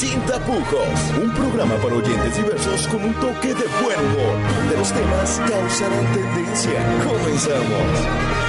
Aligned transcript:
Sin 0.00 0.20
tapujos, 0.22 0.88
un 1.20 1.34
programa 1.34 1.74
para 1.76 1.96
oyentes 1.96 2.36
diversos 2.36 2.86
con 2.86 3.04
un 3.04 3.12
toque 3.14 3.48
de 3.48 3.66
buen 3.82 3.98
humor, 3.98 4.36
donde 4.56 4.76
los 4.78 4.92
temas 4.92 5.40
causarán 5.46 6.06
tendencia. 6.14 6.80
Comenzamos. 7.04 8.40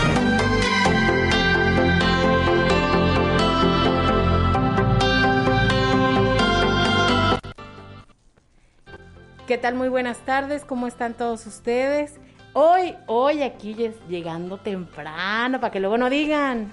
¿Qué 9.47 9.57
tal? 9.57 9.75
Muy 9.75 9.89
buenas 9.89 10.19
tardes, 10.19 10.63
¿cómo 10.63 10.87
están 10.87 11.13
todos 11.15 11.45
ustedes? 11.45 12.19
Hoy, 12.53 12.95
hoy 13.05 13.43
aquí 13.43 13.81
es 13.81 13.95
llegando 14.09 14.57
temprano, 14.57 15.61
para 15.61 15.71
que 15.71 15.79
luego 15.79 15.97
no 15.97 16.09
digan. 16.09 16.69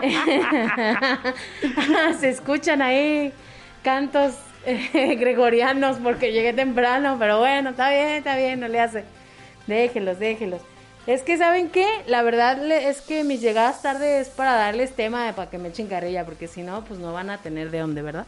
Se 2.18 2.30
escuchan 2.30 2.80
ahí 2.80 3.30
cantos 3.82 4.36
eh, 4.64 5.16
gregorianos 5.16 5.98
porque 5.98 6.32
llegué 6.32 6.54
temprano, 6.54 7.16
pero 7.18 7.40
bueno, 7.40 7.70
está 7.70 7.90
bien, 7.90 8.08
está 8.08 8.36
bien, 8.36 8.58
no 8.58 8.68
le 8.68 8.80
hace. 8.80 9.04
Déjenlos, 9.66 10.18
déjenlos. 10.18 10.62
Es 11.06 11.22
que, 11.22 11.36
¿saben 11.36 11.68
qué? 11.68 11.86
La 12.06 12.22
verdad 12.22 12.58
es 12.72 13.02
que 13.02 13.22
mis 13.22 13.42
llegadas 13.42 13.82
tarde 13.82 14.20
es 14.20 14.30
para 14.30 14.56
darles 14.56 14.96
tema 14.96 15.26
de 15.26 15.34
para 15.34 15.50
que 15.50 15.58
me 15.58 15.68
echen 15.68 15.88
carrilla, 15.88 16.24
porque 16.24 16.48
si 16.48 16.62
no, 16.62 16.86
pues 16.86 16.98
no 16.98 17.12
van 17.12 17.28
a 17.28 17.36
tener 17.36 17.70
de 17.70 17.80
dónde, 17.80 18.00
¿verdad? 18.00 18.26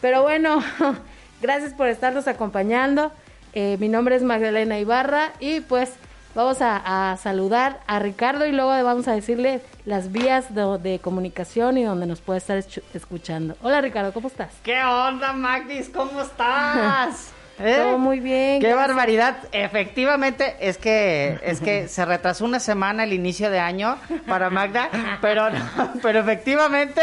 Pero 0.00 0.22
bueno, 0.22 0.62
gracias 1.42 1.74
por 1.74 1.88
estarnos 1.88 2.26
acompañando. 2.26 3.12
Eh, 3.52 3.76
mi 3.80 3.88
nombre 3.88 4.16
es 4.16 4.22
Magdalena 4.22 4.78
Ibarra 4.78 5.32
y 5.40 5.60
pues 5.60 5.92
vamos 6.36 6.60
a, 6.60 7.12
a 7.12 7.16
saludar 7.16 7.80
a 7.86 7.98
Ricardo 7.98 8.46
y 8.46 8.52
luego 8.52 8.68
vamos 8.84 9.08
a 9.08 9.12
decirle 9.12 9.62
las 9.86 10.12
vías 10.12 10.54
de, 10.54 10.78
de 10.78 10.98
comunicación 10.98 11.78
y 11.78 11.84
donde 11.84 12.06
nos 12.06 12.20
puede 12.20 12.38
estar 12.38 12.62
escuchando. 12.92 13.56
Hola 13.62 13.80
Ricardo, 13.80 14.12
¿cómo 14.12 14.28
estás? 14.28 14.52
¿Qué 14.62 14.80
onda, 14.84 15.32
Magdis? 15.32 15.88
¿Cómo 15.88 16.20
estás? 16.20 17.32
¿Eh? 17.58 17.74
Todo 17.78 17.96
muy 17.96 18.20
bien. 18.20 18.60
Qué 18.60 18.68
gracias. 18.68 18.86
barbaridad. 18.88 19.36
Efectivamente, 19.50 20.56
es 20.60 20.76
que 20.76 21.40
es 21.42 21.60
que 21.60 21.88
se 21.88 22.04
retrasó 22.04 22.44
una 22.44 22.60
semana 22.60 23.04
el 23.04 23.14
inicio 23.14 23.50
de 23.50 23.58
año 23.58 23.96
para 24.28 24.50
Magda, 24.50 24.90
pero 25.22 25.48
no, 25.48 25.92
pero 26.02 26.20
efectivamente, 26.20 27.00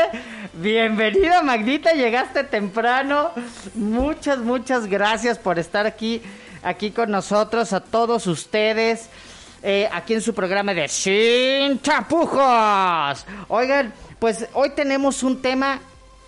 bienvenida 0.54 1.42
Magdita, 1.42 1.94
llegaste 1.94 2.44
temprano. 2.44 3.32
Muchas 3.74 4.38
muchas 4.38 4.86
gracias 4.86 5.40
por 5.40 5.58
estar 5.58 5.88
aquí 5.88 6.22
aquí 6.64 6.92
con 6.92 7.12
nosotros 7.12 7.74
a 7.74 7.82
todos 7.82 8.28
ustedes. 8.28 9.10
eh, 9.66 9.88
aquí 9.94 10.14
en 10.14 10.22
su 10.22 10.34
programa 10.34 10.74
de 10.74 10.90
Sin 10.90 11.78
Tapujos. 11.80 13.26
Oigan, 13.48 13.94
pues 14.20 14.48
hoy 14.54 14.72
tenemos 14.72 15.24
un 15.24 15.42
tema 15.42 15.80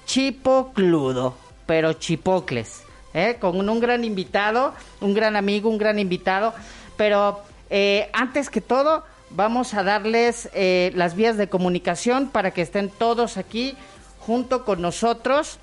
chipocludo, 0.06 1.36
pero 1.66 1.92
chipocles, 1.94 2.84
¿eh? 3.14 3.36
con 3.38 3.70
un, 3.70 3.80
gran 3.82 4.06
invitado, 4.06 4.74
un 5.02 5.14
gran 5.14 5.36
amigo, 5.36 5.70
un 5.70 5.78
gran 5.78 6.00
invitado. 6.00 6.54
Pero 6.96 7.42
eh, 7.70 8.10
antes 8.14 8.50
que 8.50 8.62
todo, 8.62 9.04
vamos 9.32 9.74
a 9.74 9.84
darles 9.84 10.50
las 10.94 11.16
vías 11.16 11.36
de 11.36 11.50
comunicación 11.50 12.30
para 12.30 12.52
que 12.52 12.62
estén 12.62 12.90
todos 12.90 13.36
aquí 13.36 13.76
junto 14.20 14.64
con 14.64 14.82
nosotros. 14.82 15.60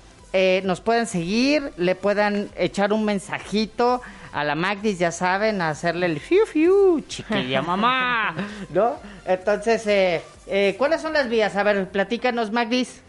Nos 0.63 0.81
pueden 0.81 1.07
seguir, 1.07 1.73
le 1.77 1.95
puedan 1.95 2.49
echar 2.55 2.93
un 2.93 3.03
mensajito 3.05 4.01
a 4.33 4.43
la 4.43 4.55
Magdis, 4.55 4.99
ya 4.99 5.11
saben, 5.11 5.61
a 5.61 5.69
hacerle 5.69 6.07
el 6.07 6.19
fiu 6.19 6.45
fiu, 6.45 7.01
chiquilla 7.07 7.61
mamá, 7.61 8.35
¿no? 8.73 8.95
Entonces, 9.25 9.85
eh, 9.87 10.21
eh, 10.47 10.75
¿cuáles 10.77 11.01
son 11.01 11.13
las 11.13 11.29
vías? 11.29 11.55
A 11.55 11.63
ver, 11.63 11.87
platícanos, 11.89 12.51
Magdis. 12.51 13.01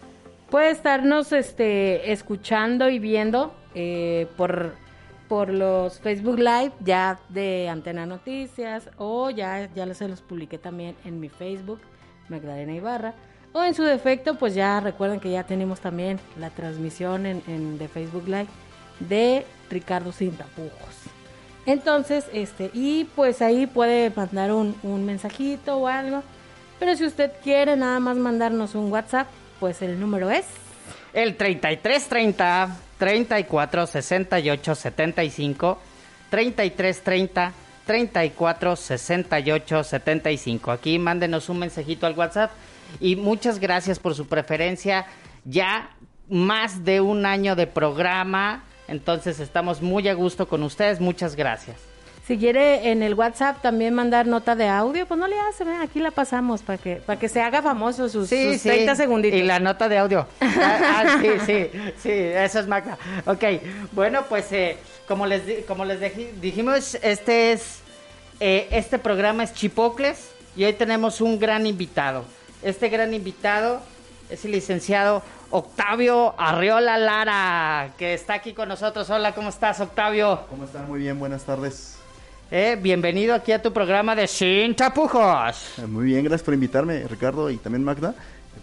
Puede 0.51 0.71
estarnos 0.71 1.33
este, 1.33 2.12
escuchando 2.12 2.89
y 2.89 2.99
viendo 2.99 3.55
eh, 3.75 4.29
por, 4.37 4.75
por 5.29 5.49
los 5.49 5.99
Facebook 6.01 6.39
Live 6.39 6.73
ya 6.81 7.19
de 7.31 7.69
Antena 7.69 8.06
Noticias 8.06 8.89
o 8.99 9.31
ya, 9.31 9.69
ya 9.75 9.93
se 9.95 10.06
los 10.06 10.21
publiqué 10.21 10.59
también 10.59 10.95
en 11.05 11.19
mi 11.19 11.29
Facebook, 11.29 11.81
Magdalena 12.29 12.73
Ibarra. 12.75 13.15
O 13.53 13.62
en 13.65 13.75
su 13.75 13.83
defecto, 13.85 14.35
pues 14.37 14.55
ya 14.55 14.81
recuerden 14.81 15.21
que 15.21 15.31
ya 15.31 15.45
tenemos 15.45 15.81
también 15.81 16.21
la 16.39 16.51
transmisión 16.51 17.25
en, 17.25 17.43
en- 17.47 17.79
de 17.79 17.89
Facebook 17.89 18.25
Live 18.27 18.49
de 19.01 19.47
Ricardo 19.71 20.12
Sin 20.12 20.33
Tapujos. 20.33 21.03
Entonces, 21.66 22.26
este, 22.32 22.70
y 22.75 23.04
pues 23.16 23.41
ahí 23.42 23.66
puede 23.66 24.10
mandar 24.10 24.52
un, 24.52 24.76
un 24.82 25.04
mensajito 25.06 25.76
o 25.76 25.88
algo. 25.88 26.22
Pero 26.78 26.97
si 26.97 27.04
usted 27.04 27.32
quiere 27.42 27.76
nada 27.76 28.00
más 28.00 28.16
mandarnos 28.16 28.75
un 28.75 28.91
WhatsApp, 28.92 29.28
pues 29.60 29.80
el 29.80 29.98
número 29.98 30.30
es 30.30 30.44
El 31.12 31.36
3330 31.36 32.76
34 32.98 33.86
68 33.86 34.75
75 34.75 35.78
3330 36.30 37.52
34 37.86 38.76
68 38.76 39.84
75. 39.84 40.70
Aquí 40.72 40.98
mándenos 40.98 41.48
un 41.48 41.60
mensajito 41.60 42.06
al 42.06 42.19
WhatsApp 42.19 42.50
y 43.00 43.16
muchas 43.16 43.58
gracias 43.58 43.98
por 43.98 44.14
su 44.14 44.26
preferencia. 44.26 45.06
Ya 45.44 45.91
más 46.28 46.84
de 46.84 47.00
un 47.00 47.26
año 47.26 47.56
de 47.56 47.66
programa, 47.66 48.64
entonces 48.89 49.41
estamos 49.41 49.83
muy 49.83 50.09
a 50.09 50.15
gusto 50.15 50.49
con 50.49 50.62
ustedes. 50.62 51.00
Muchas 51.00 51.37
gracias. 51.37 51.77
Si 52.27 52.39
quiere 52.39 52.91
en 52.91 53.03
el 53.03 53.12
WhatsApp 53.12 53.61
también 53.61 53.93
mandar 53.93 54.27
nota 54.27 54.56
de 54.56 54.67
audio, 54.67 55.05
pues 55.05 55.21
no 55.21 55.27
le 55.27 55.39
hace, 55.41 55.65
aquí 55.83 56.00
la 56.00 56.11
pasamos 56.11 56.62
para 56.62 56.78
que 56.78 56.97
para 56.97 57.21
que 57.21 57.28
se 57.28 57.43
haga 57.43 57.61
famoso 57.61 58.09
sus, 58.09 58.31
sus 58.31 58.62
30 58.62 58.94
segunditos. 58.94 59.39
Y 59.39 59.43
la 59.43 59.61
nota 59.61 59.91
de 59.91 59.99
audio. 59.99 60.27
Ah, 60.41 60.78
ah, 60.81 61.19
sí, 61.21 61.28
sí, 61.44 61.71
sí, 61.99 62.11
eso 62.11 62.61
es 62.61 62.67
Magda. 62.67 62.97
Ok, 63.27 63.44
bueno, 63.93 64.25
pues 64.27 64.50
eh, 64.53 64.78
como 65.06 65.27
les, 65.27 65.67
como 65.67 65.84
les 65.84 66.00
dijimos, 66.41 66.97
este 67.03 67.53
es, 67.53 67.81
eh, 68.41 68.69
este 68.71 68.99
programa 68.99 69.44
es 69.44 69.53
Chipocles 69.53 70.31
y 70.56 70.65
hoy 70.65 70.73
tenemos 70.73 71.21
un 71.21 71.39
gran 71.39 71.67
invitado. 71.67 72.25
Este 72.62 72.89
gran 72.89 73.12
invitado 73.12 73.83
es 74.31 74.47
el 74.47 74.53
licenciado 74.53 75.23
Octavio 75.56 76.34
Arriola 76.37 76.98
Lara, 76.98 77.92
que 77.97 78.12
está 78.15 78.34
aquí 78.34 78.54
con 78.54 78.69
nosotros. 78.69 79.09
Hola, 79.09 79.32
¿cómo 79.37 79.50
estás, 79.50 79.78
Octavio? 79.78 80.41
¿Cómo 80.50 80.65
están? 80.65 80.88
Muy 80.88 80.98
bien, 80.98 81.16
buenas 81.16 81.44
tardes. 81.44 81.97
Eh, 82.50 82.76
bienvenido 82.82 83.37
aquí 83.37 83.53
a 83.53 83.62
tu 83.62 83.72
programa 83.72 84.16
de 84.16 84.26
Sin 84.26 84.75
Tapujos. 84.75 85.78
Eh, 85.78 85.87
Muy 85.87 86.06
bien, 86.06 86.25
gracias 86.25 86.43
por 86.43 86.54
invitarme, 86.54 87.04
Ricardo 87.06 87.50
y 87.50 87.59
también 87.59 87.84
Magda. 87.84 88.16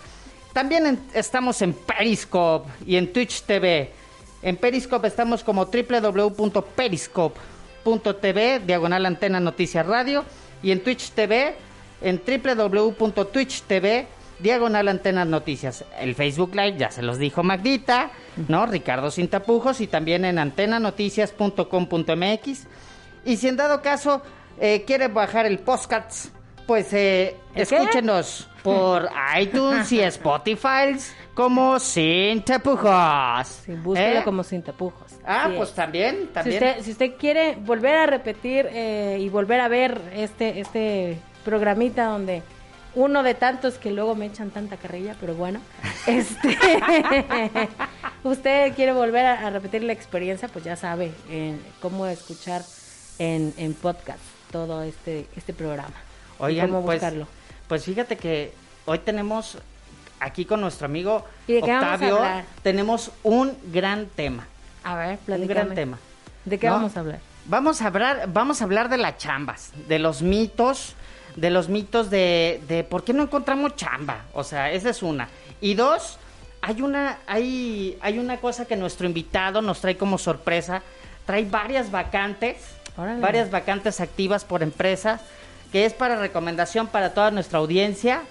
también 0.55 0.99
estamos 1.12 1.61
en 1.61 1.75
Periscope 1.75 2.70
y 2.87 2.96
en 2.96 3.12
Twitch 3.12 3.43
TV. 3.43 3.93
En 4.40 4.56
Periscope 4.56 5.06
estamos 5.06 5.44
como 5.44 5.67
www.periscope.tv, 5.67 8.61
diagonal 8.61 9.05
antena 9.05 9.38
noticias 9.38 9.85
radio. 9.87 10.25
Y 10.62 10.70
en 10.73 10.82
Twitch 10.82 11.11
TV, 11.11 11.55
en 12.00 12.23
www.twitch.tv, 12.26 14.06
diagonal 14.40 14.88
antena 14.88 15.25
noticias. 15.25 15.85
El 15.99 16.14
Facebook 16.14 16.55
Live, 16.55 16.76
ya 16.79 16.90
se 16.90 17.02
los 17.02 17.19
dijo 17.19 17.43
Magdita. 17.43 18.11
¿no? 18.49 18.67
Ricardo 18.67 19.11
Sin 19.11 19.29
Tapujos 19.29 19.81
y 19.81 19.87
también 19.87 20.25
en 20.25 20.38
antenanoticias.com.mx. 20.38 22.67
Y 23.25 23.37
si 23.37 23.49
en 23.49 23.56
dado 23.56 23.82
caso 23.82 24.23
eh, 24.61 24.85
quiere 24.87 25.08
bajar 25.08 25.46
el 25.46 25.58
podcast, 25.58 26.26
pues 26.67 26.93
eh, 26.93 27.37
escúchenos 27.55 28.49
por 28.62 29.08
iTunes 29.40 29.90
y 29.93 30.00
Spotify 30.00 30.96
como 31.35 31.79
Sin 31.79 32.43
Tapujos. 32.43 33.46
Sí, 33.64 33.73
búsquelo 33.75 34.20
¿Eh? 34.20 34.25
como 34.25 34.43
sin 34.43 34.62
tapujos. 34.62 35.12
Ah, 35.25 35.50
pues 35.56 35.70
es. 35.70 35.75
también, 35.75 36.17
Si 36.20 36.26
también. 36.29 36.64
usted, 36.64 36.82
si 36.82 36.90
usted 36.93 37.12
quiere 37.19 37.56
volver 37.56 37.96
a 37.96 38.06
repetir 38.06 38.69
eh, 38.70 39.19
y 39.20 39.29
volver 39.29 39.61
a 39.61 39.69
ver 39.69 40.00
este, 40.14 40.61
este 40.61 41.19
programita 41.44 42.06
donde 42.06 42.43
uno 42.94 43.23
de 43.23 43.35
tantos 43.35 43.75
que 43.75 43.90
luego 43.93 44.14
me 44.14 44.26
echan 44.26 44.50
tanta 44.50 44.76
carrilla, 44.76 45.14
pero 45.20 45.35
bueno, 45.35 45.61
este, 46.06 46.56
usted 48.25 48.75
quiere 48.75 48.93
volver 48.93 49.26
a, 49.26 49.46
a 49.46 49.50
repetir 49.50 49.82
la 49.85 49.93
experiencia, 49.93 50.49
pues 50.49 50.64
ya 50.64 50.76
sabe 50.76 51.12
eh, 51.29 51.56
cómo 51.81 52.06
escuchar 52.06 52.62
en, 53.19 53.52
en 53.56 53.75
podcast 53.75 54.20
todo 54.50 54.82
este, 54.82 55.26
este 55.37 55.52
programa. 55.52 55.94
y 56.40 56.43
Oigan, 56.43 56.69
cómo 56.70 56.85
pues, 56.85 56.96
buscarlo. 57.00 57.26
pues 57.69 57.85
fíjate 57.85 58.17
que 58.17 58.52
hoy 58.87 58.99
tenemos 59.00 59.58
aquí 60.20 60.44
con 60.44 60.61
nuestro 60.61 60.87
amigo 60.87 61.25
¿Y 61.46 61.55
de 61.55 61.62
qué 61.62 61.70
vamos 61.70 61.85
a 61.85 61.94
Octavio, 61.94 62.44
tenemos 62.62 63.11
un 63.23 63.56
gran 63.73 64.06
tema. 64.06 64.46
A 64.85 64.96
ver, 64.96 65.19
Un 65.26 65.46
gran 65.46 65.75
tema. 65.75 65.99
¿De 66.44 66.58
qué 66.58 66.67
¿no? 66.67 66.75
vamos 66.75 66.96
a 66.96 67.00
hablar? 67.00 67.20
Vamos 67.44 67.82
a 67.82 67.87
hablar, 67.87 68.29
vamos 68.32 68.61
a 68.61 68.64
hablar 68.64 68.88
de 68.88 68.99
las 68.99 69.17
chambas, 69.19 69.73
de 69.88 69.99
los 69.99 70.23
mitos, 70.23 70.94
de 71.40 71.50
los 71.50 71.69
mitos 71.69 72.11
de, 72.11 72.61
de 72.69 72.85
por 72.85 73.05
qué 73.05 73.12
no 73.12 73.23
encontramos 73.23 73.76
chamba. 73.76 74.25
O 74.32 74.44
sea, 74.44 74.73
esa 74.73 74.90
es 74.90 75.02
una. 75.02 75.29
Y 75.61 75.75
dos, 75.75 76.19
hay 76.61 76.82
una, 76.82 77.19
hay, 77.26 77.96
hay 78.00 78.19
una 78.19 78.38
cosa 78.38 78.64
que 78.64 78.76
nuestro 78.76 79.06
invitado 79.06 79.62
nos 79.62 79.81
trae 79.81 79.96
como 79.96 80.19
sorpresa. 80.19 80.82
Trae 81.26 81.44
varias 81.44 81.90
vacantes, 81.90 82.56
Órale. 82.96 83.20
varias 83.20 83.50
vacantes 83.50 84.00
activas 84.00 84.44
por 84.44 84.62
empresas, 84.62 85.20
que 85.73 85.85
es 85.85 85.93
para 85.93 86.17
recomendación 86.17 86.87
para 86.87 87.12
toda 87.14 87.31
nuestra 87.31 87.58
audiencia. 87.58 88.23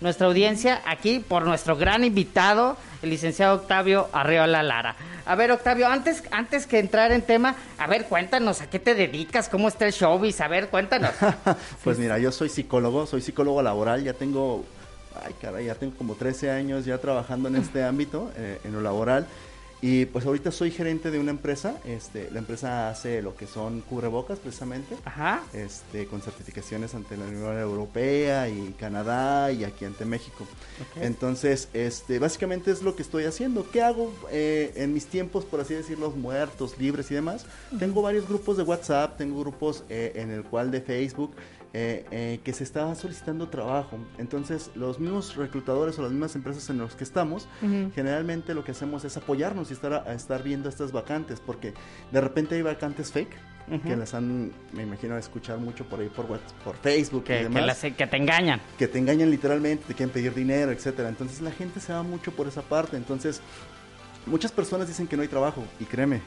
Nuestra 0.00 0.26
audiencia 0.26 0.82
aquí 0.84 1.20
por 1.20 1.46
nuestro 1.46 1.74
gran 1.74 2.04
invitado, 2.04 2.76
el 3.02 3.08
licenciado 3.08 3.56
Octavio 3.56 4.08
Arreola 4.12 4.62
Lara. 4.62 4.94
A 5.24 5.34
ver, 5.36 5.50
Octavio, 5.50 5.88
antes, 5.88 6.22
antes 6.30 6.66
que 6.66 6.78
entrar 6.78 7.12
en 7.12 7.22
tema, 7.22 7.56
a 7.78 7.86
ver, 7.86 8.04
cuéntanos, 8.04 8.60
¿a 8.60 8.68
qué 8.68 8.78
te 8.78 8.94
dedicas? 8.94 9.48
¿Cómo 9.48 9.68
está 9.68 9.86
el 9.86 9.92
showbiz? 9.92 10.40
A 10.42 10.48
ver, 10.48 10.68
cuéntanos. 10.68 11.12
Pues 11.82 11.98
mira, 11.98 12.18
yo 12.18 12.30
soy 12.30 12.48
psicólogo, 12.48 13.06
soy 13.06 13.22
psicólogo 13.22 13.62
laboral, 13.62 14.04
ya 14.04 14.12
tengo, 14.12 14.64
ay 15.24 15.34
caray, 15.40 15.66
ya 15.66 15.74
tengo 15.74 15.96
como 15.96 16.14
13 16.14 16.50
años 16.50 16.84
ya 16.84 16.98
trabajando 16.98 17.48
en 17.48 17.56
este 17.56 17.82
ámbito, 17.82 18.30
eh, 18.36 18.60
en 18.64 18.72
lo 18.72 18.80
laboral. 18.82 19.26
Y 19.82 20.06
pues 20.06 20.24
ahorita 20.24 20.50
soy 20.50 20.70
gerente 20.70 21.10
de 21.10 21.18
una 21.18 21.30
empresa, 21.30 21.76
este, 21.84 22.30
la 22.30 22.38
empresa 22.38 22.88
hace 22.88 23.20
lo 23.20 23.36
que 23.36 23.46
son 23.46 23.82
cubrebocas 23.82 24.38
precisamente, 24.38 24.96
Ajá. 25.04 25.42
este, 25.52 26.06
con 26.06 26.22
certificaciones 26.22 26.94
ante 26.94 27.16
la 27.16 27.26
Unión 27.26 27.58
Europea 27.58 28.48
y 28.48 28.74
Canadá 28.78 29.52
y 29.52 29.64
aquí 29.64 29.84
ante 29.84 30.06
México. 30.06 30.46
Ok. 30.80 31.02
Entonces, 31.02 31.68
este, 31.74 32.18
básicamente 32.18 32.70
es 32.70 32.82
lo 32.82 32.96
que 32.96 33.02
estoy 33.02 33.24
haciendo. 33.24 33.70
¿Qué 33.70 33.82
hago 33.82 34.12
eh, 34.30 34.72
en 34.76 34.94
mis 34.94 35.06
tiempos, 35.06 35.44
por 35.44 35.60
así 35.60 35.74
decirlo, 35.74 36.10
muertos, 36.10 36.78
libres 36.78 37.10
y 37.10 37.14
demás? 37.14 37.44
Tengo 37.78 38.00
varios 38.00 38.26
grupos 38.26 38.56
de 38.56 38.62
WhatsApp, 38.62 39.18
tengo 39.18 39.40
grupos 39.40 39.84
eh, 39.90 40.12
en 40.16 40.30
el 40.30 40.42
cual 40.42 40.70
de 40.70 40.80
Facebook. 40.80 41.34
Eh, 41.78 42.06
eh, 42.10 42.40
que 42.42 42.54
se 42.54 42.64
está 42.64 42.94
solicitando 42.94 43.48
trabajo. 43.50 43.98
Entonces, 44.16 44.70
los 44.74 44.98
mismos 44.98 45.36
reclutadores 45.36 45.98
o 45.98 46.02
las 46.02 46.10
mismas 46.10 46.34
empresas 46.34 46.70
en 46.70 46.78
las 46.78 46.94
que 46.94 47.04
estamos, 47.04 47.48
generalmente 47.94 48.54
lo 48.54 48.64
que 48.64 48.70
hacemos 48.70 49.04
es 49.04 49.14
apoyarnos 49.18 49.68
y 49.70 49.74
estar, 49.74 49.92
a, 49.92 50.02
a 50.04 50.14
estar 50.14 50.42
viendo 50.42 50.70
estas 50.70 50.90
vacantes, 50.90 51.38
porque 51.44 51.74
de 52.12 52.20
repente 52.22 52.54
hay 52.54 52.62
vacantes 52.62 53.12
fake, 53.12 53.36
que 53.84 53.96
las 53.96 54.14
han, 54.14 54.52
me 54.72 54.84
imagino, 54.84 55.18
escuchar 55.18 55.58
mucho 55.58 55.84
por 55.84 55.98
ahí, 56.00 56.08
por, 56.08 56.24
WhatsApp, 56.30 56.56
por 56.64 56.76
Facebook 56.76 57.24
y 57.24 57.26
Que, 57.26 57.36
que, 57.38 57.42
demás 57.42 57.66
las- 57.66 57.80
que 57.94 58.06
te 58.06 58.16
engañan. 58.16 58.60
que 58.78 58.86
te 58.88 58.98
engañan 58.98 59.28
literalmente, 59.30 59.84
te 59.88 59.94
quieren 59.94 60.12
pedir 60.14 60.32
dinero, 60.32 60.70
etcétera. 60.70 61.08
Entonces 61.10 61.40
la 61.42 61.50
gente 61.50 61.80
se 61.80 61.92
va 61.92 62.02
mucho 62.04 62.30
por 62.30 62.46
esa 62.46 62.62
parte. 62.62 62.96
Entonces, 62.96 63.40
muchas 64.24 64.52
personas 64.52 64.86
dicen 64.88 65.06
que 65.08 65.16
no 65.16 65.22
hay 65.22 65.28
trabajo. 65.28 65.64
Y 65.80 65.84
créeme, 65.84 66.22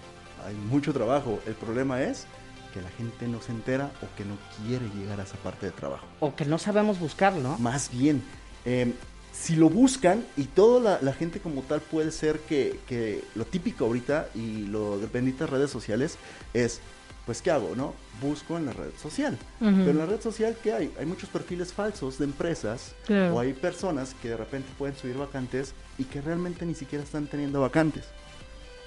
hay 0.46 0.54
mucho 0.70 0.92
trabajo. 0.94 1.40
El 1.48 1.54
problema 1.54 2.02
es 2.04 2.28
que 2.74 2.82
la 2.82 2.90
gente 2.92 3.28
no 3.28 3.42
se 3.42 3.52
entera 3.52 3.92
o 4.02 4.16
que 4.18 4.26
no 4.26 4.36
quiere 4.66 4.86
llegar 4.96 5.20
a 5.20 5.24
esa 5.24 5.38
parte 5.38 5.66
de 5.66 5.72
trabajo. 5.72 6.06
O 6.20 6.36
que 6.36 6.46
no 6.46 6.58
sabemos 6.58 7.00
buscar, 7.00 7.34
¿no? 7.34 7.58
Más 7.60 7.90
bien, 7.92 8.22
eh, 8.66 8.94
si 9.34 9.56
lo 9.56 9.70
buscan 9.70 10.26
y 10.38 10.44
toda 10.46 10.80
la, 10.80 11.00
la 11.02 11.14
gente 11.14 11.40
como 11.40 11.62
tal 11.62 11.82
puede 11.82 12.12
ser 12.12 12.40
que, 12.42 12.80
que 12.88 13.24
lo 13.36 13.46
típico 13.46 13.86
ahorita 13.86 14.30
y 14.36 14.66
lo 14.66 14.98
de 15.00 15.08
benditas 15.08 15.50
redes 15.50 15.70
sociales 15.72 16.18
es, 16.54 16.82
pues, 17.26 17.42
¿qué 17.42 17.52
hago, 17.52 17.74
no? 17.76 17.94
Busco 18.22 18.58
en 18.58 18.66
la 18.66 18.74
red 18.74 18.90
social. 19.02 19.38
Pero 19.60 19.72
en 19.92 19.98
la 19.98 20.06
red 20.08 20.20
social, 20.20 20.58
¿qué 20.64 20.74
hay? 20.74 20.92
Hay 21.00 21.06
muchos 21.06 21.30
perfiles 21.30 21.72
falsos 21.72 22.18
de 22.18 22.26
empresas 22.26 22.96
Claro. 23.06 23.36
o 23.36 23.40
hay 23.40 23.54
personas 23.54 24.16
que 24.22 24.30
de 24.30 24.38
repente 24.38 24.68
pueden 24.78 24.96
subir 24.98 25.16
vacantes 25.16 25.74
y 25.98 26.04
que 26.06 26.22
realmente 26.22 26.66
ni 26.66 26.74
siquiera 26.76 27.04
están 27.04 27.28
teniendo 27.28 27.62
vacantes. 27.62 28.06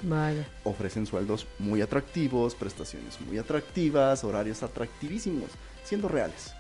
Vaya. 0.02 0.46
Ofrecen 0.64 1.06
sueldos 1.06 1.46
muy 1.58 1.81
atractivos, 1.81 2.54
prestaciones 2.54 3.20
muy 3.20 3.38
atractivas, 3.38 4.25
horarios 4.25 4.62
atractivísimos, 4.62 5.50
siendo 5.84 6.08
reales. 6.08 6.52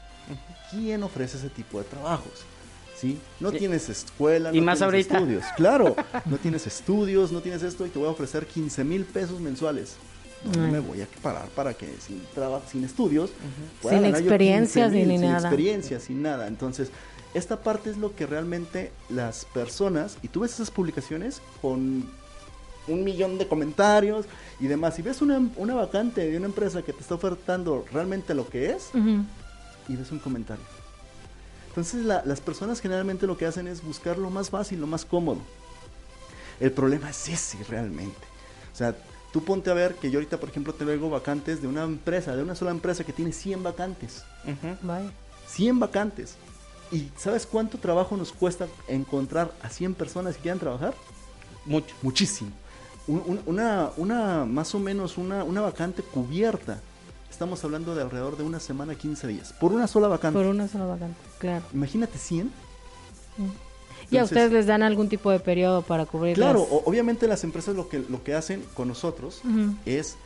¿Quién 0.70 1.02
ofrece 1.02 1.36
ese 1.38 1.48
tipo 1.50 1.78
de 1.78 1.84
trabajos? 1.84 2.32
¿Sí? 2.96 3.18
No 3.40 3.52
Y- 3.52 3.58
tienes 3.58 3.88
escuela, 3.88 4.50
y 4.54 4.60
no 4.60 4.66
más 4.66 4.78
tienes 4.78 4.82
ahorita. 4.82 5.18
estudios. 5.18 5.44
Claro, 5.56 5.96
no 6.26 6.36
tienes 6.38 6.66
estudios, 6.66 7.32
no 7.32 7.40
tienes 7.40 7.62
esto 7.64 7.84
y 7.84 7.90
te 7.90 7.98
voy 7.98 8.08
a 8.08 8.12
ofrecer 8.12 8.46
15 8.46 8.84
mil 8.84 9.04
pesos 9.04 9.40
mensuales. 9.40 9.96
No 10.56 10.64
Ay. 10.64 10.70
me 10.72 10.78
voy 10.80 11.00
a 11.02 11.06
parar 11.22 11.48
para 11.50 11.74
que 11.74 11.86
sin 12.04 12.20
trabajo, 12.34 12.64
sin 12.70 12.84
estudios, 12.84 13.30
pueda 13.80 13.96
Sin 13.96 14.02
ganar 14.04 14.20
yo 14.20 14.26
experiencias 14.26 14.90
15,000, 14.92 15.08
ni 15.08 15.18
sin 15.18 15.26
nada. 15.32 15.48
experiencia, 15.48 16.00
sin 16.00 16.22
nada. 16.22 16.46
Entonces, 16.48 16.90
esta 17.34 17.62
parte 17.62 17.90
es 17.90 17.96
lo 17.96 18.14
que 18.14 18.26
realmente 18.26 18.92
las 19.08 19.44
personas, 19.46 20.16
y 20.22 20.28
tú 20.28 20.40
ves 20.40 20.52
esas 20.54 20.70
publicaciones 20.70 21.40
con 21.60 22.08
un 22.88 23.04
millón 23.04 23.38
de 23.38 23.46
comentarios 23.46 24.26
y 24.60 24.66
demás, 24.66 24.98
y 24.98 25.02
ves 25.02 25.22
una, 25.22 25.40
una 25.56 25.74
vacante 25.74 26.28
de 26.28 26.36
una 26.36 26.46
empresa 26.46 26.82
que 26.82 26.92
te 26.92 27.00
está 27.00 27.14
ofertando 27.14 27.84
realmente 27.92 28.34
lo 28.34 28.48
que 28.48 28.70
es, 28.72 28.90
y 29.88 29.96
ves 29.96 30.10
un 30.10 30.18
comentario. 30.18 30.64
Entonces 31.68 32.04
la- 32.04 32.22
las 32.24 32.40
personas 32.40 32.80
generalmente 32.80 33.26
lo 33.26 33.36
que 33.38 33.46
hacen 33.46 33.66
es 33.66 33.82
buscar 33.82 34.18
lo 34.18 34.30
más 34.30 34.50
fácil, 34.50 34.80
lo 34.80 34.86
más 34.86 35.04
cómodo. 35.04 35.40
El 36.60 36.70
problema 36.72 37.10
es 37.10 37.28
ese 37.28 37.58
realmente. 37.64 38.18
O 38.72 38.76
sea, 38.76 38.94
tú 39.32 39.42
ponte 39.42 39.70
a 39.70 39.74
ver 39.74 39.94
que 39.94 40.10
yo 40.10 40.18
ahorita, 40.18 40.38
por 40.38 40.50
ejemplo, 40.50 40.74
te 40.74 40.84
traigo 40.84 41.08
vacantes 41.10 41.62
de 41.62 41.68
una 41.68 41.82
empresa, 41.84 42.36
de 42.36 42.42
una 42.42 42.54
sola 42.54 42.70
empresa 42.72 43.04
que 43.04 43.12
tiene 43.12 43.32
100 43.32 43.62
vacantes. 43.62 44.22
Ujú. 44.44 44.76
Vaya. 44.82 45.10
100 45.48 45.78
vacantes. 45.80 46.34
¿Y 46.90 47.08
sabes 47.16 47.46
cuánto 47.46 47.78
trabajo 47.78 48.16
nos 48.18 48.32
cuesta 48.32 48.66
encontrar 48.86 49.50
a 49.62 49.70
100 49.70 49.94
personas 49.94 50.36
que 50.36 50.42
quieran 50.42 50.58
trabajar? 50.58 50.94
Mucho. 51.64 51.94
Muchísimo. 52.02 52.50
Un- 53.08 53.22
un- 53.26 53.40
una, 53.46 53.90
una, 53.96 54.44
más 54.44 54.74
o 54.74 54.78
menos, 54.78 55.18
una, 55.18 55.42
una 55.44 55.60
vacante 55.60 56.02
cubierta. 56.02 56.80
Estamos 57.30 57.64
hablando 57.64 57.94
de 57.94 58.02
alrededor 58.02 58.36
de 58.36 58.44
una 58.44 58.60
semana, 58.60 58.94
15 58.94 59.26
días. 59.26 59.52
Por 59.54 59.72
una 59.72 59.86
sola 59.88 60.06
vacante. 60.08 60.38
Por 60.38 60.46
una 60.46 60.68
sola 60.68 60.84
vacante, 60.86 61.18
claro. 61.38 61.64
Imagínate 61.72 62.18
100. 62.18 62.50
¿Y 64.10 64.18
a 64.18 64.24
ustedes 64.24 64.52
les 64.52 64.66
dan 64.66 64.82
algún 64.82 65.08
tipo 65.08 65.30
de 65.30 65.40
periodo 65.40 65.82
para 65.82 66.04
cubrir? 66.04 66.34
Claro, 66.36 66.60
las- 66.60 66.68
o- 66.70 66.82
obviamente 66.84 67.26
las 67.26 67.42
empresas 67.44 67.74
lo 67.74 67.88
que, 67.88 68.04
lo 68.08 68.22
que 68.22 68.34
hacen 68.34 68.62
con 68.74 68.88
nosotros 68.88 69.40
es 69.86 70.16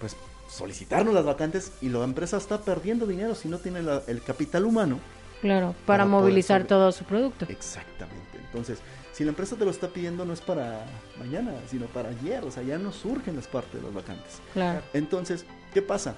pues 0.00 0.16
solicitarnos 0.50 1.14
las 1.14 1.24
vacantes 1.24 1.72
y 1.82 1.88
la 1.90 2.02
empresa 2.04 2.36
está 2.38 2.60
perdiendo 2.62 3.06
dinero 3.06 3.34
si 3.34 3.48
no 3.48 3.58
tiene 3.58 3.82
la- 3.82 4.02
el 4.06 4.22
capital 4.22 4.64
humano. 4.64 4.98
Claro, 5.42 5.74
para, 5.84 6.06
movilizar 6.06 6.64
todo 6.64 6.90
su 6.90 7.04
producto. 7.04 7.44
Exactamente. 7.50 8.38
Entonces, 8.46 8.78
si 9.14 9.22
la 9.22 9.30
empresa 9.30 9.54
te 9.54 9.64
lo 9.64 9.70
está 9.70 9.88
pidiendo 9.88 10.24
no 10.24 10.32
es 10.32 10.40
para 10.40 10.84
mañana, 11.20 11.52
sino 11.68 11.86
para 11.86 12.08
ayer. 12.08 12.42
O 12.42 12.50
sea, 12.50 12.64
ya 12.64 12.78
no 12.78 12.90
surgen 12.90 13.36
las 13.36 13.46
partes 13.46 13.74
de 13.74 13.82
las 13.82 13.94
vacantes. 13.94 14.40
Claro. 14.52 14.82
Entonces, 14.92 15.46
¿qué 15.72 15.82
pasa? 15.82 16.16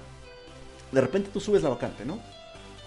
De 0.91 0.99
repente 0.99 1.29
tú 1.31 1.39
subes 1.39 1.61
la 1.61 1.69
vacante, 1.69 2.05
¿no? 2.05 2.19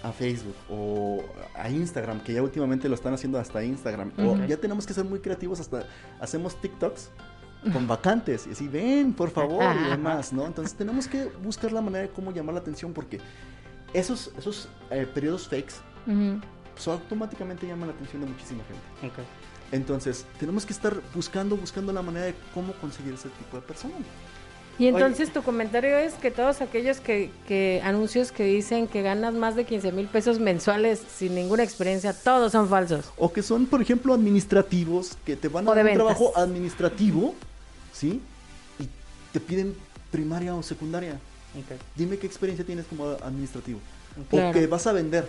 A 0.03 0.11
Facebook 0.11 0.55
o 0.69 1.23
a 1.55 1.69
Instagram, 1.69 2.21
que 2.23 2.33
ya 2.33 2.41
últimamente 2.41 2.89
lo 2.89 2.95
están 2.95 3.13
haciendo 3.13 3.39
hasta 3.39 3.63
Instagram. 3.63 4.11
O 4.17 4.35
ya 4.45 4.57
tenemos 4.57 4.85
que 4.85 4.93
ser 4.93 5.05
muy 5.05 5.19
creativos, 5.19 5.61
hasta 5.61 5.85
hacemos 6.19 6.59
TikToks 6.59 7.09
con 7.71 7.87
vacantes 7.87 8.47
y 8.47 8.51
así, 8.51 8.67
ven, 8.67 9.13
por 9.13 9.29
favor, 9.29 9.63
y 9.75 9.91
demás, 9.91 10.33
¿no? 10.33 10.45
Entonces 10.45 10.75
tenemos 10.75 11.07
que 11.07 11.25
buscar 11.41 11.71
la 11.71 11.79
manera 11.79 12.07
de 12.07 12.09
cómo 12.09 12.33
llamar 12.33 12.55
la 12.55 12.61
atención 12.61 12.91
porque 12.91 13.21
esos, 13.93 14.33
esos 14.37 14.67
eh, 14.89 15.07
periodos 15.13 15.47
fakes 15.47 15.75
pues, 16.73 16.87
automáticamente 16.87 17.65
llaman 17.65 17.87
la 17.89 17.93
atención 17.93 18.23
de 18.23 18.27
muchísima 18.27 18.63
gente. 18.63 19.07
Ok. 19.07 19.25
Entonces, 19.71 20.25
tenemos 20.39 20.65
que 20.65 20.73
estar 20.73 21.01
buscando, 21.15 21.55
buscando 21.55 21.93
la 21.93 22.01
manera 22.01 22.25
de 22.25 22.35
cómo 22.53 22.73
conseguir 22.73 23.13
ese 23.13 23.29
tipo 23.29 23.57
de 23.57 23.61
personas. 23.61 23.99
Y 24.79 24.87
entonces 24.87 25.31
tu 25.31 25.43
comentario 25.43 25.95
es 25.97 26.13
que 26.15 26.31
todos 26.31 26.61
aquellos 26.61 26.99
que, 26.99 27.29
que 27.47 27.81
anuncios 27.83 28.31
que 28.31 28.45
dicen 28.45 28.87
que 28.87 29.03
ganas 29.03 29.33
más 29.33 29.55
de 29.55 29.65
15 29.65 29.91
mil 29.91 30.07
pesos 30.07 30.39
mensuales 30.39 30.99
sin 31.15 31.35
ninguna 31.35 31.61
experiencia, 31.61 32.13
todos 32.13 32.51
son 32.51 32.67
falsos. 32.67 33.05
O 33.17 33.31
que 33.31 33.43
son, 33.43 33.67
por 33.67 33.81
ejemplo, 33.81 34.13
administrativos, 34.13 35.17
que 35.23 35.35
te 35.35 35.49
van 35.49 35.67
a 35.67 35.69
dar 35.69 35.77
un 35.79 35.83
ventas. 35.85 35.97
trabajo 36.03 36.35
administrativo, 36.35 37.35
¿sí? 37.93 38.21
Y 38.79 38.87
te 39.31 39.39
piden 39.39 39.75
primaria 40.09 40.55
o 40.55 40.63
secundaria. 40.63 41.19
Ok. 41.55 41.79
Dime 41.95 42.17
qué 42.17 42.25
experiencia 42.25 42.65
tienes 42.65 42.85
como 42.85 43.05
administrativo. 43.21 43.79
Claro. 44.29 44.49
O 44.49 44.53
que 44.53 44.65
vas 44.67 44.87
a 44.87 44.93
vender. 44.93 45.27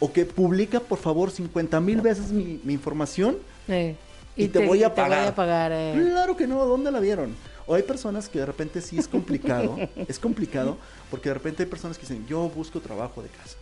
O 0.00 0.12
que 0.12 0.26
publica, 0.26 0.80
por 0.80 0.98
favor, 0.98 1.30
50 1.30 1.80
mil 1.80 2.00
veces 2.02 2.30
mi, 2.30 2.60
mi 2.62 2.74
información. 2.74 3.38
Eh, 3.68 3.96
Y 4.36 4.48
te 4.48 4.66
voy 4.66 4.82
a 4.82 4.94
Te 4.94 5.00
voy 5.02 5.10
pagar. 5.10 5.28
a 5.28 5.34
pagar. 5.34 5.72
eh. 5.72 5.92
Claro 5.94 6.36
que 6.36 6.46
no, 6.46 6.64
¿dónde 6.66 6.90
la 6.90 7.00
vieron? 7.00 7.34
O 7.66 7.74
hay 7.74 7.82
personas 7.82 8.28
que 8.28 8.38
de 8.40 8.46
repente 8.46 8.80
sí 8.80 8.98
es 8.98 9.06
complicado, 9.06 9.76
es 10.08 10.18
complicado, 10.18 10.78
porque 11.10 11.28
de 11.28 11.34
repente 11.34 11.62
hay 11.62 11.68
personas 11.68 11.96
que 11.98 12.02
dicen, 12.02 12.26
yo 12.26 12.48
busco 12.48 12.80
trabajo 12.80 13.22
de 13.22 13.28
casa, 13.28 13.56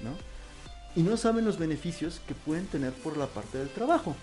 ¿no? 0.00 0.10
Y 0.96 1.02
no 1.02 1.16
saben 1.16 1.44
los 1.44 1.58
beneficios 1.58 2.20
que 2.28 2.34
pueden 2.34 2.66
tener 2.66 2.92
por 2.92 3.16
la 3.16 3.26
parte 3.26 3.58
del 3.58 3.68
trabajo. 3.68 4.14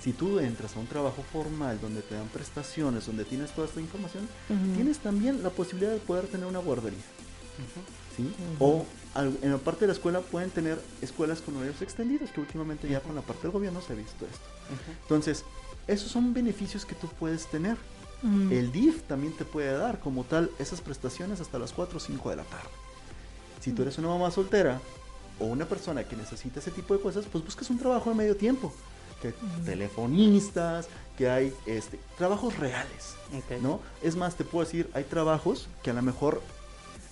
Si 0.00 0.12
tú 0.12 0.38
entras 0.38 0.74
a 0.76 0.78
un 0.80 0.86
trabajo 0.86 1.22
formal 1.32 1.78
donde 1.80 2.00
te 2.00 2.14
dan 2.14 2.28
prestaciones, 2.28 3.04
donde 3.06 3.24
tienes 3.24 3.50
toda 3.50 3.66
esta 3.66 3.80
información, 3.80 4.26
tienes 4.74 4.98
también 4.98 5.42
la 5.42 5.50
posibilidad 5.50 5.92
de 5.92 5.98
poder 5.98 6.26
tener 6.26 6.46
una 6.46 6.60
guardería. 6.60 6.98
¿sí? 8.16 8.32
O 8.58 8.86
al- 9.14 9.36
en 9.42 9.50
la 9.52 9.58
parte 9.58 9.80
de 9.80 9.86
la 9.88 9.92
escuela 9.92 10.20
pueden 10.20 10.50
tener 10.50 10.78
escuelas 11.02 11.40
con 11.40 11.56
horarios 11.56 11.82
extendidos, 11.82 12.30
que 12.30 12.40
últimamente 12.40 12.88
ya 12.88 13.00
con 13.00 13.14
la 13.14 13.20
parte 13.22 13.42
del 13.42 13.50
gobierno 13.50 13.80
se 13.82 13.92
ha 13.92 13.96
visto 13.96 14.24
esto. 14.24 14.46
Entonces, 15.02 15.44
esos 15.86 16.10
son 16.10 16.34
beneficios 16.34 16.84
que 16.84 16.94
tú 16.94 17.08
puedes 17.08 17.46
tener. 17.46 17.76
Mm. 18.22 18.52
El 18.52 18.72
DIF 18.72 19.02
también 19.02 19.32
te 19.34 19.44
puede 19.44 19.76
dar 19.76 20.00
como 20.00 20.24
tal 20.24 20.50
esas 20.58 20.80
prestaciones 20.80 21.40
hasta 21.40 21.58
las 21.58 21.72
4 21.72 21.96
o 21.96 22.00
5 22.00 22.30
de 22.30 22.36
la 22.36 22.44
tarde. 22.44 22.70
Si 23.60 23.72
tú 23.72 23.82
eres 23.82 23.98
una 23.98 24.08
mamá 24.08 24.30
soltera 24.30 24.80
o 25.38 25.46
una 25.46 25.66
persona 25.66 26.04
que 26.04 26.16
necesita 26.16 26.60
ese 26.60 26.70
tipo 26.70 26.94
de 26.94 27.00
cosas, 27.00 27.26
pues 27.30 27.44
buscas 27.44 27.68
un 27.70 27.78
trabajo 27.78 28.10
de 28.10 28.16
medio 28.16 28.36
tiempo. 28.36 28.72
Que 29.20 29.32
telefonistas, 29.64 30.88
que 31.16 31.28
hay 31.28 31.52
este, 31.64 31.98
trabajos 32.18 32.58
reales. 32.58 33.14
¿no? 33.62 33.80
Es 34.02 34.14
más, 34.14 34.34
te 34.34 34.44
puedo 34.44 34.64
decir, 34.64 34.90
hay 34.92 35.04
trabajos 35.04 35.68
que 35.82 35.90
a 35.90 35.94
lo 35.94 36.02
mejor 36.02 36.42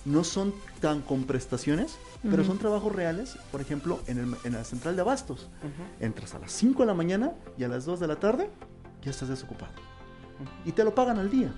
no 0.05 0.23
son 0.23 0.53
tan 0.81 1.01
con 1.01 1.23
prestaciones, 1.23 1.97
pero 2.23 2.43
son 2.43 2.57
trabajos 2.57 2.93
reales, 2.95 3.37
por 3.51 3.59
ejemplo, 3.61 3.99
en, 4.07 4.19
el- 4.19 4.35
en 4.43 4.53
la 4.53 4.63
central 4.63 4.95
de 4.95 5.01
abastos. 5.01 5.49
Entras 5.99 6.33
a 6.35 6.39
las 6.39 6.51
5 6.51 6.83
de 6.83 6.85
la 6.87 6.93
mañana 6.93 7.33
y 7.57 7.63
a 7.63 7.67
las 7.67 7.85
2 7.85 7.99
de 7.99 8.07
la 8.07 8.15
tarde 8.17 8.49
ya 9.03 9.11
estás 9.11 9.29
desocupado. 9.29 9.71
Y 10.65 10.71
te 10.73 10.83
lo 10.83 10.93
pagan 10.95 11.17
al 11.19 11.29
día. 11.29 11.53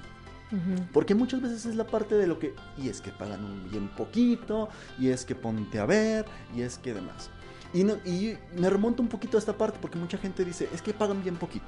Porque 0.93 1.13
muchas 1.13 1.41
veces 1.41 1.65
es 1.65 1.75
la 1.75 1.85
parte 1.87 2.15
de 2.15 2.25
lo 2.25 2.39
que, 2.39 2.53
y 2.77 2.87
es 2.87 3.01
que 3.01 3.11
pagan 3.11 3.43
un 3.43 3.69
bien 3.69 3.89
poquito, 3.89 4.69
y 4.97 5.09
es 5.09 5.25
que 5.25 5.35
ponte 5.35 5.77
a 5.79 5.85
ver, 5.85 6.25
y 6.55 6.61
es 6.61 6.77
que 6.77 6.93
demás. 6.93 7.29
Y, 7.73 7.83
no- 7.83 7.97
y 8.05 8.37
me 8.55 8.69
remonto 8.69 9.01
un 9.01 9.09
poquito 9.09 9.35
a 9.37 9.39
esta 9.41 9.57
parte 9.57 9.77
porque 9.81 9.97
mucha 9.99 10.17
gente 10.17 10.45
dice, 10.45 10.69
es 10.73 10.81
que 10.81 10.93
pagan 10.93 11.21
bien 11.21 11.35
poquito. 11.35 11.67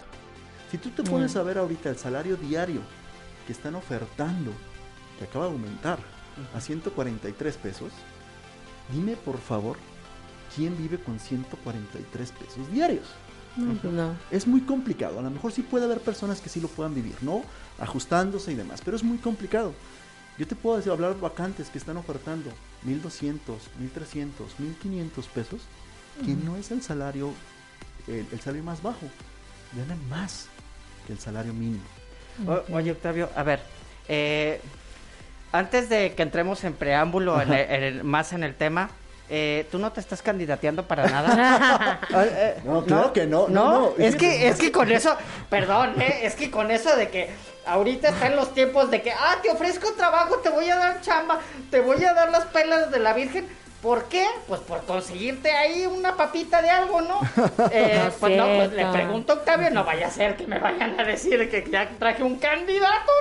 Si 0.71 0.77
tú 0.77 0.89
te 0.91 1.03
pones 1.03 1.35
a 1.35 1.43
ver 1.43 1.57
ahorita 1.57 1.89
el 1.89 1.97
salario 1.97 2.37
diario 2.37 2.79
que 3.45 3.51
están 3.51 3.75
ofertando, 3.75 4.51
que 5.17 5.25
acaba 5.25 5.45
de 5.47 5.51
aumentar 5.51 5.99
a 6.55 6.61
143 6.61 7.57
pesos, 7.57 7.91
dime 8.91 9.15
por 9.15 9.37
favor, 9.39 9.77
¿quién 10.55 10.77
vive 10.77 10.99
con 10.99 11.19
143 11.19 12.31
pesos 12.31 12.71
diarios? 12.71 13.05
No, 13.55 13.73
pues 13.73 13.93
no. 13.93 14.15
Es 14.31 14.47
muy 14.47 14.61
complicado. 14.61 15.19
A 15.19 15.21
lo 15.21 15.29
mejor 15.29 15.51
sí 15.51 15.63
puede 15.63 15.85
haber 15.85 15.99
personas 15.99 16.39
que 16.39 16.49
sí 16.49 16.61
lo 16.61 16.67
puedan 16.69 16.93
vivir, 16.95 17.15
¿no? 17.21 17.43
Ajustándose 17.79 18.51
y 18.51 18.55
demás, 18.55 18.81
pero 18.85 18.95
es 18.95 19.03
muy 19.03 19.17
complicado. 19.17 19.73
Yo 20.37 20.47
te 20.47 20.55
puedo 20.55 20.77
decir, 20.77 20.91
hablar 20.91 21.19
vacantes 21.19 21.69
que 21.69 21.77
están 21.77 21.97
ofertando 21.97 22.49
1200, 22.83 23.57
1300, 23.79 24.59
1500 24.59 25.25
pesos, 25.27 25.61
que 26.23 26.33
no 26.33 26.55
es 26.55 26.71
el 26.71 26.81
salario, 26.81 27.33
el, 28.07 28.25
el 28.31 28.39
salario 28.39 28.63
más 28.63 28.81
bajo. 28.81 29.07
Ganan 29.75 29.99
más 30.09 30.45
que 31.05 31.13
el 31.13 31.19
salario 31.19 31.53
mínimo. 31.53 31.83
O- 32.47 32.63
oye, 32.75 32.91
Octavio, 32.91 33.29
a 33.35 33.43
ver, 33.43 33.61
eh, 34.07 34.61
antes 35.51 35.89
de 35.89 36.13
que 36.13 36.23
entremos 36.23 36.63
en 36.63 36.73
preámbulo, 36.73 37.41
en 37.41 37.51
el- 37.53 37.69
en 37.71 37.83
el- 37.83 38.03
más 38.03 38.33
en 38.33 38.43
el 38.43 38.55
tema, 38.55 38.89
eh, 39.31 39.67
¿tú 39.71 39.77
no 39.77 39.91
te 39.91 39.99
estás 39.99 40.21
candidateando 40.21 40.83
para 40.87 41.03
nada? 41.09 41.99
Ah, 42.13 42.23
eh, 42.25 42.57
No, 42.63 42.83
claro 42.83 43.13
que 43.13 43.25
no, 43.27 43.47
no, 43.47 43.71
no, 43.71 43.93
es 43.97 44.15
que, 44.15 44.47
es 44.47 44.57
que 44.57 44.71
con 44.71 44.91
eso, 44.91 45.15
perdón, 45.49 46.01
eh, 46.01 46.21
es 46.23 46.35
que 46.35 46.49
con 46.49 46.71
eso 46.71 46.95
de 46.95 47.09
que 47.09 47.29
ahorita 47.65 48.09
están 48.09 48.35
los 48.35 48.53
tiempos 48.53 48.89
de 48.89 49.01
que, 49.01 49.11
ah, 49.11 49.37
te 49.43 49.49
ofrezco 49.51 49.91
trabajo, 49.93 50.37
te 50.37 50.49
voy 50.49 50.69
a 50.69 50.75
dar 50.77 51.01
chamba, 51.01 51.39
te 51.69 51.79
voy 51.79 52.03
a 52.03 52.13
dar 52.13 52.31
las 52.31 52.45
pelas 52.45 52.89
de 52.91 52.99
la 52.99 53.13
Virgen. 53.13 53.47
¿Por 53.81 54.03
qué? 54.09 54.25
Pues 54.47 54.59
por 54.59 54.81
conseguirte 54.83 55.51
ahí 55.51 55.85
una 55.85 56.17
papita 56.17 56.61
de 56.61 56.69
algo, 56.69 56.99
¿no? 56.99 57.21
Eh, 57.71 58.01
No 58.03 58.11
pues 58.19 58.35
no, 58.37 58.45
pues 58.45 58.73
le 58.73 58.85
pregunto 58.87 59.31
a 59.31 59.35
Octavio, 59.37 59.69
no 59.69 59.85
vaya 59.85 60.07
a 60.07 60.11
ser 60.11 60.35
que 60.35 60.45
me 60.47 60.59
vayan 60.59 60.99
a 60.99 61.03
decir 61.05 61.49
que 61.49 61.65
ya 61.71 61.89
traje 61.97 62.21
un 62.23 62.35
candidato, 62.37 63.11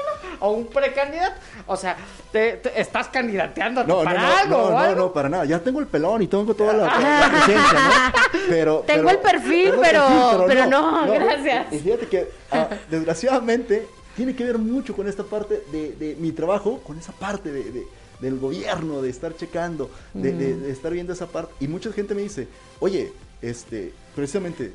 ¿no? 0.40 0.46
O 0.46 0.50
un 0.50 0.66
precandidato. 0.66 1.36
O 1.68 1.76
sea, 1.76 1.96
te, 2.32 2.54
te- 2.54 2.80
estás 2.80 3.06
candidateando 3.08 3.84
No, 3.84 4.02
para 4.02 4.20
no, 4.20 4.36
algo, 4.36 4.56
no, 4.56 4.70
no, 4.70 4.78
algo. 4.78 4.94
no, 4.96 5.12
para 5.12 5.28
nada. 5.28 5.44
Ya 5.44 5.60
tengo 5.60 5.78
el 5.78 5.86
pelón 5.86 6.22
y 6.22 6.26
tengo 6.26 6.52
toda 6.54 6.72
la, 6.72 6.86
la 6.86 7.28
presencia, 7.30 7.78
¿no? 7.78 8.38
Pero, 8.48 8.78
Tengo 8.86 9.04
pero- 9.06 9.10
el 9.10 9.18
perfil, 9.18 9.70
tengo 9.70 9.84
el 9.84 9.90
pero- 9.90 10.44
pero 10.48 10.66
no, 10.66 11.06
gracias. 11.12 11.72
Y 11.72 11.78
fíjate 11.78 12.06
que, 12.08 12.28
ah, 12.50 12.66
desgraciadamente, 12.90 13.86
tiene 14.16 14.34
que 14.34 14.42
ver 14.44 14.58
mucho 14.58 14.94
con 14.96 15.08
esta 15.08 15.22
parte 15.22 15.62
de, 15.70 15.92
de 15.92 16.16
mi 16.18 16.32
trabajo, 16.32 16.80
con 16.84 16.98
esa 16.98 17.12
parte 17.12 17.52
de, 17.52 17.70
de- 17.70 17.86
del 18.20 18.38
gobierno, 18.38 19.00
de 19.02 19.10
estar 19.10 19.36
checando, 19.36 19.90
de, 20.14 20.32
de- 20.32 20.56
de 20.56 20.70
estar 20.70 20.92
viendo 20.92 21.12
esa 21.12 21.26
parte. 21.26 21.52
Y 21.60 21.68
mucha 21.68 21.92
gente 21.92 22.14
me 22.14 22.22
dice, 22.22 22.48
oye, 22.80 23.12
este, 23.42 23.92
precisamente, 24.14 24.72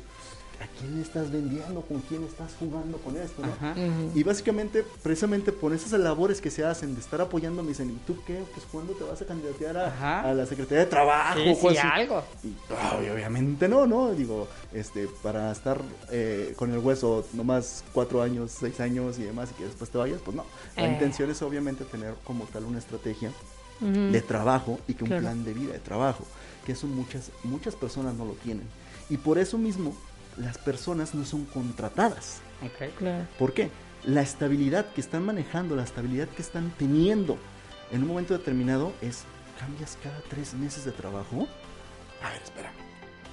¿a 0.60 0.66
quién 0.78 1.00
estás 1.00 1.30
vendiendo? 1.30 1.82
¿Con 1.82 2.00
quién 2.02 2.24
estás 2.24 2.52
jugando 2.58 2.98
con 2.98 3.16
esto? 3.16 3.42
no? 3.42 3.52
Ajá. 3.52 3.74
Y 4.14 4.22
básicamente, 4.22 4.84
precisamente 5.02 5.52
por 5.52 5.72
esas 5.72 5.92
labores 5.98 6.40
que 6.40 6.50
se 6.50 6.64
hacen 6.64 6.94
de 6.94 7.00
estar 7.00 7.20
apoyando, 7.20 7.62
me 7.62 7.70
dicen, 7.70 7.90
¿y 7.90 7.96
tú 8.06 8.16
qué? 8.26 8.42
Pues 8.54 8.66
¿cuándo 8.70 8.92
te 8.94 9.04
vas 9.04 9.20
a 9.20 9.26
candidatear 9.26 9.76
a, 9.76 10.20
a 10.22 10.34
la 10.34 10.46
Secretaría 10.46 10.84
de 10.84 10.90
Trabajo? 10.90 11.38
Sí, 11.40 11.54
sí, 11.54 11.76
algo. 11.78 12.22
Y 12.42 12.52
ay, 12.78 13.08
obviamente 13.10 13.68
no, 13.68 13.86
¿no? 13.86 14.12
Digo, 14.12 14.48
este, 14.72 15.08
para 15.22 15.50
estar 15.52 15.80
eh, 16.10 16.54
con 16.56 16.72
el 16.72 16.78
hueso 16.78 17.26
nomás 17.32 17.84
cuatro 17.92 18.22
años, 18.22 18.52
seis 18.58 18.78
años 18.80 19.18
y 19.18 19.22
demás 19.24 19.50
y 19.52 19.54
que 19.54 19.64
después 19.64 19.90
te 19.90 19.98
vayas, 19.98 20.20
pues 20.24 20.36
no. 20.36 20.44
La 20.76 20.86
Eh. 20.86 20.92
intención 20.92 21.30
es 21.30 21.42
obviamente 21.42 21.84
tener 21.84 22.14
como 22.24 22.44
tal 22.44 22.64
una 22.64 22.78
estrategia 22.78 23.30
Ujú. 23.80 24.12
de 24.12 24.20
trabajo 24.22 24.78
y 24.86 24.94
que 24.94 25.02
un 25.04 25.08
Claro. 25.08 25.22
plan 25.22 25.44
de 25.44 25.52
vida 25.52 25.72
de 25.72 25.80
trabajo, 25.80 26.24
que 26.64 26.72
eso 26.72 26.86
muchas, 26.86 27.30
muchas 27.42 27.74
personas 27.74 28.14
no 28.14 28.24
lo 28.24 28.32
tienen. 28.34 28.66
Y 29.10 29.16
por 29.18 29.36
eso 29.38 29.58
mismo 29.58 29.94
las 30.36 30.58
personas 30.58 31.14
no 31.14 31.24
son 31.24 31.44
contratadas. 31.46 32.40
Ok. 32.62 32.94
Claro. 32.98 33.26
¿Por 33.38 33.52
qué? 33.52 33.70
La 34.04 34.22
estabilidad 34.22 34.86
que 34.92 35.00
están 35.00 35.24
manejando, 35.24 35.76
la 35.76 35.84
estabilidad 35.84 36.28
que 36.28 36.42
están 36.42 36.72
teniendo 36.78 37.38
en 37.90 38.02
un 38.02 38.08
momento 38.08 38.36
determinado 38.36 38.92
es, 39.00 39.24
cambias 39.58 39.98
cada 40.02 40.20
tres 40.28 40.54
meses 40.54 40.84
de 40.84 40.92
trabajo. 40.92 41.46
A 42.22 42.30
ver, 42.30 42.42
espérame. 42.42 42.74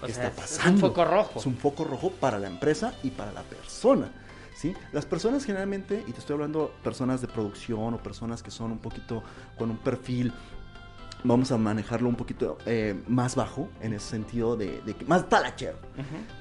O 0.01 0.05
¿Qué 0.05 0.13
sea, 0.13 0.27
está 0.27 0.43
es 0.43 0.51
un 0.51 0.57
pasando? 0.57 0.87
foco 0.87 1.05
rojo. 1.05 1.39
Es 1.39 1.45
un 1.45 1.57
foco 1.57 1.83
rojo 1.83 2.11
para 2.11 2.39
la 2.39 2.47
empresa 2.47 2.93
y 3.03 3.11
para 3.11 3.31
la 3.31 3.43
persona. 3.43 4.11
¿sí? 4.55 4.73
Las 4.91 5.05
personas 5.05 5.45
generalmente, 5.45 6.03
y 6.07 6.11
te 6.11 6.19
estoy 6.19 6.35
hablando 6.35 6.73
personas 6.83 7.21
de 7.21 7.27
producción 7.27 7.93
o 7.93 7.97
personas 8.01 8.41
que 8.43 8.51
son 8.51 8.71
un 8.71 8.79
poquito 8.79 9.23
con 9.57 9.69
un 9.71 9.77
perfil, 9.77 10.33
vamos 11.23 11.51
a 11.51 11.57
manejarlo 11.57 12.09
un 12.09 12.15
poquito 12.15 12.57
eh, 12.65 13.01
más 13.07 13.35
bajo, 13.35 13.69
en 13.81 13.93
ese 13.93 14.07
sentido 14.09 14.55
de, 14.55 14.81
de 14.81 14.93
que 14.93 15.05
más 15.05 15.27
talachero 15.29 15.77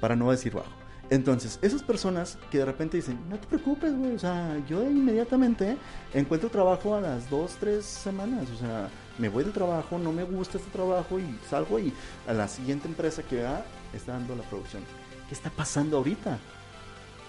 para 0.01 0.17
no 0.17 0.31
decir 0.31 0.55
bajo. 0.55 0.81
Entonces, 1.11 1.59
esas 1.61 1.83
personas 1.83 2.39
que 2.53 2.59
de 2.59 2.65
repente 2.65 2.97
dicen, 2.97 3.19
no 3.29 3.37
te 3.37 3.49
preocupes, 3.49 3.97
güey, 3.97 4.15
o 4.15 4.19
sea, 4.19 4.57
yo 4.69 4.85
inmediatamente 4.85 5.77
encuentro 6.15 6.49
trabajo 6.51 6.95
a 6.95 7.01
las 7.01 7.29
dos, 7.29 7.57
tres 7.59 7.85
semanas, 7.85 8.49
o 8.55 8.57
sea, 8.57 8.89
me 9.19 9.29
voy 9.29 9.43
del 9.43 9.53
trabajo, 9.53 9.99
no 9.99 10.13
me 10.13 10.23
gusta 10.23 10.59
este 10.59 10.71
trabajo 10.71 11.19
y 11.19 11.37
salgo 11.49 11.81
y 11.81 11.93
a 12.29 12.33
la 12.33 12.47
siguiente 12.47 12.87
empresa 12.87 13.25
que 13.25 13.43
va 13.43 13.65
está 13.93 14.13
dando 14.13 14.37
la 14.37 14.45
producción. 14.45 14.85
¿Qué 15.29 15.35
está 15.35 15.51
pasando 15.51 15.97
ahorita? 15.97 16.39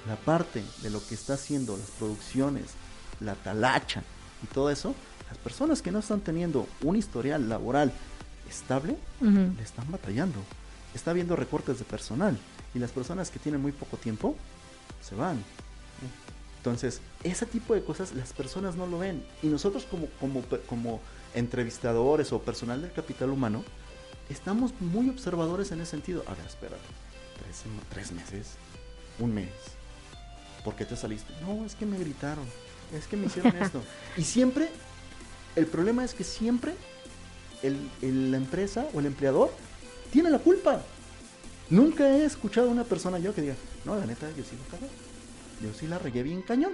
La 0.08 0.16
parte 0.16 0.64
de 0.84 0.90
lo 0.92 1.04
que 1.04 1.16
está 1.16 1.34
haciendo 1.34 1.76
las 1.76 1.90
producciones, 1.90 2.76
la 3.20 3.34
talacha 3.34 4.04
y 4.44 4.48
todo 4.48 4.70
eso, 4.70 4.94
las 5.32 5.38
personas 5.38 5.82
que 5.82 5.92
no 5.92 6.00
están 6.00 6.20
teniendo 6.20 6.68
un 6.84 6.98
historial 6.98 7.48
laboral 7.48 7.94
estable, 8.50 8.98
Ujú. 9.22 9.54
le 9.56 9.64
están 9.64 9.90
batallando. 9.90 10.38
Está 10.94 11.12
habiendo 11.12 11.38
recortes 11.38 11.80
de 11.80 11.86
personal. 11.86 12.38
Y 12.76 12.80
las 12.80 12.92
personas 12.92 13.32
que 13.32 13.40
tienen 13.40 13.62
muy 13.62 13.72
poco 13.72 13.96
tiempo 13.96 14.36
se 15.02 15.16
van. 15.16 15.42
Entonces, 16.58 17.00
ese 17.24 17.46
tipo 17.46 17.74
de 17.74 17.82
cosas 17.82 18.14
las 18.14 18.34
personas 18.34 18.76
no 18.76 18.88
lo 18.88 19.00
ven. 19.00 19.26
Y 19.42 19.48
nosotros 19.48 19.86
como, 19.90 20.08
como, 20.20 20.44
como 20.68 21.00
entrevistadores 21.34 22.34
o 22.34 22.42
personal 22.42 22.82
del 22.82 22.92
capital 22.92 23.30
humano, 23.30 23.64
estamos 24.30 24.74
muy 24.82 25.10
observadores 25.10 25.72
en 25.72 25.80
ese 25.80 25.92
sentido. 25.92 26.24
A 26.28 26.34
ver, 26.36 26.46
espérate. 26.46 26.84
Tres, 27.42 27.64
tres 27.90 28.12
meses. 28.12 28.48
Un 29.18 29.34
mes. 29.34 29.50
¿Por 30.66 30.76
qué 30.76 30.84
te 30.86 30.98
saliste? 30.98 31.34
No, 31.42 31.66
es 31.66 31.74
que 31.76 31.86
me 31.86 31.98
gritaron. 31.98 32.46
Es 32.94 33.08
que 33.08 33.16
me 33.16 33.28
hicieron 33.28 33.56
esto. 33.62 33.82
Y 34.18 34.24
siempre, 34.24 34.70
el 35.56 35.66
problema 35.68 36.04
es 36.04 36.14
que 36.14 36.24
siempre 36.24 36.74
el- 37.64 37.90
el- 38.02 38.32
la 38.32 38.38
empresa 38.38 38.88
o 38.94 39.00
el 39.00 39.06
empleador 39.06 39.52
tiene 40.12 40.30
la 40.30 40.40
culpa. 40.40 40.82
Nunca 41.70 42.08
he 42.10 42.26
escuchado 42.26 42.68
a 42.68 42.72
una 42.72 42.84
persona 42.84 43.20
yo 43.20 43.34
que 43.34 43.42
diga, 43.42 43.56
no, 43.86 43.96
la 43.96 44.06
neta, 44.06 44.28
yo 44.32 44.44
sí 44.44 44.56
lo 44.58 44.78
cagué. 44.78 44.90
yo 45.62 45.70
sí 45.80 45.86
la 45.88 46.00
regué 46.00 46.24
bien 46.24 46.42
cañón. 46.42 46.72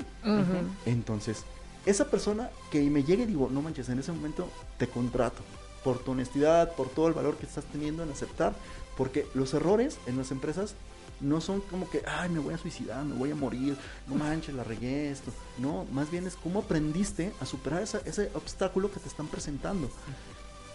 Entonces, 0.85 1.43
esa 1.85 2.05
persona 2.09 2.49
que 2.71 2.81
me 2.89 3.03
llegue 3.03 3.23
y 3.23 3.25
digo, 3.27 3.49
no 3.51 3.61
manches, 3.61 3.89
en 3.89 3.99
ese 3.99 4.11
momento 4.13 4.47
te 4.77 4.87
contrato 4.87 5.41
por 5.83 5.99
tu 5.99 6.11
honestidad, 6.11 6.73
por 6.73 6.87
todo 6.89 7.07
el 7.09 7.13
valor 7.13 7.35
que 7.35 7.45
estás 7.45 7.65
teniendo 7.65 8.01
en 8.03 8.11
aceptar, 8.11 8.55
porque 8.95 9.25
los 9.33 9.53
errores 9.53 9.97
en 10.07 10.17
las 10.17 10.31
empresas 10.31 10.73
no 11.19 11.41
son 11.41 11.61
como 11.61 11.89
que, 11.89 12.03
ay, 12.07 12.29
me 12.29 12.39
voy 12.39 12.53
a 12.53 12.57
suicidar, 12.57 13.03
me 13.03 13.15
voy 13.15 13.31
a 13.31 13.35
morir, 13.35 13.77
no 14.07 14.15
manches, 14.15 14.55
la 14.55 14.63
regué 14.63 15.11
esto. 15.11 15.31
No, 15.57 15.85
más 15.91 16.11
bien 16.11 16.27
es 16.27 16.35
cómo 16.35 16.59
aprendiste 16.59 17.33
a 17.39 17.45
superar 17.45 17.81
ese 17.81 18.31
obstáculo 18.33 18.91
que 18.91 18.99
te 18.99 19.07
están 19.07 19.27
presentando. 19.27 19.89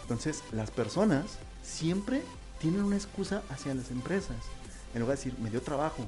Entonces, 0.01 0.43
las 0.51 0.71
personas 0.71 1.37
siempre 1.63 2.21
tienen 2.59 2.83
una 2.83 2.95
excusa 2.95 3.41
hacia 3.49 3.73
las 3.73 3.91
empresas. 3.91 4.35
En 4.93 5.01
lugar 5.01 5.17
de 5.17 5.23
decir, 5.23 5.39
me 5.41 5.49
dio 5.49 5.61
trabajo, 5.61 6.05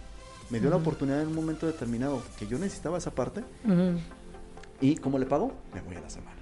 me 0.49 0.59
dio 0.59 0.69
la 0.69 0.75
oportunidad 0.75 1.21
en 1.21 1.29
un 1.29 1.35
momento 1.35 1.65
determinado 1.65 2.21
que 2.37 2.47
yo 2.47 2.59
necesitaba 2.59 2.97
esa 2.97 3.11
parte. 3.11 3.43
¿Y 4.81 4.97
cómo 4.97 5.17
le 5.17 5.25
pago? 5.25 5.53
Me 5.73 5.81
voy 5.81 5.95
a 5.95 6.01
la 6.01 6.09
semana. 6.09 6.37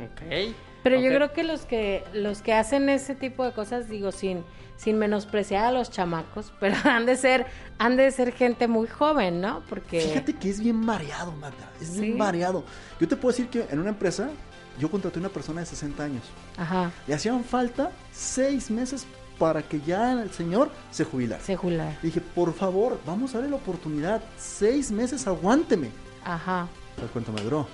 Ok. 0.00 0.54
Pero 0.82 1.00
yo 1.00 1.08
creo 1.10 1.32
que 1.32 1.44
los 1.44 1.64
que 1.64 2.04
los 2.12 2.42
que 2.42 2.52
hacen 2.52 2.88
ese 2.88 3.14
tipo 3.14 3.44
de 3.44 3.52
cosas, 3.52 3.88
digo, 3.88 4.12
sin 4.12 4.44
sin 4.76 4.98
menospreciar 4.98 5.66
a 5.66 5.72
los 5.72 5.90
chamacos, 5.90 6.52
pero 6.60 6.76
han 6.84 7.06
de 7.06 7.16
ser 7.16 7.46
han 7.78 7.96
de 7.96 8.10
ser 8.10 8.32
gente 8.32 8.68
muy 8.68 8.88
joven, 8.88 9.40
¿no? 9.40 9.62
Porque 9.68 10.00
Fíjate 10.00 10.34
que 10.34 10.50
es 10.50 10.60
bien 10.60 10.76
mareado, 10.76 11.32
Magda, 11.32 11.70
es 11.80 11.98
bien 11.98 12.18
mareado. 12.18 12.64
Yo 13.00 13.08
te 13.08 13.16
puedo 13.16 13.32
decir 13.32 13.48
que 13.48 13.66
en 13.72 13.78
una 13.78 13.90
empresa 13.90 14.30
yo 14.78 14.90
contraté 14.90 15.18
a 15.18 15.20
una 15.20 15.28
persona 15.28 15.60
de 15.60 15.66
60 15.66 16.02
años. 16.02 16.24
Ajá. 16.56 16.90
Le 17.06 17.14
hacían 17.14 17.44
falta 17.44 17.92
seis 18.10 18.70
meses 18.70 19.06
para 19.38 19.62
que 19.62 19.80
ya 19.80 20.12
el 20.22 20.30
señor 20.30 20.70
se 20.90 21.04
jubilara. 21.04 21.42
Se 21.42 21.56
jubilara. 21.56 21.98
Dije, 22.02 22.20
por 22.20 22.54
favor, 22.54 23.00
vamos 23.06 23.34
a 23.34 23.38
darle 23.38 23.50
la 23.50 23.56
oportunidad. 23.56 24.22
Seis 24.38 24.90
meses, 24.90 25.26
aguánteme. 25.26 25.90
Ajá. 26.24 26.68
¿Sabes 26.96 27.10
cuánto 27.10 27.32
me 27.32 27.40
duró? 27.42 27.66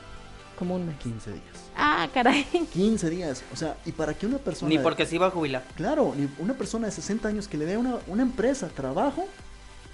Como 0.59 0.77
un 0.77 0.87
mes. 0.87 0.97
15 0.99 1.33
días. 1.33 1.58
Ah, 1.78 2.08
caray. 2.12 2.44
15 2.73 3.08
días. 3.08 3.44
O 3.52 3.56
sea, 3.56 3.76
y 3.87 3.92
para 3.92 4.12
que 4.12 4.26
una 4.26 4.38
persona. 4.38 4.68
Ni 4.68 4.78
porque 4.78 5.06
se 5.06 5.14
iba 5.14 5.28
a 5.28 5.30
jubilar. 5.30 5.64
Claro, 5.76 6.12
ni 6.16 6.28
una 6.38 6.54
persona 6.54 6.87
de 6.87 6.92
60 6.92 7.28
años 7.28 7.47
que 7.47 7.56
le 7.56 7.66
dé 7.66 7.76
una, 7.76 7.99
una 8.08 8.23
empresa 8.23 8.68
trabajo, 8.68 9.28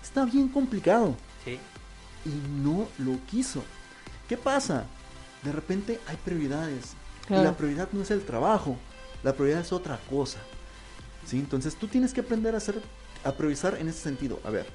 está 0.03 0.25
bien 0.25 0.49
complicado. 0.49 1.15
Sí. 1.45 1.59
Y 2.25 2.63
no 2.63 2.89
lo 2.99 3.19
quiso. 3.31 3.63
¿Qué 4.29 4.39
pasa? 4.39 4.85
De 5.43 5.53
repente 5.53 6.01
hay 6.09 6.17
prioridades. 6.17 6.95
Y 7.29 7.35
la 7.35 7.57
prioridad 7.57 7.89
no 7.93 8.03
es 8.03 8.11
el 8.11 8.23
trabajo, 8.23 8.77
la 9.23 9.33
prioridad 9.33 9.61
es 9.61 9.73
otra 9.73 9.99
cosa. 10.11 10.39
¿Sí? 11.27 11.39
Entonces 11.39 11.75
tú 11.75 11.87
tienes 11.89 12.13
que 12.13 12.21
aprender 12.21 12.55
a 12.55 12.59
hacer, 12.59 12.81
a 13.25 13.33
priorizar 13.33 13.77
en 13.79 13.89
ese 13.89 14.01
sentido. 14.01 14.41
A 14.45 14.51
ver, 14.51 14.67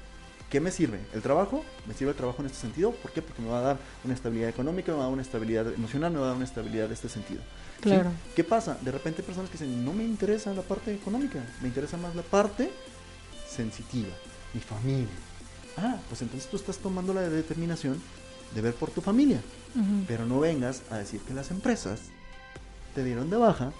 ¿Qué 0.50 0.60
me 0.60 0.72
sirve? 0.72 0.98
¿El 1.14 1.22
trabajo? 1.22 1.64
Me 1.86 1.94
sirve 1.94 2.10
el 2.10 2.16
trabajo 2.16 2.42
en 2.42 2.46
este 2.46 2.58
sentido. 2.58 2.90
¿Por 2.90 3.12
qué? 3.12 3.22
Porque 3.22 3.40
me 3.40 3.48
va 3.48 3.58
a 3.58 3.62
dar 3.62 3.78
una 4.04 4.14
estabilidad 4.14 4.48
económica, 4.48 4.90
me 4.90 4.98
va 4.98 5.04
a 5.04 5.06
dar 5.06 5.12
una 5.12 5.22
estabilidad 5.22 5.72
emocional, 5.72 6.12
me 6.12 6.18
va 6.18 6.24
a 6.24 6.28
dar 6.28 6.36
una 6.36 6.44
estabilidad 6.44 6.88
de 6.88 6.94
este 6.94 7.08
sentido. 7.08 7.40
Claro. 7.80 8.10
¿Qué 8.34 8.42
pasa? 8.42 8.76
De 8.80 8.90
repente 8.90 9.22
hay 9.22 9.26
personas 9.26 9.48
que 9.48 9.58
dicen, 9.58 9.84
no 9.84 9.92
me 9.92 10.02
interesa 10.02 10.52
la 10.52 10.62
parte 10.62 10.92
económica, 10.92 11.38
me 11.62 11.68
interesa 11.68 11.96
más 11.98 12.16
la 12.16 12.22
parte 12.22 12.68
sensitiva, 13.48 14.08
mi 14.52 14.60
familia. 14.60 15.06
Ah, 15.76 15.98
pues 16.08 16.20
entonces 16.22 16.50
tú 16.50 16.56
estás 16.56 16.78
tomando 16.78 17.14
la 17.14 17.22
determinación 17.22 18.02
de 18.52 18.60
ver 18.60 18.74
por 18.74 18.90
tu 18.90 19.00
familia. 19.00 19.40
Pero 20.08 20.26
no 20.26 20.40
vengas 20.40 20.82
a 20.90 20.98
decir 20.98 21.20
que 21.20 21.32
las 21.32 21.52
empresas 21.52 22.00
te 22.92 23.04
dieron 23.04 23.30
de 23.30 23.36
baja 23.36 23.72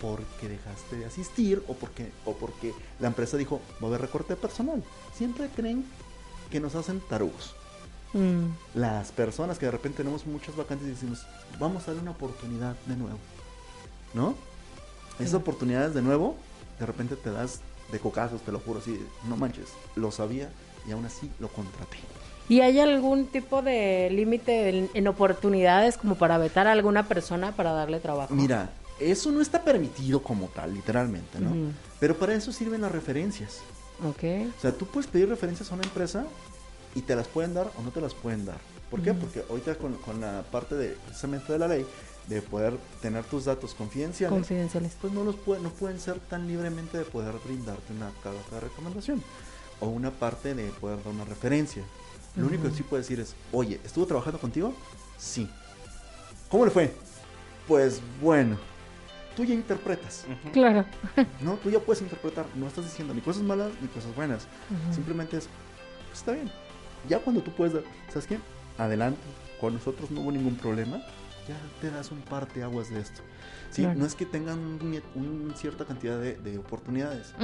porque 0.00 0.48
dejaste 0.48 0.96
de 0.96 1.06
asistir 1.06 1.62
o 1.68 1.74
porque, 1.74 2.10
o 2.24 2.34
porque 2.34 2.74
la 2.98 3.08
empresa 3.08 3.36
dijo, 3.36 3.60
va 3.82 3.86
a 3.86 3.90
haber 3.90 4.00
recorte 4.00 4.36
personal. 4.36 4.82
Siempre 5.14 5.48
creen 5.54 5.84
que 6.50 6.60
nos 6.60 6.74
hacen 6.74 7.00
tarugos. 7.00 7.54
Mm. 8.12 8.46
Las 8.74 9.12
personas 9.12 9.58
que 9.58 9.66
de 9.66 9.72
repente 9.72 9.98
tenemos 9.98 10.26
muchas 10.26 10.56
vacantes 10.56 10.88
y 10.88 10.90
decimos, 10.90 11.26
vamos 11.58 11.84
a 11.84 11.86
darle 11.88 12.02
una 12.02 12.10
oportunidad 12.12 12.74
de 12.86 12.96
nuevo. 12.96 13.18
¿No? 14.14 14.34
Esas 15.18 15.34
oportunidades 15.34 15.94
de 15.94 16.02
nuevo, 16.02 16.36
de 16.78 16.86
repente 16.86 17.14
te 17.14 17.30
das 17.30 17.60
de 17.92 17.98
cocazos, 17.98 18.40
te 18.42 18.52
lo 18.52 18.58
juro, 18.58 18.80
así, 18.80 18.98
no 19.28 19.36
manches, 19.36 19.68
lo 19.94 20.10
sabía 20.10 20.48
y 20.88 20.92
aún 20.92 21.04
así 21.04 21.30
lo 21.38 21.48
contraté. 21.48 21.98
¿Y 22.48 22.62
hay 22.62 22.80
algún 22.80 23.26
tipo 23.26 23.62
de 23.62 24.08
límite 24.10 24.88
en, 24.92 25.08
oportunidades 25.08 25.96
como 25.96 26.16
para 26.16 26.36
vetar 26.36 26.66
a 26.66 26.72
alguna 26.72 27.06
persona 27.06 27.52
para 27.52 27.72
darle 27.72 28.00
trabajo? 28.00 28.34
Mira, 28.34 28.70
eso 29.00 29.30
no 29.32 29.40
está 29.40 29.62
permitido 29.64 30.22
como 30.22 30.46
tal, 30.48 30.74
literalmente, 30.74 31.40
¿no? 31.40 31.72
Pero 31.98 32.16
para 32.16 32.34
eso 32.34 32.52
sirven 32.52 32.82
las 32.82 32.92
referencias. 32.92 33.60
Ok. 34.04 34.52
O 34.56 34.60
sea, 34.60 34.72
tú 34.72 34.86
puedes 34.86 35.10
pedir 35.10 35.28
referencias 35.28 35.70
a 35.70 35.74
una 35.74 35.84
empresa 35.84 36.26
y 36.94 37.02
te 37.02 37.14
las 37.16 37.28
pueden 37.28 37.54
dar 37.54 37.70
o 37.78 37.82
no 37.82 37.90
te 37.90 38.00
las 38.00 38.14
pueden 38.14 38.44
dar. 38.44 38.58
¿Por 38.90 39.02
qué? 39.02 39.14
Porque 39.14 39.44
ahorita 39.48 39.76
con, 39.76 39.94
con, 39.94 40.20
la 40.20 40.42
parte 40.50 40.74
de 40.74 40.88
precisamente 41.06 41.52
de 41.52 41.58
la 41.58 41.68
ley 41.68 41.86
de 42.26 42.42
poder 42.42 42.76
tener 43.00 43.24
tus 43.24 43.44
datos 43.44 43.74
confidenciales, 43.74 44.32
confidenciales. 44.32 44.96
pues 45.00 45.12
no 45.12 45.24
los 45.24 45.36
puede, 45.36 45.62
no 45.62 45.70
pueden 45.70 45.98
ser 45.98 46.18
tan 46.20 46.46
libremente 46.46 46.98
de 46.98 47.04
poder 47.04 47.34
brindarte 47.44 47.92
una 47.92 48.10
carta 48.22 48.54
de 48.54 48.60
recomendación 48.60 49.22
o 49.80 49.86
una 49.88 50.10
parte 50.10 50.54
de 50.54 50.70
poder 50.72 51.02
dar 51.02 51.12
una 51.12 51.24
referencia. 51.24 51.82
Lo 52.36 52.46
único 52.46 52.64
que 52.64 52.70
sí 52.70 52.82
puede 52.82 53.02
decir 53.02 53.18
es, 53.18 53.34
oye, 53.52 53.80
¿estuvo 53.84 54.06
trabajando 54.06 54.38
contigo? 54.38 54.72
Sí. 55.18 55.48
¿Cómo 56.48 56.64
le 56.64 56.70
fue? 56.70 56.92
Pues 57.66 58.00
bueno, 58.20 58.56
tú 59.40 59.46
ya 59.46 59.54
interpretas. 59.54 60.26
Claro. 60.52 60.84
No, 61.40 61.54
tú 61.54 61.70
ya 61.70 61.80
puedes 61.80 62.02
interpretar. 62.02 62.44
No 62.54 62.66
estás 62.66 62.84
diciendo 62.84 63.14
ni 63.14 63.22
cosas 63.22 63.42
malas 63.42 63.70
ni 63.80 63.88
cosas 63.88 64.14
buenas. 64.14 64.46
Simplemente 64.90 65.38
es, 65.38 65.48
pues, 66.08 66.18
está 66.18 66.32
bien. 66.32 66.50
Ya 67.08 67.20
cuando 67.20 67.40
tú 67.40 67.50
puedes 67.52 67.72
dar, 67.72 67.82
¿sabes 68.08 68.26
qué? 68.26 68.38
Adelante. 68.76 69.18
Con 69.58 69.72
nosotros 69.74 70.10
no 70.10 70.20
hubo 70.20 70.32
ningún 70.32 70.56
problema. 70.56 71.00
Ya 71.50 71.56
te 71.80 71.90
das 71.90 72.12
un 72.12 72.20
par 72.20 72.46
de 72.52 72.62
aguas 72.62 72.90
de 72.90 73.00
esto. 73.00 73.22
Sí, 73.70 73.84
no 73.84 74.06
es 74.06 74.14
que 74.14 74.24
tengan 74.24 74.78
una 75.16 75.56
cierta 75.56 75.84
cantidad 75.84 76.16
de, 76.16 76.58
oportunidades, 76.58 77.34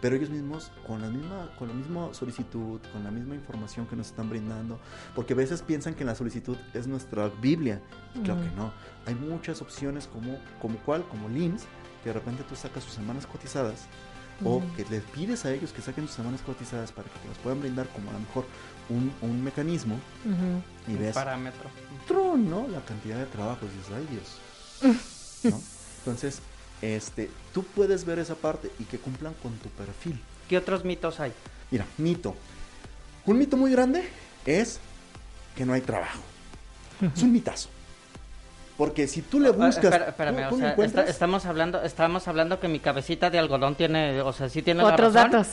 pero 0.00 0.16
ellos 0.16 0.30
mismos 0.30 0.72
con 0.86 1.02
la 1.02 1.08
misma 1.08 1.54
con 1.56 1.68
la 1.68 1.74
misma 1.74 2.12
solicitud, 2.14 2.80
con 2.92 3.04
la 3.04 3.12
misma 3.12 3.36
información 3.36 3.86
que 3.86 3.94
nos 3.94 4.08
están 4.08 4.28
brindando, 4.28 4.80
porque 5.14 5.34
a 5.34 5.36
veces 5.36 5.62
piensan 5.62 5.94
que 5.94 6.04
la 6.04 6.16
solicitud 6.16 6.56
es 6.72 6.88
nuestra 6.88 7.28
Biblia, 7.28 7.80
y 8.16 8.22
claro 8.22 8.40
que 8.40 8.50
no. 8.56 8.72
Hay 9.06 9.14
muchas 9.14 9.62
opciones 9.62 10.08
como 10.08 10.36
como 10.60 10.78
cual, 10.78 11.04
como 11.08 11.28
LIMS, 11.28 11.62
que 12.02 12.10
de 12.10 12.14
repente 12.14 12.42
tú 12.48 12.56
sacas 12.56 12.82
sus 12.82 12.94
semanas 12.94 13.26
cotizadas 13.26 13.86
o 14.44 14.62
que 14.76 14.84
les 14.90 15.02
pides 15.04 15.44
a 15.44 15.52
ellos 15.52 15.72
que 15.72 15.82
saquen 15.82 16.06
sus 16.06 16.16
semanas 16.16 16.40
cotizadas 16.42 16.92
para 16.92 17.08
que 17.08 17.18
te 17.20 17.28
las 17.28 17.38
puedan 17.38 17.60
brindar 17.60 17.86
como 17.88 18.10
a 18.10 18.14
lo 18.14 18.20
mejor 18.20 18.46
un, 18.88 19.12
un 19.22 19.42
mecanismo 19.42 19.98
y 20.88 20.94
ves 20.94 21.14
parámetro. 21.14 21.70
¿no? 22.36 22.68
La 22.68 22.80
cantidad 22.84 23.18
de 23.18 23.26
trabajos 23.26 23.68
y 23.72 23.78
dices, 23.78 23.92
ay 23.94 24.08
Dios. 24.10 25.54
Entonces, 25.98 26.40
este, 26.82 27.30
tú 27.52 27.62
puedes 27.62 28.04
ver 28.04 28.18
esa 28.18 28.34
parte 28.34 28.70
y 28.78 28.84
que 28.84 28.98
cumplan 28.98 29.34
con 29.42 29.52
tu 29.58 29.68
perfil. 29.70 30.20
¿Qué 30.48 30.58
otros 30.58 30.84
mitos 30.84 31.20
hay? 31.20 31.32
Mira, 31.70 31.86
mito. 31.96 32.34
Un 33.26 33.38
mito 33.38 33.56
muy 33.56 33.70
grande 33.70 34.08
es 34.44 34.80
que 35.56 35.64
no 35.64 35.72
hay 35.72 35.80
trabajo. 35.80 36.20
Es 37.14 37.22
un 37.22 37.32
mitazo. 37.32 37.68
Porque 38.76 39.06
si 39.06 39.22
tú 39.22 39.38
le 39.38 39.50
ah, 39.50 39.52
buscas. 39.52 40.08
espérame, 40.08 40.48
o 40.50 40.88
sea, 40.88 41.04
estamos 41.04 41.46
hablando, 41.46 41.80
estamos 41.82 42.26
hablando 42.26 42.58
que 42.58 42.66
mi 42.66 42.80
cabecita 42.80 43.30
de 43.30 43.38
algodón 43.38 43.76
tiene, 43.76 44.20
o 44.20 44.32
sea, 44.32 44.48
sí 44.48 44.62
tiene 44.62 44.82
Otros 44.82 45.12
datos. 45.12 45.46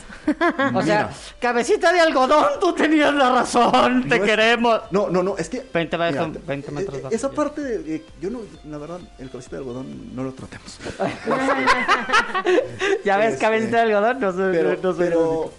o 0.74 0.82
sea, 0.82 1.12
cabecita 1.40 1.94
de 1.94 2.00
algodón, 2.00 2.60
tú 2.60 2.74
tenías 2.74 3.14
la 3.14 3.30
razón, 3.30 4.10
te 4.10 4.20
queremos. 4.22 4.82
No, 4.90 5.08
no, 5.10 5.22
no, 5.22 5.38
es 5.38 5.50
que. 5.50 5.64
20, 5.72 5.98
metros. 6.00 6.38
Eh, 6.48 6.64
esa 7.12 7.30
parte 7.30 7.62
de, 7.62 8.04
yo 8.20 8.32
no, 8.32 8.40
la 8.66 8.80
verdad, 8.80 9.00
el 9.20 9.30
cabecita 9.30 9.58
de 9.58 9.60
algodón 9.60 10.16
no 10.16 10.24
lo 10.24 10.34
tratemos. 10.34 10.80
ya 13.06 13.18
ves, 13.18 13.34
este, 13.34 13.46
cabecita 13.46 13.78
de 13.78 13.84
algodón, 13.84 14.20
no 14.20 14.32
sé. 14.32 14.50
Pero, 14.52 14.78
no 14.82 14.98
pero 14.98 15.52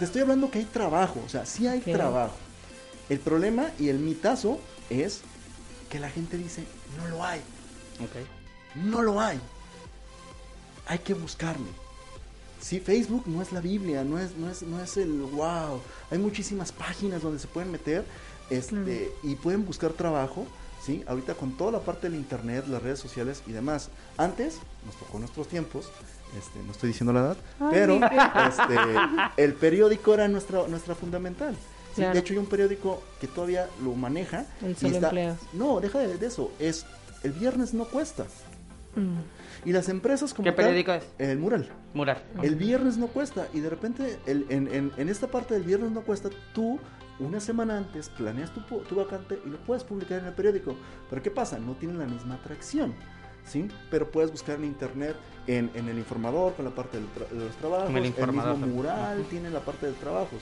te 0.00 0.04
estoy 0.04 0.22
hablando 0.22 0.50
que 0.50 0.58
hay 0.58 0.64
trabajo, 0.64 1.22
o 1.24 1.28
sea, 1.28 1.46
sí 1.46 1.68
hay 1.68 1.78
trabajo. 1.80 2.34
El 3.08 3.20
problema 3.20 3.70
y 3.78 3.88
el 3.88 4.00
mitazo 4.00 4.58
es 4.90 5.22
que 5.88 6.00
la 6.00 6.10
gente 6.10 6.36
dice, 6.36 6.64
no 6.98 7.08
lo 7.08 7.24
hay. 7.24 7.40
No 8.74 9.02
lo 9.02 9.20
hay. 9.20 9.40
Hay 10.86 10.98
que 10.98 11.14
buscarle. 11.14 11.66
Sí, 12.60 12.80
Facebook 12.80 13.24
no 13.26 13.40
es 13.40 13.52
la 13.52 13.60
Biblia, 13.60 14.02
no 14.04 14.18
es, 14.18 14.36
no 14.36 14.50
es, 14.50 14.62
no 14.62 14.80
es 14.82 14.96
el 14.96 15.12
wow. 15.12 15.80
Hay 16.10 16.18
muchísimas 16.18 16.72
páginas 16.72 17.22
donde 17.22 17.38
se 17.38 17.46
pueden 17.46 17.70
meter 17.70 18.04
este, 18.50 19.12
y 19.22 19.36
pueden 19.36 19.64
buscar 19.64 19.92
trabajo. 19.92 20.46
¿sí? 20.84 21.04
Ahorita 21.06 21.34
con 21.34 21.56
toda 21.56 21.72
la 21.72 21.80
parte 21.80 22.08
del 22.08 22.18
internet, 22.18 22.66
las 22.66 22.82
redes 22.82 22.98
sociales 22.98 23.42
y 23.46 23.52
demás. 23.52 23.90
Antes, 24.16 24.58
nos 24.84 24.96
tocó 24.96 25.18
nuestros 25.18 25.46
tiempos, 25.46 25.88
este, 26.36 26.62
no 26.64 26.72
estoy 26.72 26.88
diciendo 26.88 27.12
la 27.12 27.20
edad, 27.20 27.36
pero 27.70 27.94
este, 28.48 28.76
el 29.36 29.54
periódico 29.54 30.14
era 30.14 30.26
nuestra, 30.26 30.66
nuestra 30.66 30.94
fundamental. 30.94 31.56
De 31.96 32.18
hecho, 32.18 32.32
hay 32.34 32.38
un 32.38 32.46
periódico 32.46 33.02
que 33.20 33.26
todavía 33.26 33.68
lo 33.82 33.94
maneja. 33.94 34.46
El 34.62 34.76
solo 34.76 34.98
No, 35.52 35.80
deja 35.80 35.98
de, 35.98 36.24
eso. 36.26 36.52
Es 36.58 36.86
el 37.22 37.32
viernes 37.32 37.74
no 37.74 37.84
cuesta. 37.86 38.24
Mm. 38.94 39.18
Y 39.64 39.72
las 39.72 39.88
empresas 39.88 40.32
como 40.32 40.44
¿Qué 40.44 40.52
periódico 40.52 40.92
es? 40.92 41.04
El 41.18 41.38
Mural. 41.38 41.68
Mural. 41.94 42.22
El 42.42 42.54
viernes 42.56 42.96
no 42.96 43.08
cuesta. 43.08 43.48
Y 43.52 43.60
de 43.60 43.70
repente, 43.70 44.18
el, 44.26 44.46
en, 44.50 44.92
en, 44.96 45.08
esta 45.08 45.26
parte 45.26 45.54
del 45.54 45.64
viernes 45.64 45.90
no 45.90 46.02
cuesta, 46.02 46.30
tú 46.54 46.78
una 47.18 47.40
semana 47.40 47.76
antes 47.76 48.08
planeas 48.10 48.52
tu, 48.54 48.60
tu 48.60 48.94
vacante 48.94 49.40
y 49.44 49.48
lo 49.48 49.58
puedes 49.58 49.82
publicar 49.82 50.20
en 50.20 50.26
el 50.26 50.32
periódico. 50.34 50.76
Pero 51.10 51.22
¿qué 51.22 51.30
pasa? 51.32 51.58
No 51.58 51.74
tiene 51.74 51.94
la 51.98 52.06
misma 52.06 52.34
atracción. 52.36 52.94
¿Sí? 53.44 53.66
Pero 53.90 54.10
puedes 54.10 54.30
buscar 54.30 54.56
en 54.56 54.64
internet, 54.66 55.16
en, 55.46 55.70
en 55.74 55.88
el 55.88 55.96
informador, 55.98 56.52
con 56.54 56.66
la 56.66 56.70
parte 56.70 56.98
del 56.98 57.06
tra- 57.06 57.28
de 57.30 57.46
los 57.46 57.56
trabajos, 57.56 57.88
El 57.90 57.96
el, 57.96 58.06
informador 58.06 58.52
mismo 58.58 58.66
también. 58.66 58.76
mural, 58.76 59.24
tiene 59.30 59.50
la 59.50 59.60
parte 59.60 59.86
de 59.86 59.92
trabajos. 59.94 60.40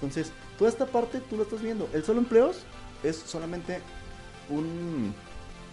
Entonces, 0.00 0.30
toda 0.58 0.70
esta 0.70 0.86
parte 0.86 1.20
tú 1.20 1.36
lo 1.36 1.42
estás 1.42 1.60
viendo. 1.60 1.88
El 1.92 2.04
solo 2.04 2.20
empleos 2.20 2.62
es 3.02 3.16
solamente 3.16 3.80
un, 4.48 5.14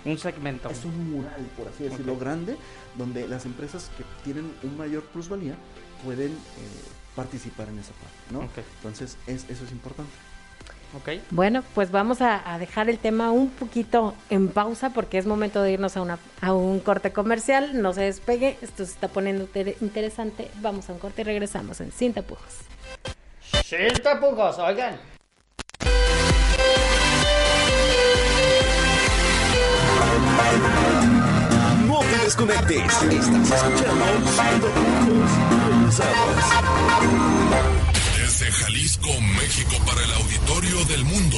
Un 0.06 0.18
segmento. 0.18 0.70
es 0.70 0.84
un 0.86 1.12
mural, 1.12 1.46
por 1.58 1.68
así 1.68 1.84
decirlo, 1.84 2.18
grande, 2.18 2.58
donde 2.98 3.28
las 3.28 3.46
empresas 3.46 3.90
que 3.98 4.04
tienen 4.24 4.52
un 4.64 4.78
mayor 4.78 5.04
plusvalía 5.04 5.56
pueden 6.04 6.32
eh, 6.32 6.36
participar 7.16 7.70
en 7.70 7.80
esa 7.80 7.92
parte, 7.94 8.18
¿no? 8.32 8.40
Ok. 8.40 8.66
Entonces, 8.78 9.18
es, 9.28 9.46
eso 9.50 9.64
es 9.66 9.72
importante. 9.72 10.12
Bueno, 11.30 11.62
pues 11.74 11.92
vamos 11.92 12.22
a, 12.22 12.54
a 12.54 12.58
dejar 12.58 12.90
el 12.90 13.00
tema 13.00 13.30
un 13.32 13.50
poquito 13.50 14.14
en 14.30 14.48
pausa 14.48 14.92
porque 14.92 15.18
es 15.18 15.26
momento 15.26 15.62
de 15.62 15.74
irnos 15.74 15.98
a, 15.98 16.02
una, 16.02 16.18
a 16.40 16.54
un 16.54 16.80
corte 16.80 17.12
comercial. 17.12 17.82
No 17.82 17.92
se 17.94 18.02
despegue, 18.04 18.58
esto 18.62 18.86
se 18.86 18.92
está 18.94 19.10
poniendo 19.10 19.44
inter- 19.44 19.76
interesante. 19.82 20.50
Vamos 20.62 20.90
a 20.90 20.94
un 20.94 21.00
corte 21.00 21.22
y 21.22 21.26
regresamos 21.26 21.82
en 21.82 21.92
Sin 21.92 22.14
Tapujos. 22.14 22.54
Sin 23.68 23.92
tapujos, 24.04 24.60
oigan. 24.60 25.00
No 31.88 32.00
te 32.02 32.18
desconectes. 32.26 32.84
Estás 32.84 33.64
escuchando 33.64 34.06
Sin 34.36 34.62
Tapujos. 34.62 35.32
Regresamos. 35.68 36.36
Desde 38.20 38.52
Jalisco, 38.52 39.10
México, 39.42 39.76
para 39.88 40.04
el 40.04 40.14
auditorio 40.14 40.86
del 40.86 41.04
mundo. 41.04 41.38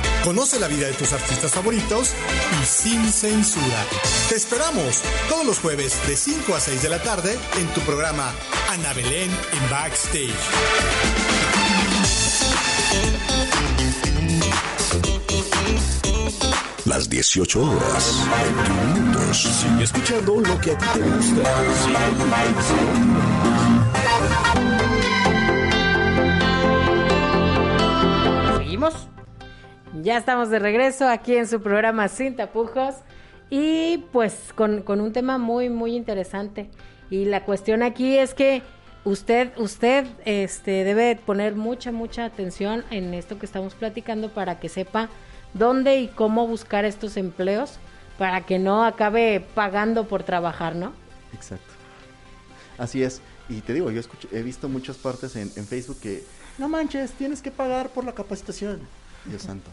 Conoce 0.23 0.59
la 0.59 0.67
vida 0.67 0.87
de 0.87 0.93
tus 0.93 1.13
artistas 1.13 1.51
favoritos 1.51 2.13
y 2.61 2.65
sin 2.65 3.11
censura. 3.11 3.85
Te 4.29 4.35
esperamos 4.35 5.01
todos 5.27 5.45
los 5.45 5.59
jueves 5.59 5.95
de 6.07 6.15
5 6.15 6.55
a 6.55 6.59
6 6.59 6.83
de 6.83 6.89
la 6.89 7.01
tarde 7.01 7.37
en 7.59 7.67
tu 7.73 7.81
programa 7.81 8.31
Ana 8.69 8.93
Belén 8.93 9.31
en 9.31 9.69
Backstage. 9.69 10.29
Las 16.85 17.09
18 17.09 17.61
horas, 17.61 18.27
21 18.55 18.93
minutos. 18.93 19.37
Sigue 19.37 19.83
escuchando 19.83 20.39
lo 20.39 20.59
que 20.59 20.71
a 20.71 20.77
ti 20.77 20.85
te 20.93 20.99
gusta. 20.99 21.41
Ya 29.99 30.17
estamos 30.17 30.49
de 30.49 30.59
regreso 30.59 31.07
aquí 31.07 31.35
en 31.35 31.47
su 31.47 31.61
programa 31.61 32.07
Sin 32.07 32.35
Tapujos 32.35 32.95
y 33.49 33.97
pues 34.13 34.35
con, 34.55 34.81
con 34.83 35.01
un 35.01 35.11
tema 35.11 35.37
muy, 35.37 35.69
muy 35.69 35.95
interesante. 35.95 36.69
Y 37.09 37.25
la 37.25 37.43
cuestión 37.43 37.83
aquí 37.83 38.17
es 38.17 38.33
que 38.33 38.61
usted, 39.03 39.51
usted 39.57 40.05
este, 40.23 40.85
debe 40.85 41.17
poner 41.17 41.55
mucha, 41.55 41.91
mucha 41.91 42.23
atención 42.23 42.85
en 42.89 43.13
esto 43.13 43.37
que 43.37 43.45
estamos 43.45 43.73
platicando 43.75 44.29
para 44.29 44.59
que 44.59 44.69
sepa 44.69 45.09
dónde 45.53 45.99
y 45.99 46.07
cómo 46.07 46.47
buscar 46.47 46.85
estos 46.85 47.17
empleos 47.17 47.77
para 48.17 48.45
que 48.45 48.59
no 48.59 48.85
acabe 48.85 49.45
pagando 49.55 50.07
por 50.07 50.23
trabajar, 50.23 50.75
¿no? 50.75 50.93
Exacto. 51.33 51.65
Así 52.77 53.03
es. 53.03 53.21
Y 53.49 53.59
te 53.59 53.73
digo, 53.73 53.91
yo 53.91 53.99
escuché- 53.99 54.29
he 54.31 54.41
visto 54.41 54.69
muchas 54.69 54.95
partes 54.95 55.35
en, 55.35 55.51
en 55.57 55.65
Facebook 55.67 55.99
que, 55.99 56.23
no 56.57 56.69
manches, 56.69 57.11
tienes 57.11 57.41
que 57.41 57.51
pagar 57.51 57.89
por 57.89 58.05
la 58.05 58.13
capacitación. 58.13 58.79
Dios 59.25 59.41
santo. 59.43 59.69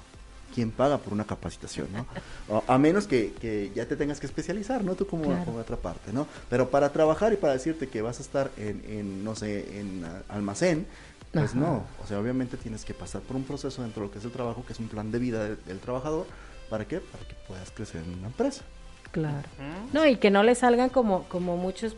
¿Quién 0.54 0.70
paga 0.70 0.98
por 0.98 1.12
una 1.12 1.24
capacitación, 1.24 1.88
no? 1.92 2.06
O- 2.48 2.64
a 2.66 2.78
menos 2.78 3.06
que, 3.06 3.32
que 3.40 3.70
ya 3.74 3.86
te 3.86 3.96
tengas 3.96 4.18
que 4.18 4.26
especializar, 4.26 4.82
¿no? 4.82 4.94
Tú 4.94 5.06
como, 5.06 5.24
Claro. 5.24 5.44
como 5.44 5.58
otra 5.58 5.76
parte, 5.76 6.12
¿no? 6.12 6.26
Pero 6.48 6.70
para 6.70 6.90
trabajar 6.90 7.32
y 7.32 7.36
para 7.36 7.52
decirte 7.52 7.88
que 7.88 8.02
vas 8.02 8.18
a 8.18 8.22
estar 8.22 8.50
en, 8.56 8.82
en, 8.88 9.24
no 9.24 9.34
sé, 9.36 9.78
en 9.78 10.04
almacén, 10.28 10.86
pues 11.32 11.50
Ajá. 11.50 11.58
no. 11.60 11.84
O 12.02 12.06
sea, 12.08 12.18
obviamente 12.18 12.56
tienes 12.56 12.84
que 12.84 12.94
pasar 12.94 13.20
por 13.20 13.36
un 13.36 13.44
proceso 13.44 13.82
dentro 13.82 14.00
de 14.02 14.06
lo 14.08 14.12
que 14.12 14.18
es 14.18 14.24
el 14.24 14.30
trabajo, 14.32 14.64
que 14.66 14.72
es 14.72 14.78
un 14.80 14.88
plan 14.88 15.12
de 15.12 15.18
vida 15.18 15.44
del, 15.44 15.58
del 15.64 15.78
trabajador. 15.80 16.26
¿Para 16.70 16.86
qué? 16.86 17.00
Para 17.00 17.24
que 17.28 17.34
puedas 17.46 17.70
crecer 17.70 18.02
en 18.02 18.18
una 18.18 18.26
empresa. 18.28 18.62
Claro. 19.12 19.46
No, 19.92 20.06
y 20.06 20.16
que 20.16 20.30
no 20.30 20.42
le 20.42 20.54
salgan 20.54 20.88
como, 20.88 21.24
como 21.24 21.56
muchos 21.56 21.94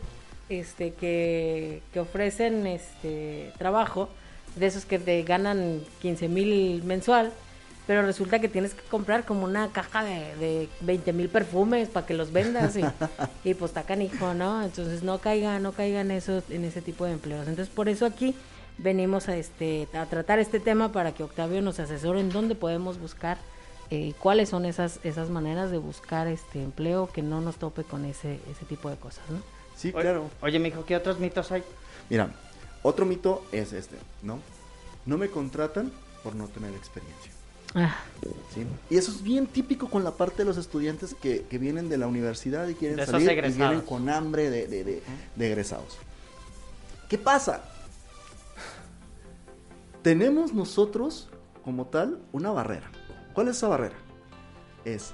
este 0.49 0.93
que, 0.93 1.81
que 1.93 1.99
ofrecen 2.01 2.67
este 2.67 3.53
trabajo, 3.57 4.09
de 4.55 4.65
esos 4.65 4.85
que 4.85 4.99
te 4.99 5.21
ganan 5.23 5.81
15 6.01 6.27
mil 6.27 6.83
mensual, 6.83 7.31
pero 7.87 8.03
resulta 8.03 8.39
que 8.39 8.47
tienes 8.47 8.73
que 8.73 8.83
comprar 8.83 9.25
como 9.25 9.43
una 9.43 9.69
caja 9.71 10.03
de, 10.03 10.35
de 10.35 10.69
20 10.81 11.13
mil 11.13 11.29
perfumes 11.29 11.89
para 11.89 12.05
que 12.05 12.13
los 12.13 12.31
vendas 12.31 12.77
y, 12.77 12.83
y 13.43 13.53
pues 13.53 13.71
está 13.71 13.83
canijo, 13.83 14.33
¿no? 14.33 14.63
Entonces 14.63 15.03
no 15.03 15.17
caigan, 15.19 15.63
no 15.63 15.71
caigan 15.71 16.11
esos, 16.11 16.43
en 16.49 16.63
ese 16.63 16.81
tipo 16.81 17.05
de 17.05 17.13
empleos. 17.13 17.47
Entonces 17.47 17.73
por 17.73 17.89
eso 17.89 18.05
aquí 18.05 18.35
venimos 18.77 19.29
a 19.29 19.35
este 19.35 19.87
a 19.93 20.05
tratar 20.05 20.39
este 20.39 20.59
tema 20.59 20.91
para 20.91 21.11
que 21.11 21.23
Octavio 21.23 21.61
nos 21.61 21.79
asesore 21.79 22.19
en 22.19 22.29
dónde 22.29 22.55
podemos 22.55 22.99
buscar 22.99 23.37
eh, 23.89 24.13
cuáles 24.19 24.49
son 24.49 24.65
esas 24.65 24.99
esas 25.03 25.29
maneras 25.29 25.71
de 25.71 25.77
buscar 25.77 26.27
este 26.27 26.63
empleo 26.63 27.09
que 27.11 27.21
no 27.21 27.41
nos 27.41 27.57
tope 27.57 27.83
con 27.83 28.05
ese 28.05 28.39
ese 28.49 28.65
tipo 28.67 28.89
de 28.89 28.95
cosas, 28.95 29.23
¿no? 29.29 29.39
Sí, 29.75 29.91
claro. 29.91 30.29
Oye, 30.41 30.59
mijo, 30.59 30.85
¿qué 30.85 30.95
otros 30.95 31.19
mitos 31.19 31.51
hay? 31.51 31.63
Mira, 32.09 32.29
otro 32.83 33.05
mito 33.05 33.43
es 33.51 33.73
este, 33.73 33.97
¿no? 34.23 34.39
No 35.05 35.17
me 35.17 35.29
contratan 35.29 35.91
por 36.23 36.35
no 36.35 36.47
tener 36.47 36.73
experiencia. 36.73 37.31
Ah, 37.73 37.95
¿sí? 38.53 38.65
Y 38.89 38.97
eso 38.97 39.11
es 39.11 39.23
bien 39.23 39.47
típico 39.47 39.89
con 39.89 40.03
la 40.03 40.11
parte 40.11 40.39
de 40.39 40.45
los 40.45 40.57
estudiantes 40.57 41.15
que, 41.15 41.43
que 41.43 41.57
vienen 41.57 41.87
de 41.89 41.97
la 41.97 42.07
universidad 42.07 42.67
y 42.67 42.75
quieren 42.75 42.97
De 42.97 43.03
esos 43.03 43.13
salir 43.23 43.45
y 43.45 43.51
vienen 43.53 43.81
con 43.81 44.09
hambre 44.09 44.49
de, 44.49 44.67
de- 44.67 44.83
de- 44.83 45.03
de 45.35 45.47
egresados. 45.47 45.97
¿Qué 47.07 47.17
pasa? 47.17 47.63
Tenemos 50.01 50.53
nosotros, 50.53 51.29
como 51.63 51.85
tal, 51.85 52.19
una 52.31 52.51
barrera. 52.51 52.89
¿Cuál 53.33 53.47
es 53.49 53.57
esa 53.57 53.67
barrera? 53.67 53.95
Es, 54.83 55.13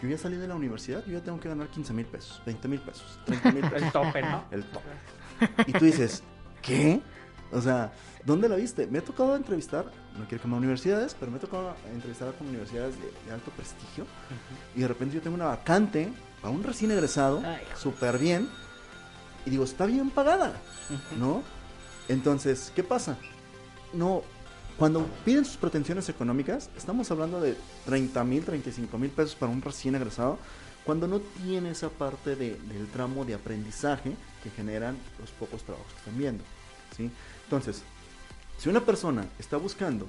yo 0.00 0.08
ya 0.08 0.16
salí 0.18 0.36
de 0.36 0.46
la 0.48 0.54
universidad, 0.54 1.04
yo 1.06 1.18
ya 1.18 1.24
tengo 1.24 1.40
que 1.40 1.48
ganar 1.48 1.68
15 1.68 1.92
mil 1.92 2.06
pesos, 2.06 2.40
20 2.46 2.68
mil 2.68 2.80
pesos, 2.80 3.18
30 3.26 3.52
mil 3.52 3.62
pesos. 3.68 3.82
El 3.82 3.92
tope, 3.92 4.22
¿no? 4.22 4.44
El 4.50 4.64
top. 4.64 4.82
Y 5.66 5.72
tú 5.72 5.84
dices, 5.84 6.22
¿qué? 6.62 7.00
O 7.52 7.60
sea, 7.60 7.92
¿dónde 8.24 8.48
la 8.48 8.56
viste? 8.56 8.86
Me 8.86 8.98
ha 8.98 9.02
tocado 9.02 9.36
entrevistar, 9.36 9.86
no 10.18 10.26
quiero 10.28 10.42
quemar 10.42 10.58
universidades, 10.58 11.16
pero 11.18 11.30
me 11.30 11.38
ha 11.38 11.40
tocado 11.40 11.74
entrevistar 11.92 12.32
con 12.34 12.48
universidades 12.48 12.94
de, 12.96 13.10
de 13.26 13.32
alto 13.32 13.50
prestigio. 13.52 14.06
Y 14.76 14.80
de 14.80 14.88
repente 14.88 15.16
yo 15.16 15.22
tengo 15.22 15.36
una 15.36 15.46
vacante 15.46 16.08
a 16.42 16.50
un 16.50 16.62
recién 16.62 16.90
egresado, 16.90 17.42
súper 17.76 18.18
bien. 18.18 18.48
Y 19.46 19.50
digo, 19.50 19.64
está 19.64 19.86
bien 19.86 20.10
pagada, 20.10 20.54
¿no? 21.18 21.42
Entonces, 22.08 22.72
¿qué 22.74 22.82
pasa? 22.82 23.16
No, 23.92 24.22
cuando 24.78 25.06
piden 25.24 25.44
sus 25.44 25.56
pretensiones 25.56 26.08
económicas, 26.08 26.70
estamos 26.76 27.10
hablando 27.10 27.40
de 27.40 27.56
30 27.86 28.24
mil, 28.24 28.44
35 28.44 28.98
mil 28.98 29.10
pesos 29.10 29.34
para 29.34 29.52
un 29.52 29.62
recién 29.62 29.94
egresado, 29.94 30.38
cuando 30.84 31.06
no 31.06 31.20
tiene 31.20 31.70
esa 31.70 31.88
parte 31.90 32.36
de- 32.36 32.54
del 32.56 32.86
tramo 32.88 33.24
de 33.24 33.34
aprendizaje 33.34 34.12
que 34.42 34.50
generan 34.50 34.96
los 35.18 35.30
pocos 35.30 35.62
trabajos 35.62 35.90
que 35.92 35.98
están 35.98 36.18
viendo. 36.18 36.42
¿sí? 36.96 37.10
Entonces, 37.44 37.82
si 38.58 38.68
una 38.68 38.80
persona 38.80 39.26
está 39.38 39.56
buscando 39.56 40.06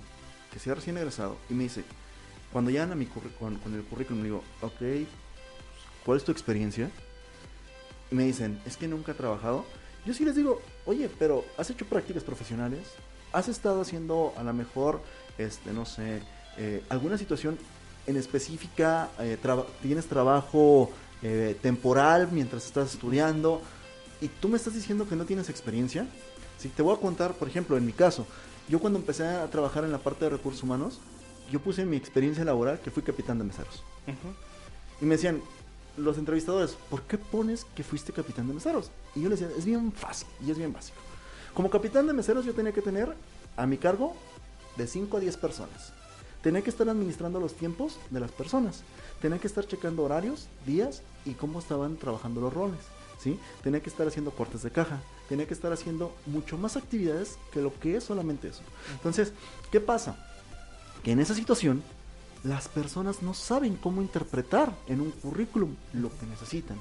que 0.52 0.60
sea 0.60 0.76
recién 0.76 0.98
egresado 0.98 1.38
y 1.50 1.54
me 1.54 1.64
dice, 1.64 1.84
cuando 2.52 2.72
llegan 2.72 2.92
a 2.92 2.96
mi 2.96 3.06
con, 3.06 3.58
con 3.58 3.74
el 3.74 3.84
currículum, 3.84 4.24
digo, 4.24 4.44
ok, 4.62 5.08
¿cuál 6.06 6.18
es 6.18 6.24
tu 6.26 6.32
experiencia? 6.32 6.90
Y 8.12 8.16
me 8.16 8.26
dicen, 8.26 8.60
es 8.66 8.76
que 8.78 8.88
nunca 8.88 9.14
he 9.14 9.16
trabajado. 9.16 9.66
Yo 10.06 10.14
sí 10.14 10.26
les 10.26 10.36
digo, 10.36 10.62
oye, 10.86 11.10
pero 11.20 11.46
¿has 11.58 11.70
hecho 11.70 11.86
prácticas 11.86 12.24
profesionales? 12.24 12.88
¿Has 13.32 13.48
estado 13.48 13.82
haciendo 13.82 14.34
a 14.36 14.44
lo 14.44 14.52
mejor, 14.54 15.02
este, 15.38 15.72
no 15.72 15.86
sé, 15.86 16.22
eh, 16.58 16.84
alguna 16.90 17.18
situación 17.18 17.58
en 18.08 18.18
específica? 18.18 19.10
eh, 19.20 19.38
traba- 19.42 19.66
¿Tienes 19.82 20.06
trabajo 20.08 20.92
eh, 21.22 21.56
temporal 21.62 22.30
mientras 22.32 22.66
estás 22.66 22.94
estudiando? 22.94 23.62
Y 24.22 24.28
tú 24.28 24.50
me 24.50 24.58
estás 24.58 24.74
diciendo 24.74 25.08
que 25.08 25.16
no 25.16 25.26
tienes 25.26 25.50
experiencia. 25.50 26.08
Sí, 26.58 26.70
te 26.70 26.82
voy 26.82 26.96
a 26.96 27.00
contar, 27.00 27.34
por 27.34 27.48
ejemplo, 27.48 27.76
en 27.78 27.86
mi 27.86 27.92
caso, 27.94 28.26
yo 28.70 28.80
cuando 28.80 29.00
empecé 29.00 29.26
a 29.26 29.48
trabajar 29.50 29.84
en 29.84 29.92
la 29.92 29.98
parte 29.98 30.26
de 30.26 30.32
recursos 30.32 30.62
humanos, 30.64 31.00
yo 31.52 31.60
puse 31.60 31.86
mi 31.86 31.98
experiencia 31.98 32.44
laboral 32.46 32.80
que 32.80 32.92
fui 32.92 33.02
capitán 33.04 33.38
de 33.40 33.44
meseros. 33.46 33.84
Y 35.02 35.06
me 35.06 35.16
decían, 35.16 35.42
los 35.98 36.18
entrevistadores, 36.18 36.78
¿por 36.90 37.02
qué 37.04 37.18
pones 37.18 37.66
que 37.76 37.84
fuiste 37.84 38.14
capitán 38.14 38.48
de 38.48 38.54
meseros? 38.54 38.92
Y 39.16 39.22
yo 39.22 39.30
les 39.30 39.40
decía, 39.40 39.56
es 39.58 39.66
bien 39.66 39.92
fácil 39.92 40.28
y 40.46 40.52
es 40.52 40.58
bien 40.58 40.72
básico. 40.72 40.98
Como 41.54 41.70
capitán 41.70 42.08
de 42.08 42.14
meseros 42.14 42.46
yo 42.46 42.54
tenía 42.54 42.72
que 42.72 42.82
tener 42.82 43.14
a 43.58 43.66
mi 43.66 43.78
cargo 43.78 44.16
de 44.78 44.88
5 44.88 45.18
a 45.18 45.20
10 45.20 45.36
personas. 45.38 45.92
Tenía 46.42 46.64
que 46.64 46.70
estar 46.70 46.90
administrando 46.90 47.40
los 47.40 47.54
tiempos 47.54 47.98
de 48.10 48.20
las 48.20 48.32
personas. 48.32 48.84
Tenía 49.22 49.40
que 49.40 49.48
estar 49.48 49.66
checando 49.68 50.04
horarios, 50.04 50.48
días 50.66 51.04
y 51.26 51.34
cómo 51.34 51.60
estaban 51.60 51.98
trabajando 51.98 52.42
los 52.42 52.54
roles. 52.54 52.80
¿sí? 53.20 53.40
Tenía 53.64 53.82
que 53.82 53.90
estar 53.90 54.08
haciendo 54.08 54.32
cortes 54.32 54.64
de 54.64 54.72
caja. 54.72 55.00
Tenía 55.30 55.48
que 55.48 55.54
estar 55.54 55.72
haciendo 55.72 56.16
mucho 56.26 56.58
más 56.58 56.76
actividades 56.76 57.38
que 57.52 57.62
lo 57.62 57.78
que 57.80 57.98
es 57.98 58.04
solamente 58.04 58.48
eso. 58.48 58.62
Entonces, 58.94 59.34
¿qué 59.72 59.80
pasa? 59.80 60.18
Que 61.04 61.12
en 61.12 61.20
esa 61.20 61.36
situación 61.36 61.84
las 62.44 62.68
personas 62.68 63.22
no 63.22 63.34
saben 63.34 63.76
cómo 63.76 64.02
interpretar 64.02 64.74
en 64.88 65.02
un 65.02 65.12
currículum 65.12 65.76
lo 65.94 66.10
que 66.10 66.26
necesitan. 66.26 66.78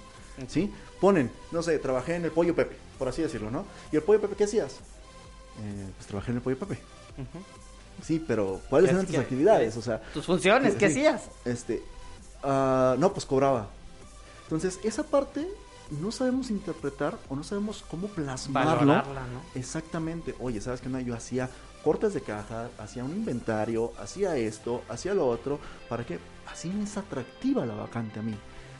¿Sí? 0.48 0.72
Ponen, 1.02 1.30
no 1.52 1.62
sé, 1.62 1.78
trabajé 1.78 2.14
en 2.14 2.24
el 2.24 2.30
pollo 2.30 2.54
Pepe, 2.54 2.74
por 2.98 3.08
así 3.08 3.20
decirlo, 3.20 3.50
¿no? 3.50 3.66
¿Y 3.92 3.96
el 3.96 4.02
pollo 4.02 4.22
Pepe 4.22 4.36
qué 4.36 4.44
hacías? 4.44 4.78
Eh, 5.62 5.90
pues 5.96 6.06
trabajé 6.06 6.30
en 6.30 6.38
el 6.38 6.42
pollo 6.42 6.58
Pepe. 6.58 6.78
Sí, 8.02 8.22
pero 8.26 8.60
¿cuáles 8.70 8.88
¿Qué 8.90 8.94
eran 8.94 9.06
tus 9.06 9.14
que- 9.14 9.20
actividades? 9.20 9.76
O 9.76 9.82
sea, 9.82 10.00
Tus 10.14 10.26
funciones, 10.26 10.74
¿qué 10.74 10.88
sí, 10.90 11.00
hacías? 11.06 11.28
Este, 11.44 11.82
ah, 12.42 12.94
no, 12.98 13.12
pues 13.12 13.26
cobraba. 13.26 13.68
Entonces, 14.44 14.78
esa 14.82 15.02
parte 15.04 15.46
no 15.90 16.10
sabemos 16.12 16.50
interpretar 16.50 17.18
o 17.28 17.36
no 17.36 17.42
sabemos 17.44 17.84
cómo 17.90 18.08
plasmarlo. 18.08 18.70
Valorarla, 18.92 19.20
¿no? 19.26 19.40
Exactamente. 19.54 20.34
Oye, 20.40 20.60
¿sabes 20.60 20.80
qué? 20.80 20.86
onda? 20.88 21.00
Yo 21.00 21.14
hacía 21.14 21.48
cortes 21.84 22.14
de 22.14 22.20
caja, 22.20 22.68
hacía 22.78 23.04
un 23.04 23.12
inventario, 23.12 23.92
hacía 23.98 24.36
esto, 24.36 24.82
hacía 24.88 25.14
lo 25.14 25.26
otro, 25.28 25.58
para 25.88 26.04
que 26.04 26.18
así 26.52 26.68
me 26.68 26.84
es 26.84 26.96
atractiva 26.96 27.64
la 27.66 27.74
vacante 27.74 28.18
a 28.20 28.22
mí. 28.22 28.34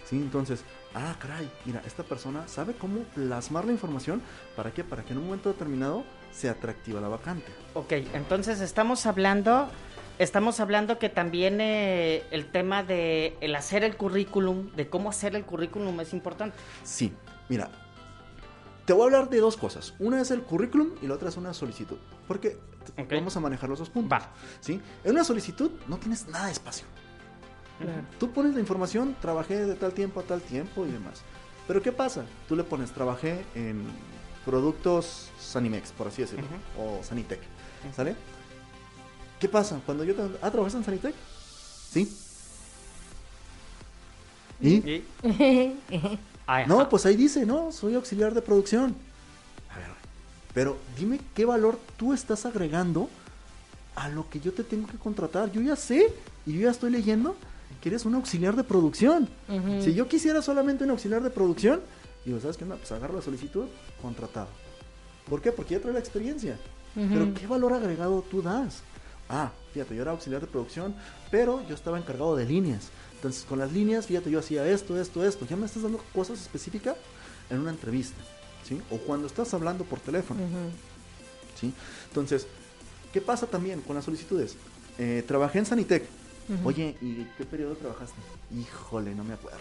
¿Sí? 0.09 0.17
Entonces, 0.17 0.65
ah, 0.95 1.15
caray, 1.21 1.49
mira, 1.65 1.83
esta 1.87 2.03
persona 2.03 2.47
sabe 2.49 2.75
cómo 2.75 3.01
plasmar 3.15 3.65
la 3.65 3.73
información, 3.73 4.21
¿para 4.57 4.73
qué? 4.73 4.83
Para 4.83 5.05
que 5.05 5.13
en 5.13 5.19
un 5.19 5.27
momento 5.27 5.49
determinado 5.51 6.03
sea 6.33 6.53
atractiva 6.53 7.01
la 7.01 7.09
vacante. 7.09 7.53
Ok, 7.75 7.93
entonces 8.15 8.61
estamos 8.61 9.07
hablando, 9.07 9.69
estamos 10.19 10.61
hablando 10.61 10.99
que 10.99 11.09
también 11.09 11.61
eh, 11.61 12.25
el 12.31 12.51
tema 12.51 12.83
de 12.83 13.37
el 13.41 13.55
hacer 13.55 13.85
el 13.85 13.97
currículum, 13.97 14.71
de 14.73 14.89
cómo 14.89 15.11
hacer 15.11 15.35
el 15.37 15.45
currículum 15.45 16.01
es 16.01 16.13
importante. 16.13 16.57
Sí, 16.85 17.13
mira, 17.49 17.71
te 18.87 18.93
voy 18.93 19.03
a 19.03 19.05
hablar 19.07 19.31
de 19.31 19.39
dos 19.39 19.57
cosas. 19.57 19.95
Una 19.99 20.21
es 20.21 20.31
el 20.31 20.43
currículum 20.43 20.91
y 21.03 21.07
la 21.07 21.15
otra 21.15 21.29
es 21.29 21.37
una 21.37 21.53
solicitud. 21.55 21.99
Porque 22.27 22.59
t- 22.95 23.03
Ok. 23.03 23.13
vamos 23.13 23.37
a 23.37 23.41
manejar 23.41 23.69
los 23.69 23.79
dos 23.79 23.91
puntos. 23.91 24.19
Va. 24.19 24.31
¿sí? 24.61 24.81
En 25.05 25.13
una 25.13 25.25
solicitud 25.25 25.71
no 25.89 25.97
tienes 25.99 26.27
nada 26.29 26.47
de 26.47 26.53
espacio. 26.53 26.87
Tú 28.19 28.31
pones 28.31 28.53
la 28.55 28.61
información, 28.61 29.17
trabajé 29.23 29.65
de 29.65 29.75
tal 29.75 29.93
tiempo 29.95 30.21
a 30.21 30.23
tal 30.23 30.43
tiempo 30.43 30.85
y 30.87 30.91
demás. 30.91 31.23
Pero 31.67 31.81
¿qué 31.81 31.93
pasa? 31.93 32.25
Tú 32.47 32.55
le 32.55 32.63
pones, 32.63 32.91
trabajé 32.91 33.43
en 33.55 33.85
productos 34.45 35.29
Sanimex, 35.39 35.93
por 35.93 36.09
así 36.09 36.23
decirlo, 36.23 36.47
o 36.79 37.03
Sanitec, 37.03 37.41
¿sale? 37.95 38.17
¿Qué 39.39 39.49
pasa? 39.49 39.81
Cuando 39.85 40.05
yo. 40.05 40.15
Ah, 40.43 40.51
¿trabajaste 40.51 40.79
en 40.79 40.85
Sanitec? 40.85 41.15
Sí. 41.91 42.17
¿Y? 44.61 45.03
No, 46.67 46.89
pues 46.89 47.07
ahí 47.07 47.15
dice, 47.15 47.47
no, 47.47 47.71
soy 47.71 47.95
auxiliar 47.95 48.35
de 48.35 48.43
producción. 48.43 48.97
A 49.71 49.79
ver, 49.79 49.87
pero 50.53 50.77
dime 50.99 51.21
qué 51.33 51.45
valor 51.45 51.79
tú 51.97 52.13
estás 52.13 52.45
agregando 52.45 53.09
a 53.95 54.09
lo 54.09 54.29
que 54.29 54.41
yo 54.41 54.53
te 54.53 54.65
tengo 54.65 54.89
que 54.89 54.97
contratar. 54.97 55.53
Yo 55.53 55.61
ya 55.61 55.77
sé 55.77 56.13
y 56.47 56.55
yo 56.55 56.63
ya 56.63 56.71
estoy 56.71 56.91
leyendo 56.91 57.37
que 57.81 57.89
eres 57.89 58.05
un 58.05 58.17
auxiliar 58.17 58.57
de 58.57 58.65
producción. 58.65 59.29
Si 59.81 59.95
yo 59.95 60.09
quisiera 60.09 60.43
solamente 60.43 60.83
un 60.83 60.91
auxiliar 60.91 61.23
de 61.23 61.31
producción, 61.31 61.81
digo, 62.25 62.41
¿sabes 62.41 62.57
qué? 62.57 62.65
onda? 62.65 62.77
Pues 62.77 62.91
agarro 62.93 63.15
la 63.15 63.23
solicitud, 63.23 63.67
contratado. 64.01 64.49
¿Por 65.29 65.41
qué? 65.41 65.53
Porque 65.53 65.75
ya 65.75 65.81
trae 65.81 65.93
la 65.93 66.01
experiencia. 66.01 66.59
Pero 66.95 67.33
¿qué 67.35 67.47
valor 67.47 67.73
agregado 67.73 68.25
tú 68.29 68.43
das? 68.43 68.83
Ah, 69.29 69.53
fíjate, 69.73 69.95
yo 69.95 70.03
era 70.03 70.11
auxiliar 70.11 70.41
de 70.41 70.49
producción, 70.49 70.95
pero 71.31 71.65
yo 71.69 71.75
estaba 71.77 71.99
encargado 71.99 72.35
de 72.35 72.45
líneas. 72.45 72.89
Entonces, 73.15 73.45
con 73.45 73.61
las 73.61 73.73
líneas, 73.73 74.07
fíjate, 74.07 74.29
yo 74.31 74.41
hacía 74.41 74.67
esto, 74.67 75.01
esto, 75.01 75.25
esto. 75.25 75.47
Ya 75.47 75.55
me 75.57 75.67
estás 75.67 75.85
dando 75.85 76.03
cosas 76.13 76.41
específicas 76.41 76.97
en 77.49 77.61
una 77.61 77.71
entrevista, 77.71 78.21
¿sí? 78.67 78.81
O 78.91 78.97
cuando 78.99 79.29
estás 79.29 79.55
hablando 79.55 79.85
por 79.85 80.01
teléfono, 80.01 80.41
¿sí? 81.61 81.73
Entonces, 82.09 82.49
¿qué 83.13 83.21
pasa 83.21 83.47
también 83.47 83.83
con 83.83 83.95
las 83.95 84.05
solicitudes? 84.05 84.57
Eh, 84.99 85.23
trabajé 85.29 85.61
en 85.61 85.67
Sanitec. 85.67 86.09
Oye, 86.65 86.97
¿y 87.01 87.25
qué 87.39 87.45
periodo 87.45 87.77
trabajaste? 87.77 88.17
Híjole, 88.53 89.15
no 89.15 89.23
me 89.23 89.35
acuerdo. 89.35 89.61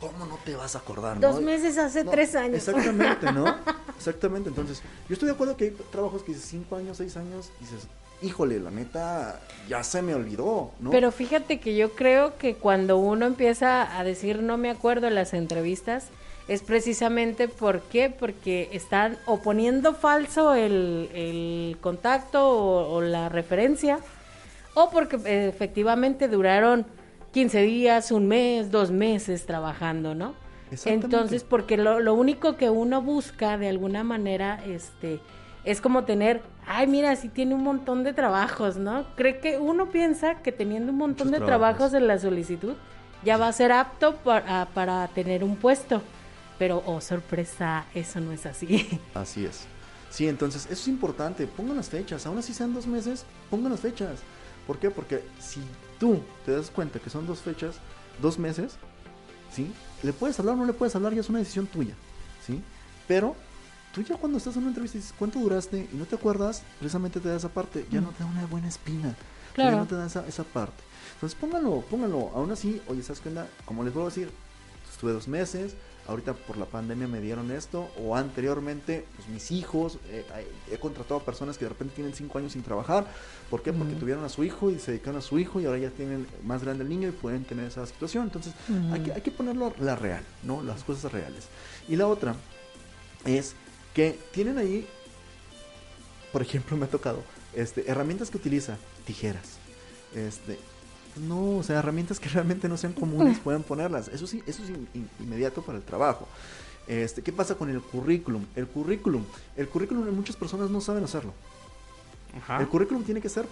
¿Cómo 0.00 0.24
no 0.26 0.38
te 0.44 0.56
vas 0.56 0.74
a 0.74 0.78
acordar? 0.78 1.18
no? 1.20 1.28
Dos 1.32 1.42
meses 1.42 1.76
hace 1.76 2.04
No, 2.04 2.10
tres 2.10 2.34
años. 2.34 2.56
Exactamente, 2.56 3.30
¿no? 3.32 3.54
Exactamente. 3.96 4.48
Entonces, 4.48 4.82
yo 5.08 5.12
estoy 5.12 5.26
de 5.28 5.34
acuerdo 5.34 5.56
que 5.56 5.64
hay 5.64 5.70
trabajos 5.92 6.22
que 6.22 6.32
dices 6.32 6.48
cinco 6.48 6.76
años, 6.76 6.96
seis 6.96 7.16
años, 7.16 7.50
y 7.60 7.64
dices, 7.64 7.86
híjole, 8.22 8.58
la 8.60 8.70
neta, 8.70 9.40
ya 9.68 9.84
se 9.84 10.00
me 10.00 10.14
olvidó, 10.14 10.70
¿no? 10.80 10.90
Pero 10.90 11.12
fíjate 11.12 11.60
que 11.60 11.76
yo 11.76 11.92
creo 11.92 12.38
que 12.38 12.54
cuando 12.54 12.96
uno 12.96 13.26
empieza 13.26 13.98
a 13.98 14.02
decir 14.04 14.42
no 14.42 14.56
me 14.56 14.70
acuerdo 14.70 15.06
en 15.06 15.14
las 15.14 15.34
entrevistas, 15.34 16.08
es 16.48 16.62
precisamente 16.62 17.46
por 17.48 17.80
qué, 17.82 18.10
porque 18.10 18.70
están 18.72 19.18
o 19.26 19.40
poniendo 19.40 19.94
falso 19.94 20.54
el, 20.54 21.10
el 21.14 21.76
contacto 21.80 22.48
o, 22.48 22.94
o 22.94 23.00
la 23.02 23.28
referencia, 23.28 24.00
o 24.74 24.90
porque 24.90 25.16
eh, 25.26 25.48
efectivamente 25.48 26.26
duraron 26.28 26.86
15 27.32 27.62
días, 27.62 28.10
un 28.10 28.26
mes, 28.26 28.70
dos 28.70 28.90
meses 28.90 29.46
trabajando, 29.46 30.14
¿no? 30.14 30.34
Entonces, 30.84 31.44
porque 31.44 31.76
lo, 31.76 32.00
lo 32.00 32.14
único 32.14 32.56
que 32.56 32.70
uno 32.70 33.02
busca 33.02 33.58
de 33.58 33.68
alguna 33.68 34.04
manera, 34.04 34.62
este, 34.66 35.20
es 35.64 35.80
como 35.80 36.04
tener, 36.04 36.42
ay, 36.66 36.86
mira, 36.86 37.14
sí 37.16 37.28
tiene 37.28 37.54
un 37.54 37.62
montón 37.62 38.04
de 38.04 38.12
trabajos, 38.12 38.76
¿no? 38.76 39.04
Cree 39.16 39.40
que 39.40 39.58
uno 39.58 39.90
piensa 39.90 40.36
que 40.42 40.52
teniendo 40.52 40.92
un 40.92 40.98
montón 40.98 41.28
Muchos 41.28 41.40
de 41.40 41.46
trabajos. 41.46 41.76
trabajos 41.76 41.94
en 41.94 42.06
la 42.06 42.18
solicitud 42.18 42.74
ya 43.24 43.36
va 43.36 43.48
a 43.48 43.52
ser 43.52 43.72
apto 43.72 44.16
para, 44.16 44.66
para 44.66 45.08
tener 45.08 45.44
un 45.44 45.56
puesto. 45.56 46.02
Pero, 46.58 46.82
oh, 46.86 47.00
sorpresa, 47.00 47.86
eso 47.94 48.20
no 48.20 48.32
es 48.32 48.44
así. 48.46 49.00
Así 49.14 49.46
es. 49.46 49.66
Sí, 50.10 50.28
entonces, 50.28 50.66
eso 50.66 50.72
es 50.74 50.88
importante. 50.88 51.46
Pongan 51.46 51.76
las 51.76 51.88
fechas. 51.88 52.26
Aún 52.26 52.36
así 52.36 52.52
sean 52.52 52.74
dos 52.74 52.86
meses, 52.86 53.24
pongan 53.48 53.70
las 53.72 53.80
fechas. 53.80 54.20
¿Por 54.66 54.78
qué? 54.78 54.90
Porque 54.90 55.22
si 55.38 55.60
tú 56.00 56.20
te 56.44 56.52
das 56.52 56.70
cuenta 56.70 56.98
que 56.98 57.10
son 57.10 57.26
dos 57.26 57.40
fechas, 57.40 57.76
dos 58.20 58.38
meses, 58.38 58.72
¿sí? 59.52 59.72
Le 60.02 60.12
puedes 60.12 60.40
hablar 60.40 60.54
o 60.56 60.58
no 60.58 60.64
le 60.64 60.72
puedes 60.72 60.96
hablar, 60.96 61.14
ya 61.14 61.20
es 61.20 61.28
una 61.28 61.38
decisión 61.38 61.66
tuya, 61.66 61.94
¿sí? 62.44 62.60
Pero 63.06 63.36
tú 63.92 64.02
ya 64.02 64.16
cuando 64.16 64.38
estás 64.38 64.56
en 64.56 64.62
una 64.62 64.70
entrevista 64.70 64.98
y 64.98 65.00
dices, 65.02 65.14
¿cuánto 65.16 65.38
duraste? 65.38 65.88
Y 65.92 65.96
no 65.96 66.06
te 66.06 66.16
acuerdas, 66.16 66.62
precisamente 66.78 67.20
te 67.20 67.28
da 67.28 67.36
esa 67.36 67.50
parte. 67.50 67.86
Ya 67.90 68.00
no 68.00 68.08
te 68.08 68.24
da 68.24 68.30
una 68.30 68.46
buena 68.46 68.68
espina. 68.68 69.14
Claro. 69.54 69.72
Ya 69.72 69.76
no 69.76 69.86
te 69.86 69.94
da 69.94 70.06
esa, 70.06 70.26
esa 70.26 70.44
parte. 70.44 70.82
Entonces, 71.14 71.38
pónganlo, 71.38 71.82
pónganlo. 71.82 72.30
Aún 72.34 72.50
así, 72.50 72.80
oye, 72.88 73.02
¿sabes 73.02 73.20
qué 73.20 73.28
onda? 73.28 73.46
Como 73.66 73.84
les 73.84 73.92
puedo 73.92 74.06
decir, 74.06 74.30
estuve 74.90 75.12
dos 75.12 75.28
meses, 75.28 75.74
ahorita 76.10 76.34
por 76.34 76.56
la 76.56 76.66
pandemia 76.66 77.06
me 77.06 77.20
dieron 77.20 77.50
esto, 77.50 77.88
o 77.98 78.16
anteriormente, 78.16 79.04
pues 79.16 79.28
mis 79.28 79.50
hijos, 79.52 79.98
eh, 80.08 80.24
he 80.70 80.76
contratado 80.78 81.20
a 81.20 81.24
personas 81.24 81.56
que 81.56 81.64
de 81.64 81.70
repente 81.70 81.94
tienen 81.94 82.14
cinco 82.14 82.38
años 82.38 82.52
sin 82.52 82.62
trabajar, 82.62 83.06
¿por 83.48 83.62
qué? 83.62 83.72
Porque 83.72 83.94
tuvieron 83.94 84.24
a 84.24 84.28
su 84.28 84.42
hijo 84.42 84.70
y 84.70 84.78
se 84.78 84.90
dedicaron 84.90 85.18
a 85.18 85.22
su 85.22 85.38
hijo 85.38 85.60
y 85.60 85.66
ahora 85.66 85.78
ya 85.78 85.90
tienen 85.90 86.26
más 86.44 86.62
grande 86.64 86.82
el 86.82 86.90
niño 86.90 87.08
y 87.08 87.12
pueden 87.12 87.44
tener 87.44 87.66
esa 87.66 87.86
situación, 87.86 88.24
entonces 88.24 88.52
hay, 88.92 89.00
que, 89.00 89.12
hay 89.12 89.20
que 89.20 89.30
ponerlo 89.30 89.72
la 89.78 89.94
real, 89.94 90.22
¿no? 90.42 90.62
Las 90.62 90.82
cosas 90.82 91.12
reales. 91.12 91.44
Y 91.88 91.96
la 91.96 92.08
otra 92.08 92.34
es 93.24 93.54
que 93.94 94.18
tienen 94.32 94.58
ahí, 94.58 94.86
por 96.32 96.42
ejemplo, 96.42 96.76
me 96.76 96.86
ha 96.86 96.88
tocado, 96.88 97.22
este, 97.54 97.88
herramientas 97.90 98.30
que 98.30 98.36
utiliza, 98.36 98.78
tijeras, 99.06 99.58
este, 100.14 100.58
no, 101.16 101.58
o 101.58 101.62
sea, 101.62 101.78
herramientas 101.78 102.18
que 102.20 102.28
realmente 102.30 102.68
no 102.68 102.76
sean 102.76 102.92
comunes 102.92 103.38
pueden 103.44 103.62
ponerlas. 103.62 104.08
Eso 104.08 104.26
sí, 104.26 104.42
eso 104.46 104.62
es 104.62 104.70
in- 104.70 104.88
in- 104.94 105.10
inmediato 105.20 105.62
para 105.62 105.78
el 105.78 105.84
trabajo. 105.84 106.26
Este, 106.86 107.22
¿qué 107.22 107.32
pasa 107.32 107.54
con 107.54 107.70
el 107.70 107.80
currículum? 107.80 108.44
El 108.56 108.66
currículum, 108.66 109.24
el 109.56 109.68
currículum 109.68 110.08
muchas 110.14 110.34
personas 110.36 110.70
no 110.70 110.80
saben 110.80 111.04
hacerlo. 111.04 111.32
Ajá. 112.36 112.58
El 112.60 112.68
currículum 112.68 113.02
tiene 113.04 113.20
que 113.20 113.28
ser 113.28 113.46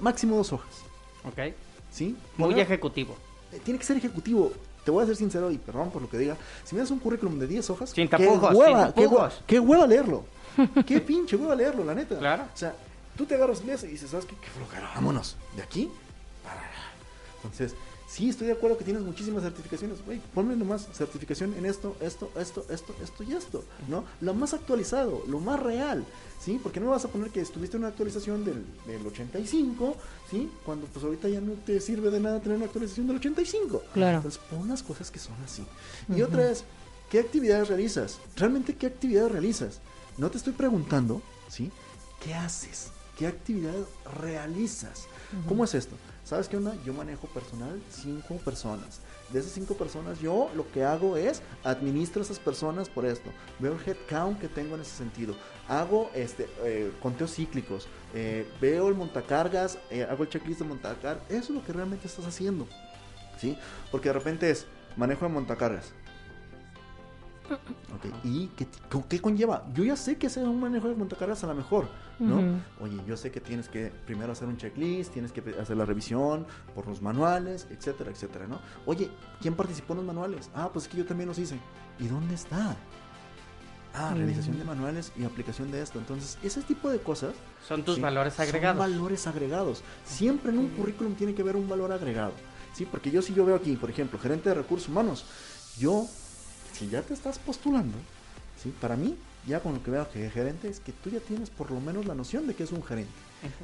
máximo 0.00 0.36
dos 0.36 0.52
hojas, 0.52 0.70
Ok. 1.24 1.54
¿sí? 1.90 2.16
Muy 2.36 2.58
ejecutivo. 2.60 3.16
eh, 3.52 3.60
tiene 3.64 3.78
que 3.78 3.84
ser 3.84 3.96
ejecutivo. 3.96 4.52
Te 4.84 4.90
voy 4.92 5.02
a 5.02 5.06
ser 5.06 5.16
sincero 5.16 5.50
y 5.50 5.58
perdón 5.58 5.90
por 5.90 6.00
lo 6.02 6.08
que 6.08 6.16
diga. 6.18 6.36
Si 6.64 6.74
me 6.76 6.80
das 6.80 6.90
un 6.92 7.00
currículum 7.00 7.38
de 7.40 7.48
10 7.48 7.70
hojas, 7.70 7.90
Sin 7.90 8.06
qué 8.08 8.16
tapujos, 8.24 8.54
hueva, 8.54 8.84
sin 8.86 8.92
qué, 8.94 9.06
hueva, 9.08 9.32
qué 9.46 9.58
hueva 9.60 9.86
leerlo. 9.86 10.24
qué 10.86 11.00
pinche 11.00 11.34
hueva 11.36 11.56
leerlo, 11.56 11.84
la 11.84 11.94
neta. 11.94 12.16
Claro. 12.18 12.44
O 12.44 12.56
sea, 12.56 12.74
tú 13.16 13.26
te 13.26 13.34
agarras 13.34 13.64
lees 13.64 13.82
y 13.82 13.88
dices, 13.88 14.10
¿sabes 14.10 14.26
qué? 14.26 14.36
Qué 14.36 14.48
flojera, 14.48 14.88
vámonos. 14.94 15.36
De 15.56 15.62
aquí. 15.62 15.90
Entonces, 17.46 17.74
Sí, 18.06 18.28
estoy 18.28 18.46
de 18.46 18.52
acuerdo 18.52 18.78
que 18.78 18.84
tienes 18.84 19.02
muchísimas 19.02 19.42
certificaciones. 19.42 20.04
Güey, 20.04 20.20
ponme 20.32 20.54
nomás 20.54 20.86
certificación 20.92 21.54
en 21.54 21.66
esto, 21.66 21.96
esto, 22.00 22.30
esto, 22.38 22.64
esto, 22.70 22.94
esto 23.02 23.24
y 23.24 23.32
esto, 23.32 23.64
¿no? 23.88 24.04
Lo 24.20 24.32
más 24.32 24.54
actualizado, 24.54 25.24
lo 25.26 25.40
más 25.40 25.60
real, 25.60 26.04
¿sí? 26.40 26.60
Porque 26.62 26.78
no 26.78 26.86
me 26.86 26.92
vas 26.92 27.04
a 27.04 27.08
poner 27.08 27.30
que 27.30 27.40
estuviste 27.40 27.76
en 27.76 27.82
una 27.82 27.88
actualización 27.88 28.44
del, 28.44 28.64
del 28.86 29.04
85, 29.04 29.96
¿sí? 30.30 30.48
Cuando 30.64 30.86
pues 30.86 31.04
ahorita 31.04 31.28
ya 31.28 31.40
no 31.40 31.54
te 31.54 31.80
sirve 31.80 32.10
de 32.10 32.20
nada 32.20 32.40
tener 32.40 32.56
una 32.56 32.66
actualización 32.66 33.08
del 33.08 33.16
85. 33.16 33.82
Claro. 33.92 34.18
Entonces, 34.18 34.40
pon 34.50 34.68
las 34.68 34.84
cosas 34.84 35.10
que 35.10 35.18
son 35.18 35.34
así. 35.44 35.64
Y 36.14 36.22
otra 36.22 36.48
es, 36.48 36.64
¿qué 37.10 37.18
actividades 37.18 37.66
realizas? 37.66 38.20
¿Realmente 38.36 38.76
qué 38.76 38.86
actividades 38.86 39.32
realizas? 39.32 39.80
No 40.16 40.30
te 40.30 40.38
estoy 40.38 40.52
preguntando, 40.52 41.22
¿sí? 41.48 41.72
¿Qué 42.22 42.34
haces? 42.34 42.92
¿Qué 43.18 43.26
actividad 43.26 43.74
realizas? 44.20 45.06
¿Cómo 45.48 45.64
es 45.64 45.74
esto? 45.74 45.96
¿Sabes 46.26 46.48
qué 46.48 46.56
onda? 46.56 46.74
Yo 46.84 46.92
manejo 46.92 47.28
personal 47.28 47.80
cinco 47.88 48.34
personas. 48.38 48.98
De 49.32 49.38
esas 49.38 49.52
cinco 49.52 49.74
personas, 49.76 50.18
yo 50.18 50.50
lo 50.56 50.68
que 50.72 50.82
hago 50.82 51.16
es 51.16 51.40
administro 51.62 52.20
a 52.20 52.24
esas 52.24 52.40
personas 52.40 52.88
por 52.88 53.06
esto. 53.06 53.30
Veo 53.60 53.74
el 53.74 53.78
headcount 53.88 54.40
que 54.40 54.48
tengo 54.48 54.74
en 54.74 54.80
ese 54.80 54.96
sentido. 54.96 55.36
Hago 55.68 56.10
este 56.14 56.48
eh, 56.64 56.90
conteos 57.00 57.32
cíclicos. 57.32 57.86
eh, 58.12 58.44
veo 58.60 58.88
el 58.88 58.96
montacargas. 58.96 59.78
eh, 59.88 60.02
hago 60.02 60.24
el 60.24 60.28
checklist 60.28 60.58
de 60.62 60.66
montacargas. 60.66 61.22
Eso 61.28 61.38
es 61.38 61.50
lo 61.50 61.64
que 61.64 61.72
realmente 61.72 62.08
estás 62.08 62.26
haciendo. 62.26 62.66
¿Sí? 63.38 63.56
Porque 63.92 64.08
de 64.08 64.14
repente 64.14 64.50
es 64.50 64.66
manejo 64.96 65.26
de 65.26 65.30
montacargas. 65.30 65.92
Ok, 67.94 68.06
¿Y 68.24 68.48
qué, 68.56 68.66
qué- 69.08 69.20
conlleva? 69.20 69.64
Yo 69.74 69.84
ya 69.84 69.96
sé 69.96 70.16
que 70.16 70.26
hacer 70.26 70.44
un 70.44 70.60
manejo 70.60 70.88
de 70.88 70.94
montacargas 70.94 71.42
a 71.44 71.46
lo 71.46 71.54
mejor, 71.54 71.88
¿no? 72.18 72.36
Ujú. 72.36 72.56
Oye, 72.80 73.00
yo 73.06 73.16
sé 73.16 73.30
que 73.30 73.40
tienes 73.40 73.68
que 73.68 73.92
primero 74.04 74.32
hacer 74.32 74.48
un 74.48 74.56
checklist, 74.56 75.12
tienes 75.12 75.32
que 75.32 75.42
hacer 75.60 75.76
la 75.76 75.84
revisión 75.84 76.46
por 76.74 76.86
los 76.86 77.00
manuales, 77.02 77.66
etcétera, 77.70 78.10
etcétera, 78.10 78.46
¿no? 78.46 78.60
Oye, 78.84 79.10
¿quién 79.40 79.54
participó 79.54 79.92
en 79.94 79.98
los 79.98 80.06
manuales? 80.06 80.50
Ah, 80.54 80.68
pues 80.72 80.84
es 80.86 80.90
que 80.90 80.98
yo 80.98 81.06
también 81.06 81.28
los 81.28 81.38
hice. 81.38 81.58
¿Y 81.98 82.08
dónde 82.08 82.34
está? 82.34 82.76
Ah, 83.94 84.12
realización 84.14 84.58
de 84.58 84.64
manuales 84.64 85.10
y 85.16 85.24
aplicación 85.24 85.70
de 85.70 85.80
esto. 85.80 85.98
Entonces, 85.98 86.36
ese 86.42 86.60
tipo 86.60 86.90
de 86.90 86.98
cosas 86.98 87.32
Son 87.66 87.82
tus 87.82 87.94
Sí, 87.94 88.00
valores 88.02 88.38
agregados. 88.38 88.82
Son 88.84 88.92
valores 88.92 89.26
agregados. 89.26 89.82
Siempre 90.04 90.52
en 90.52 90.58
un 90.58 90.68
currículum 90.68 91.14
tiene 91.14 91.34
que 91.34 91.40
haber 91.40 91.56
un 91.56 91.66
valor 91.66 91.90
agregado. 91.92 92.32
Sí, 92.74 92.84
porque 92.84 93.10
yo 93.10 93.22
si 93.22 93.32
yo 93.32 93.46
veo 93.46 93.56
aquí, 93.56 93.74
por 93.76 93.88
ejemplo, 93.88 94.18
gerente 94.18 94.50
de 94.50 94.54
recursos 94.56 94.90
humanos, 94.90 95.24
yo, 95.78 96.04
si 96.76 96.88
ya 96.88 97.02
te 97.02 97.14
estás 97.14 97.38
postulando, 97.38 97.96
sí, 98.62 98.72
para 98.80 98.96
mí, 98.96 99.16
ya 99.46 99.60
con 99.60 99.74
lo 99.74 99.82
que 99.82 99.90
veo 99.90 100.10
que 100.10 100.28
gerente 100.30 100.68
es 100.68 100.80
que 100.80 100.92
tú 100.92 101.10
ya 101.10 101.20
tienes 101.20 101.50
por 101.50 101.70
lo 101.70 101.80
menos 101.80 102.06
la 102.06 102.14
noción 102.14 102.46
de 102.46 102.54
que 102.54 102.64
es 102.64 102.72
un 102.72 102.82
gerente, 102.82 103.12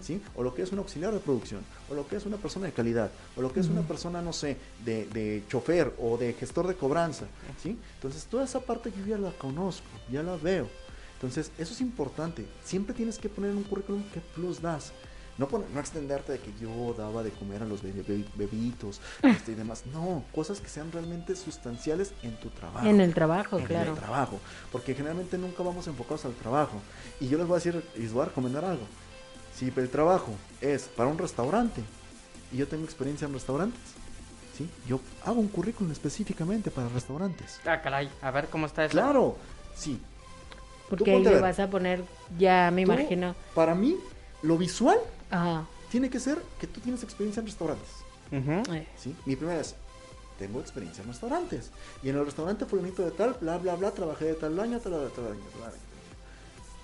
sí, 0.01 0.23
o 0.37 0.43
lo 0.43 0.55
que 0.55 0.63
es 0.63 0.73
un 0.73 0.79
auxiliar 0.79 1.13
de 1.13 1.19
producción, 1.19 1.61
o 1.91 1.95
lo 1.95 2.07
que 2.07 2.17
es 2.17 2.25
una 2.25 2.37
persona 2.37 2.67
de 2.67 2.73
calidad, 2.73 3.11
o 3.37 3.43
lo 3.43 3.53
que 3.53 3.61
es 3.61 3.67
una 3.67 3.83
persona, 3.83 4.23
no 4.23 4.33
sé, 4.33 4.57
de, 4.85 5.07
de 5.07 5.43
chofer 5.49 5.93
o 5.99 6.17
de 6.17 6.35
gestor 6.35 6.67
de 6.69 6.75
cobranza, 6.75 7.27
sí. 7.63 7.77
Entonces 7.97 8.25
toda 8.27 8.45
esa 8.45 8.61
parte 8.61 8.93
yo 8.97 9.05
ya 9.07 9.19
la 9.19 9.33
conozco, 9.33 9.89
ya 10.11 10.23
la 10.23 10.37
veo. 10.37 10.69
Entonces, 11.23 11.53
eso 11.57 11.73
es 11.73 11.81
importante. 11.81 12.45
Siempre 12.65 12.97
tienes 12.97 13.17
que 13.17 13.29
poner 13.29 13.53
en 13.53 13.59
un 13.59 13.63
currículum 13.63 14.03
qué 14.13 14.21
plus 14.35 14.61
das. 14.61 14.93
No, 15.39 15.49
poner- 15.49 15.69
no 15.71 15.81
extenderte 15.81 16.33
de 16.33 16.39
que 16.39 16.53
yo 16.61 16.95
daba 16.97 17.23
de 17.23 17.31
comer 17.31 17.63
a 17.63 17.67
los 17.67 17.81
bebitos 17.83 19.01
este, 19.23 19.53
y 19.53 19.55
demás. 19.55 19.85
No, 19.93 20.23
cosas 20.35 20.61
que 20.61 20.69
sean 20.69 20.93
realmente 20.93 21.35
sustanciales 21.37 22.13
en 22.23 22.37
tu 22.39 22.51
trabajo. 22.51 22.87
En 22.87 23.01
el 23.01 23.15
trabajo, 23.15 23.59
En 23.59 23.65
claro. 23.65 23.93
el 23.95 23.99
trabajo. 23.99 24.39
Porque 24.71 24.95
generalmente 24.95 25.39
nunca 25.39 25.63
vamos 25.63 25.87
enfocados 25.87 26.25
al 26.27 26.35
trabajo. 26.35 26.81
Y 27.21 27.29
yo 27.29 27.39
les 27.39 27.47
voy 27.47 27.55
a 27.55 27.59
decir, 27.59 27.83
y 27.97 28.01
les 28.01 28.13
voy 28.13 28.23
a 28.23 28.27
recomendar 28.27 28.65
algo. 28.65 28.85
Si 29.57 29.73
el 29.75 29.89
trabajo 29.91 30.33
es 30.61 30.85
para 30.85 31.09
un 31.09 31.19
restaurante 31.19 31.83
y 32.53 32.57
yo 32.59 32.69
tengo 32.69 32.85
experiencia 32.85 33.27
en 33.27 33.33
restaurantes, 33.35 33.81
¿sí? 34.57 34.69
yo 34.87 35.01
hago 35.25 35.41
un 35.41 35.49
currículum 35.49 35.93
específicamente 35.93 36.71
para 36.71 36.89
restaurantes. 36.89 37.59
Ah, 37.67 37.81
caray. 37.81 38.11
A 38.21 38.31
ver 38.31 38.49
cómo 38.49 38.67
está 38.67 38.85
eso. 38.85 38.93
Claro, 38.93 39.37
sí, 39.75 40.01
Porque 40.91 41.11
ahí 41.13 41.23
le 41.25 41.41
vas 41.41 41.59
a 41.59 41.69
poner, 41.71 42.05
ya 42.39 42.71
me 42.71 42.83
imagino. 42.83 43.35
Para 43.55 43.75
mí, 43.75 43.97
lo 44.43 44.59
visual 44.59 44.99
Ajá. 45.31 45.67
tiene 45.91 46.11
que 46.11 46.21
ser 46.21 46.39
que 46.61 46.67
tú 46.67 46.81
tienes 46.81 47.03
experiencia 47.03 47.41
en 47.41 47.47
restaurantes. 47.47 47.89
Eh, 48.31 48.89
¿sí? 48.97 49.15
Mi 49.27 49.37
primera 49.37 49.61
es, 49.61 49.75
tengo 50.39 50.61
experiencia 50.61 51.03
en 51.03 51.09
restaurantes. 51.09 51.71
Y 52.03 52.09
en 52.09 52.17
el 52.17 52.25
restaurante 52.25 52.65
fulanito 52.65 53.05
de 53.05 53.11
tal, 53.11 53.37
bla, 53.41 53.59
bla, 53.59 53.77
bla, 53.77 53.91
trabajé 53.91 54.27
de 54.27 54.35
tal 54.35 54.59
año, 54.59 54.81
tal, 54.81 54.93
tal, 54.93 55.11
tal 55.13 55.27
año, 55.27 55.43
tal 55.53 55.63
año. 55.65 55.81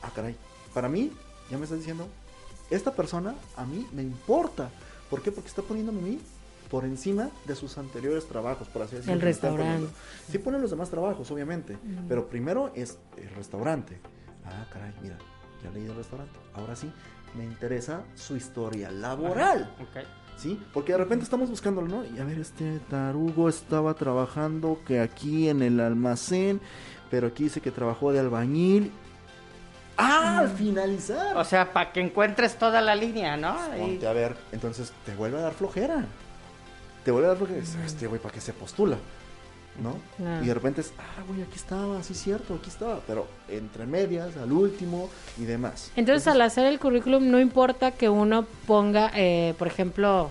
Ah, 0.02 0.10
caray. 0.14 0.36
Para 0.74 0.88
mí, 0.88 1.12
ya 1.50 1.56
me 1.56 1.64
estás 1.64 1.78
diciendo, 1.78 2.06
esta 2.70 2.94
persona 2.94 3.34
a 3.56 3.64
mí 3.64 3.86
me 3.92 4.02
importa. 4.02 4.70
¿Por 5.08 5.22
qué? 5.22 5.32
Porque 5.32 5.48
está 5.48 5.62
poniéndome 5.62 6.00
a 6.00 6.02
mí 6.02 6.20
por 6.70 6.84
encima 6.84 7.30
de 7.46 7.54
sus 7.54 7.78
anteriores 7.78 8.26
trabajos, 8.26 8.68
por 8.68 8.82
así 8.82 8.96
decirlo. 8.96 9.14
El 9.14 9.20
restaurante. 9.22 9.88
Sí 10.30 10.38
ponen 10.38 10.60
los 10.60 10.70
demás 10.70 10.90
trabajos, 10.90 11.30
obviamente, 11.30 11.78
pero 12.08 12.28
primero 12.28 12.70
es 12.74 12.98
el 13.16 13.30
restaurante. 13.30 13.98
Ah, 14.44 14.66
caray, 14.70 14.92
mira, 15.02 15.16
ya 15.64 15.70
leí 15.70 15.84
del 15.84 15.96
restaurante. 15.96 16.38
Ahora 16.54 16.76
sí, 16.76 16.92
me 17.36 17.44
interesa 17.44 18.02
su 18.14 18.36
historia 18.36 18.90
laboral. 18.90 19.70
Ok. 19.80 20.04
¿Sí? 20.36 20.60
Porque 20.72 20.92
de 20.92 20.98
repente 20.98 21.24
estamos 21.24 21.50
buscándolo, 21.50 21.88
¿no? 21.88 22.04
Y 22.04 22.18
a 22.20 22.24
ver, 22.24 22.38
este 22.38 22.78
tarugo 22.88 23.48
estaba 23.48 23.94
trabajando 23.94 24.78
que 24.86 25.00
aquí 25.00 25.48
en 25.48 25.62
el 25.62 25.80
almacén, 25.80 26.60
pero 27.10 27.26
aquí 27.28 27.44
dice 27.44 27.60
que 27.60 27.70
trabajó 27.72 28.12
de 28.12 28.20
albañil. 28.20 28.92
¡Ah! 29.96 30.38
Al 30.38 30.50
finalizar. 30.50 31.36
O 31.36 31.44
sea, 31.44 31.72
para 31.72 31.90
que 31.92 32.00
encuentres 32.00 32.56
toda 32.56 32.80
la 32.80 32.94
línea, 32.94 33.36
¿no? 33.36 33.56
Y- 33.76 33.80
Ponte 33.80 34.06
a 34.06 34.12
ver, 34.12 34.36
entonces 34.52 34.92
te 35.04 35.14
vuelve 35.16 35.38
a 35.38 35.42
dar 35.42 35.54
flojera. 35.54 36.04
Te 37.04 37.10
vuelve 37.10 37.26
a 37.26 37.30
dar 37.30 37.38
flojera. 37.38 37.60
Este 37.84 38.06
güey, 38.06 38.20
¿para 38.20 38.32
qué 38.34 38.40
se 38.40 38.52
postula? 38.52 38.96
¿No? 39.82 39.96
Claro. 40.16 40.44
Y 40.44 40.48
de 40.48 40.54
repente 40.54 40.80
es, 40.80 40.92
ah, 40.98 41.22
güey, 41.28 41.42
aquí 41.42 41.56
estaba, 41.56 42.02
sí, 42.02 42.14
cierto, 42.14 42.54
aquí 42.54 42.68
estaba. 42.68 43.00
Pero 43.06 43.26
entre 43.48 43.86
medias, 43.86 44.36
al 44.36 44.50
último 44.52 45.08
y 45.38 45.44
demás. 45.44 45.90
Entonces, 45.96 46.26
al 46.26 46.40
hacer 46.40 46.66
el 46.66 46.78
currículum, 46.80 47.30
no 47.30 47.38
importa 47.40 47.92
que 47.92 48.08
uno 48.08 48.44
ponga, 48.66 49.10
eh, 49.14 49.54
por 49.58 49.68
ejemplo, 49.68 50.30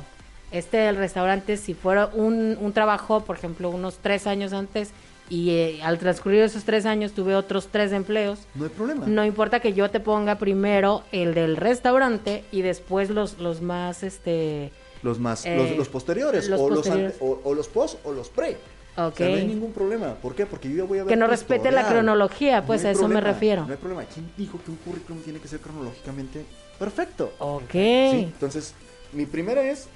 este 0.52 0.78
del 0.78 0.98
restaurante, 0.98 1.56
si 1.58 1.74
fuera 1.74 2.08
un, 2.14 2.58
un 2.60 2.74
trabajo, 2.74 3.22
por 3.22 3.38
ejemplo, 3.38 3.70
unos 3.70 3.98
tres 3.98 4.28
años 4.28 4.54
antes, 4.54 4.90
y 5.30 5.50
eh, 5.50 5.80
al 5.84 5.98
transcurrir 5.98 6.42
esos 6.42 6.64
tres 6.64 6.86
años 6.86 7.12
tuve 7.12 7.36
otros 7.36 7.68
tres 7.70 7.92
empleos, 7.92 8.40
No 8.56 8.64
hay 8.64 8.70
problema. 8.70 9.06
no 9.08 9.26
importa 9.26 9.60
que 9.60 9.74
yo 9.74 9.90
te 9.92 10.00
ponga 10.00 10.36
primero 10.40 11.04
el 11.12 11.34
del 11.34 11.58
restaurante 11.58 12.46
y 12.52 12.62
después 12.62 13.10
los, 13.10 13.38
los 13.40 13.62
más, 13.62 14.04
este... 14.04 14.72
Los 15.04 15.20
más, 15.20 15.46
Eh, 15.46 15.56
los, 15.58 15.78
los 15.78 15.90
posteriores, 15.90 16.48
los 16.48 16.60
o, 16.62 16.70
posteriores. 16.70 17.16
Los 17.20 17.30
ante- 17.30 17.42
o, 17.46 17.50
o 17.50 17.54
los 17.54 17.68
post 17.68 18.00
o 18.06 18.14
los 18.14 18.30
pre. 18.30 18.58
Ok. 18.98 19.14
O 19.14 19.18
sea, 19.18 19.30
no 19.30 19.36
hay 19.36 19.48
ningún 19.48 19.74
problema. 19.74 20.16
¿Por 20.16 20.34
qué? 20.34 20.46
Porque 20.46 20.70
yo 20.70 20.78
ya 20.78 20.84
voy 20.84 20.98
a 20.98 21.04
ver 21.04 21.14
Que 21.14 21.16
no 21.16 21.28
respete 21.28 21.72
la 21.72 21.88
cronología, 21.88 22.66
pues, 22.66 22.84
a 22.84 22.92
eso 22.92 23.08
me 23.08 23.22
refiero. 23.22 23.66
No 23.66 23.72
hay 23.72 23.78
problema. 23.78 24.04
¿Quién 24.06 24.30
dijo 24.36 24.60
que 24.64 24.72
un 24.72 24.78
currículum 24.78 25.22
tiene 25.22 25.40
que 25.40 25.48
ser 25.48 25.60
cronológicamente 25.60 26.46
perfecto? 26.80 27.34
Ok. 27.40 27.72
¿Sí? 27.72 28.24
Entonces, 28.24 28.74
mi 29.14 29.26
primera 29.26 29.62
es, 29.62 29.88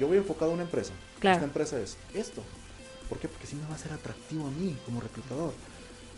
yo 0.00 0.08
voy 0.08 0.16
enfocado 0.16 0.50
a 0.50 0.54
una 0.54 0.62
empresa. 0.62 0.92
Claro. 1.20 1.36
Esta 1.36 1.46
empresa 1.46 1.78
es 1.78 1.96
esto. 2.14 2.42
¿Por 3.08 3.18
qué? 3.18 3.28
Porque 3.28 3.46
sí 3.46 3.56
me 3.56 3.68
va 3.68 3.74
a 3.74 3.78
ser 3.78 3.92
atractivo 3.92 4.46
a 4.46 4.50
mí 4.50 4.76
como 4.84 5.00
reclutador. 5.00 5.52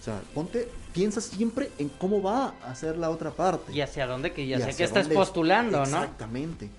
O 0.00 0.02
sea, 0.02 0.20
ponte, 0.32 0.68
piensa 0.92 1.20
siempre 1.20 1.70
en 1.78 1.88
cómo 1.88 2.22
va 2.22 2.54
a 2.64 2.74
ser 2.74 2.96
la 2.96 3.10
otra 3.10 3.32
parte. 3.32 3.72
Y 3.72 3.80
hacia 3.80 4.06
dónde 4.06 4.32
que 4.32 4.46
ya 4.46 4.60
sé 4.60 4.76
que 4.76 4.84
estás 4.84 5.08
postulando, 5.08 5.78
¿no? 5.78 5.84
Exactamente. 5.84 6.70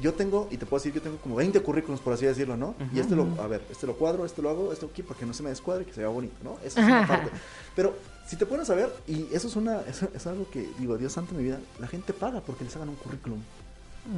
Yo 0.00 0.14
tengo, 0.14 0.48
y 0.50 0.56
te 0.56 0.66
puedo 0.66 0.80
decir 0.80 0.92
que 0.92 1.00
tengo 1.00 1.16
como 1.18 1.36
20 1.36 1.60
currículums, 1.62 2.00
por 2.00 2.12
así 2.12 2.26
decirlo, 2.26 2.56
¿no? 2.56 2.74
Y 2.92 3.00
este 3.00 3.14
lo, 3.14 3.26
a 3.40 3.46
ver, 3.46 3.62
este 3.70 3.86
lo 3.86 3.94
cuadro, 3.96 4.24
este 4.24 4.42
lo 4.42 4.50
hago, 4.50 4.72
esto 4.72 4.88
aquí, 4.90 5.02
para 5.02 5.18
que 5.18 5.26
no 5.26 5.32
se 5.32 5.42
me 5.42 5.50
descuadre, 5.50 5.84
que 5.84 5.92
se 5.92 6.00
vea 6.00 6.08
bonito, 6.08 6.36
¿no? 6.42 6.56
Esa 6.64 6.80
es 6.80 6.86
una 6.86 7.06
parte. 7.06 7.30
Pero 7.76 7.94
si 8.26 8.36
te 8.36 8.46
pones 8.46 8.68
a 8.70 8.74
ver, 8.74 8.92
y 9.06 9.26
eso 9.32 9.48
es 9.48 9.56
una, 9.56 9.80
eso 9.82 10.08
es 10.14 10.26
algo 10.26 10.50
que, 10.50 10.68
digo, 10.78 10.98
Dios 10.98 11.12
santo 11.12 11.32
de 11.32 11.38
mi 11.38 11.44
vida, 11.44 11.60
la 11.78 11.86
gente 11.86 12.12
paga 12.12 12.40
porque 12.40 12.64
les 12.64 12.74
hagan 12.76 12.88
un 12.88 12.96
currículum. 12.96 13.40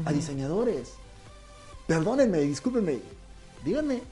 A 0.05 0.13
diseñadores. 0.13 0.93
Perdónenme, 1.87 2.39
discúlpenme. 2.41 3.01
Díganme, 3.65 4.03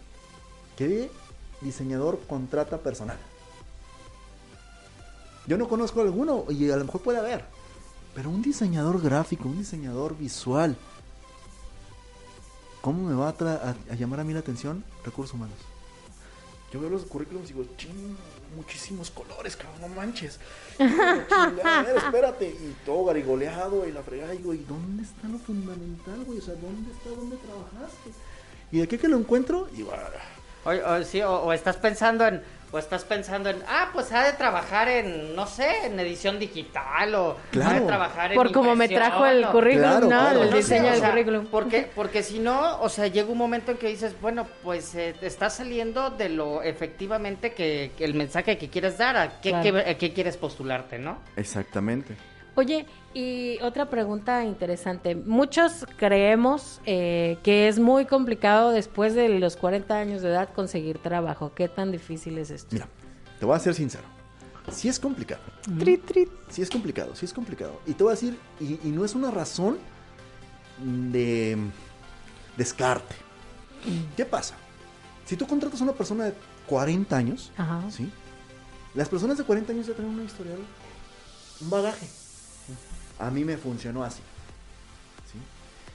¿qué 0.77 1.11
diseñador 1.61 2.21
contrata 2.29 2.79
personal? 2.79 3.17
Yo 5.47 5.57
no 5.57 5.69
conozco 5.69 6.01
alguno, 6.03 6.45
y 6.51 6.71
a 6.71 6.77
lo 6.77 6.85
mejor 6.85 7.01
puede 7.01 7.19
haber. 7.19 7.45
Pero 8.15 8.31
un 8.31 8.43
diseñador 8.43 9.01
gráfico, 9.01 9.49
un 9.49 9.59
diseñador 9.59 10.17
visual, 10.17 10.77
¿cómo 12.81 13.09
me 13.09 13.15
va 13.15 13.29
a, 13.29 13.37
tra- 13.37 13.61
a- 13.63 13.93
a 13.93 13.95
llamar 13.97 14.21
a 14.21 14.25
mí 14.25 14.33
la 14.33 14.41
atención? 14.41 14.85
Recursos 15.05 15.35
humanos. 15.35 15.57
Yo 16.73 16.81
veo 16.81 16.91
los 16.91 17.03
currículums 17.05 17.49
y 17.51 17.55
digo, 17.55 17.67
ching, 17.79 18.17
muchísimos 18.55 19.11
colores, 19.11 19.57
cabrón, 19.57 19.81
no 19.81 19.89
manches. 19.89 20.39
Chingada, 20.79 21.81
a 21.81 21.83
ver, 21.83 21.97
espérate. 21.97 22.47
Y 22.49 22.77
todo 22.85 23.07
garigoleado 23.07 23.87
y 23.89 23.93
la 23.93 24.03
fregada. 24.03 24.35
Y 24.35 24.39
digo, 24.39 24.53
¿y 24.55 24.59
dónde 24.69 25.03
está 25.03 25.29
lo 25.29 25.39
fundamental, 25.39 26.23
güey? 26.27 26.39
O 26.39 26.43
sea, 26.43 26.55
¿dónde 26.55 26.91
está, 26.93 27.09
dónde 27.11 27.37
trabajaste? 27.37 28.11
Y 28.71 28.79
de 28.81 28.89
qué 28.89 28.99
que 28.99 29.09
lo 29.09 29.17
encuentro, 29.17 29.69
y 29.73 29.77
digo, 29.79 29.93
"Ah, 29.95 30.11
O, 30.67 30.71
o 31.01 31.05
sí, 31.05 31.23
o, 31.23 31.33
o 31.45 31.53
estás 31.55 31.77
pensando 31.77 32.27
en, 32.27 32.43
o 32.71 32.79
estás 32.79 33.05
pensando 33.05 33.49
en, 33.51 33.63
ah, 33.69 33.91
pues 33.93 34.13
ha 34.13 34.25
de 34.25 34.33
trabajar 34.35 34.89
en, 34.89 35.35
no 35.35 35.47
sé, 35.47 35.87
en 35.87 35.99
edición 36.01 36.39
digital 36.39 37.15
o 37.15 37.37
ha 37.65 37.73
de 37.75 37.81
trabajar 37.81 38.33
en 38.33 38.37
Por 38.37 38.53
como 38.53 38.75
me 38.77 38.89
trajo 38.89 39.25
el 39.27 39.47
currículum, 39.47 39.89
Claro, 39.89 40.01
¿no? 40.03 40.09
claro. 40.09 40.43
El 40.43 40.51
no 40.51 40.57
diseño 40.57 40.89
o 40.89 40.91
del 40.91 41.01
sea, 41.01 41.11
currículum. 41.11 41.47
Porque, 41.47 41.91
porque 41.95 42.23
si 42.23 42.39
no, 42.39 42.81
o 42.81 42.89
sea, 42.89 43.07
llega 43.07 43.31
un 43.31 43.39
momento 43.39 43.71
en 43.73 43.79
que 43.79 43.89
dices, 43.89 44.15
bueno, 44.21 44.47
pues 44.63 44.95
eh, 44.95 45.15
te 45.19 45.27
está 45.27 45.49
saliendo 45.51 46.11
de 46.11 46.29
lo 46.29 46.63
efectivamente 46.63 47.53
que, 47.53 47.93
que 47.97 48.05
el 48.05 48.15
mensaje 48.15 48.59
que 48.59 48.69
quieres 48.69 48.99
dar, 48.99 49.17
a 49.17 49.41
qué, 49.41 49.51
Claro. 49.51 49.63
qué- 49.85 49.91
a 49.91 49.95
qué 49.97 50.13
quieres 50.13 50.37
postularte, 50.37 50.99
¿no? 50.99 51.19
Exactamente. 51.37 52.15
Oye, 52.59 52.87
y 53.15 53.61
otra 53.63 53.89
pregunta 53.89 54.45
interesante. 54.45 55.15
Muchos 55.15 55.87
creemos 55.97 56.81
eh, 56.87 57.39
que 57.45 57.69
es 57.69 57.79
muy 57.79 58.05
complicado 58.05 58.73
después 58.73 59.15
de 59.15 59.29
los 59.29 59.55
40 59.55 59.95
años 59.95 60.23
de 60.23 60.31
edad 60.31 60.49
conseguir 60.53 60.99
trabajo. 60.99 61.53
¿Qué 61.55 61.69
tan 61.69 61.93
difícil 61.93 62.37
es 62.37 62.51
esto? 62.51 62.71
Mira, 62.73 62.89
te 63.39 63.47
voy 63.47 63.55
a 63.55 63.61
ser 63.61 63.77
sincero. 63.77 64.03
Sí 64.73 64.89
es 64.89 64.99
complicado. 64.99 65.41
Sí 66.51 66.61
es 66.61 66.69
complicado, 66.69 67.15
sí 67.15 67.27
es 67.27 67.33
complicado. 67.33 67.81
Y 67.87 67.93
te 67.93 68.03
voy 68.03 68.11
a 68.11 68.15
decir, 68.17 68.37
y, 68.59 68.81
y 68.83 68.91
no 68.91 69.05
es 69.05 69.15
una 69.15 69.31
razón 69.31 69.79
de 70.83 71.57
descarte. 72.57 73.15
¿Qué 74.17 74.25
pasa? 74.25 74.57
Si 75.27 75.37
tú 75.37 75.47
contratas 75.47 75.81
a 75.81 75.85
una 75.85 75.93
persona 75.93 76.25
de 76.25 76.35
40 76.67 77.17
años, 77.17 77.53
Ajá. 77.57 77.89
¿sí? 77.89 78.11
Las 78.97 79.09
personas 79.09 79.39
de 79.39 79.45
40 79.45 79.73
años 79.73 79.87
ya 79.87 79.95
tienen 79.95 80.13
una 80.13 80.25
historial, 80.25 80.59
un 81.61 81.71
bagaje. 81.71 82.18
A 83.19 83.31
mí 83.31 83.45
me 83.45 83.57
funcionó 83.57 84.05
así. 84.05 84.21
¿sí? 85.33 85.39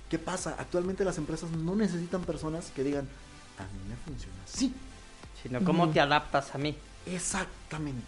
¿Qué 0.09 0.19
pasa? 0.19 0.55
Actualmente 0.59 1.03
las 1.05 1.17
empresas 1.17 1.49
no 1.51 1.75
necesitan 1.75 2.21
personas 2.21 2.71
que 2.75 2.83
digan, 2.83 3.07
a 3.57 3.63
mí 3.63 3.79
me 3.89 3.95
funciona 3.97 4.35
así. 4.45 4.73
Sino 5.41 5.63
cómo 5.63 5.89
te 5.89 5.99
adaptas 5.99 6.53
a 6.55 6.57
mí. 6.57 6.75
Exactamente. 7.05 8.03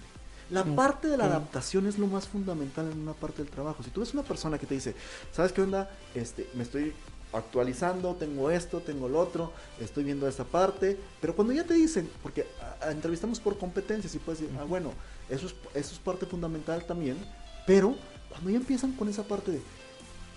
La 0.51 0.63
parte 0.63 1.07
de 1.07 1.17
la 1.17 1.25
adaptación 1.25 1.87
es 1.87 1.97
lo 1.97 2.05
más 2.07 2.27
fundamental 2.27 2.89
en 2.91 2.99
una 2.99 3.13
parte 3.13 3.41
del 3.41 3.51
trabajo. 3.51 3.81
Si 3.83 3.89
tú 3.89 4.01
ves 4.01 4.13
una 4.13 4.21
persona 4.23 4.57
que 4.59 4.67
te 4.67 4.75
dice, 4.75 4.95
¿sabes 5.33 5.51
qué 5.51 5.61
onda? 5.63 5.89
Este, 6.13 6.47
me 6.53 6.61
estoy 6.63 6.93
actualizando, 7.33 8.13
tengo 8.15 8.51
esto, 8.51 8.79
tengo 8.79 9.09
lo 9.09 9.19
otro, 9.19 9.51
estoy 9.79 10.03
viendo 10.03 10.27
esta 10.27 10.43
parte, 10.43 10.97
pero 11.19 11.35
cuando 11.35 11.51
ya 11.51 11.63
te 11.63 11.73
dicen, 11.73 12.09
porque 12.21 12.45
a- 12.81 12.85
a- 12.85 12.91
entrevistamos 12.91 13.39
por 13.39 13.57
competencias 13.57 14.13
y 14.15 14.19
puedes 14.19 14.39
decir, 14.41 14.55
ah, 14.59 14.63
bueno, 14.63 14.91
eso 15.29 15.47
es, 15.47 15.55
eso 15.73 15.93
es 15.93 15.99
parte 15.99 16.25
fundamental 16.27 16.85
también, 16.85 17.17
pero 17.65 17.95
cuando 18.29 18.49
ya 18.49 18.57
empiezan 18.57 18.91
con 18.93 19.07
esa 19.09 19.23
parte 19.23 19.51
de, 19.51 19.61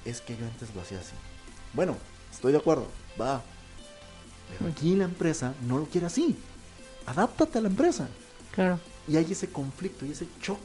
es 0.05 0.20
que 0.20 0.36
yo 0.36 0.45
antes 0.47 0.74
lo 0.74 0.80
hacía 0.80 0.99
así. 1.01 1.12
Bueno, 1.74 1.97
estoy 2.32 2.53
de 2.53 2.59
acuerdo, 2.59 2.86
va, 3.20 3.43
pero 4.59 4.70
aquí 4.70 4.95
la 4.95 5.05
empresa 5.05 5.55
no 5.66 5.78
lo 5.78 5.84
quiere 5.86 6.07
así. 6.07 6.36
Adáptate 7.07 7.59
a 7.59 7.62
la 7.62 7.68
empresa. 7.68 8.09
Claro. 8.55 8.78
Y 9.07 9.16
hay 9.16 9.30
ese 9.32 9.49
conflicto 9.51 10.05
y 10.07 10.11
ese 10.12 10.26
choque, 10.41 10.61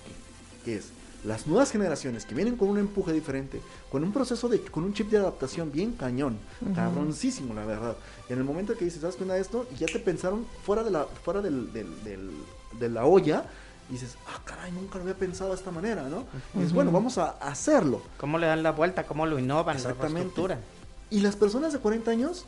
que 0.66 0.76
es 0.76 0.88
las 1.24 1.48
nuevas 1.48 1.72
generaciones 1.72 2.26
que 2.26 2.36
vienen 2.36 2.58
con 2.58 2.68
un 2.68 2.78
empuje 2.78 3.14
diferente, 3.14 3.62
con 3.90 4.04
un 4.04 4.12
proceso 4.12 4.50
de, 4.50 4.60
con 4.62 4.84
un 4.84 4.94
chip 4.94 5.10
de 5.10 5.18
adaptación 5.18 5.72
bien 5.72 5.94
cañón, 5.94 6.38
cabroncísimo 6.76 7.54
la 7.54 7.66
verdad. 7.66 7.96
En 8.28 8.40
el 8.40 8.44
momento 8.44 8.76
que 8.76 8.84
dices, 8.86 9.00
¿sabes 9.02 9.16
qué 9.16 9.24
onda 9.24 9.38
esto? 9.38 9.66
Y 9.74 9.78
ya 9.78 9.86
te 9.88 10.00
pensaron 10.00 10.46
fuera 10.66 10.84
de 10.84 10.92
la, 10.92 11.06
fuera 11.06 11.42
del, 11.42 11.72
del- 11.72 12.04
del- 12.04 12.32
de 12.78 12.90
la 12.90 13.06
olla, 13.06 13.46
y 13.94 13.98
dices, 13.98 14.18
ah, 14.28 14.42
caray, 14.44 14.72
nunca 14.72 14.96
lo 14.96 15.02
había 15.04 15.14
pensado 15.14 15.52
de 15.52 15.56
esta 15.56 15.70
manera, 15.70 16.02
¿no? 16.10 16.26
Y 16.56 16.58
dices, 16.60 16.74
bueno, 16.74 16.92
vamos 16.92 17.20
a 17.20 17.30
hacerlo. 17.30 18.02
¿Cómo 18.18 18.40
le 18.40 18.48
dan 18.48 18.64
la 18.64 18.72
vuelta? 18.72 19.06
¿Cómo 19.06 19.28
lo 19.28 19.38
innovan? 19.38 19.76
La 19.76 19.82
Exactamente. 19.82 20.22
reestructuran? 20.22 20.60
Y 21.12 21.20
las 21.20 21.36
personas 21.36 21.74
de 21.74 21.78
40 21.80 22.10
años 22.10 22.46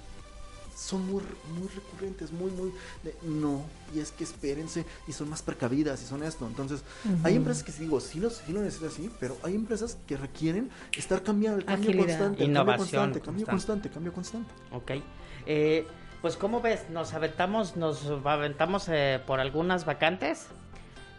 son 0.75 1.05
muy, 1.05 1.21
muy 1.55 1.67
recurrentes, 1.67 2.31
muy, 2.31 2.49
muy... 2.49 2.73
de, 3.03 3.15
no, 3.21 3.63
y 3.93 3.99
es 3.99 4.11
que 4.11 4.23
espérense, 4.23 4.87
y 5.07 5.11
son 5.13 5.29
más 5.29 5.43
precavidas, 5.43 6.01
y 6.01 6.07
son 6.07 6.23
esto. 6.23 6.47
Entonces, 6.47 6.81
hay 7.23 7.35
empresas 7.35 7.61
que 7.63 7.71
sí 7.71 7.83
digo, 7.83 7.99
sí 7.99 8.19
lo, 8.19 8.31
sí 8.31 8.51
lo 8.51 8.61
necesitan 8.61 8.89
así, 8.89 9.11
pero 9.19 9.37
hay 9.43 9.53
empresas 9.53 9.99
que 10.07 10.17
requieren 10.17 10.71
estar 10.97 11.21
cambiando, 11.21 11.59
el 11.59 11.65
cambio 11.65 11.91
Agilidad. 11.91 12.07
constante, 12.17 12.43
Innovación 12.43 13.13
cambio 13.13 13.21
constante, 13.21 13.21
cambio 13.21 13.45
constante. 13.45 13.89
constante, 13.89 13.89
cambio 13.91 14.13
constante. 14.13 14.51
Ok. 14.71 15.05
Eh, 15.45 15.85
pues, 16.23 16.37
¿cómo 16.37 16.59
ves? 16.59 16.89
¿Nos 16.89 17.13
aventamos, 17.13 17.75
nos 17.75 18.03
aventamos 18.25 18.87
eh, 18.89 19.21
por 19.27 19.39
algunas 19.39 19.85
vacantes? 19.85 20.47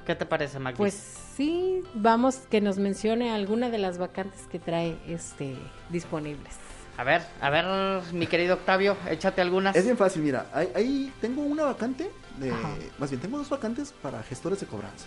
¿Qué 0.06 0.14
te 0.14 0.24
parece, 0.24 0.60
Magdi? 0.60 0.78
Pues 0.78 0.94
sí, 1.36 1.82
vamos 1.94 2.36
que 2.48 2.60
nos 2.60 2.78
mencione 2.78 3.32
alguna 3.32 3.70
de 3.70 3.78
las 3.78 3.98
vacantes 3.98 4.42
que 4.50 4.60
trae 4.60 4.96
este 5.08 5.56
disponibles. 5.90 6.54
A 6.96 7.02
ver, 7.02 7.22
a 7.40 7.50
ver, 7.50 7.64
mi 8.12 8.28
querido 8.28 8.54
Octavio, 8.54 8.96
échate 9.10 9.40
algunas. 9.42 9.74
Es 9.74 9.84
bien 9.84 9.96
fácil, 9.96 10.22
mira, 10.22 10.46
ahí, 10.54 10.70
ahí 10.74 11.12
tengo 11.20 11.42
una 11.42 11.64
vacante, 11.64 12.08
de, 12.38 12.52
más 12.98 13.10
bien, 13.10 13.20
tengo 13.20 13.36
dos 13.36 13.50
vacantes 13.50 13.92
para 14.00 14.22
gestores 14.22 14.60
de 14.60 14.66
cobranza. 14.66 15.06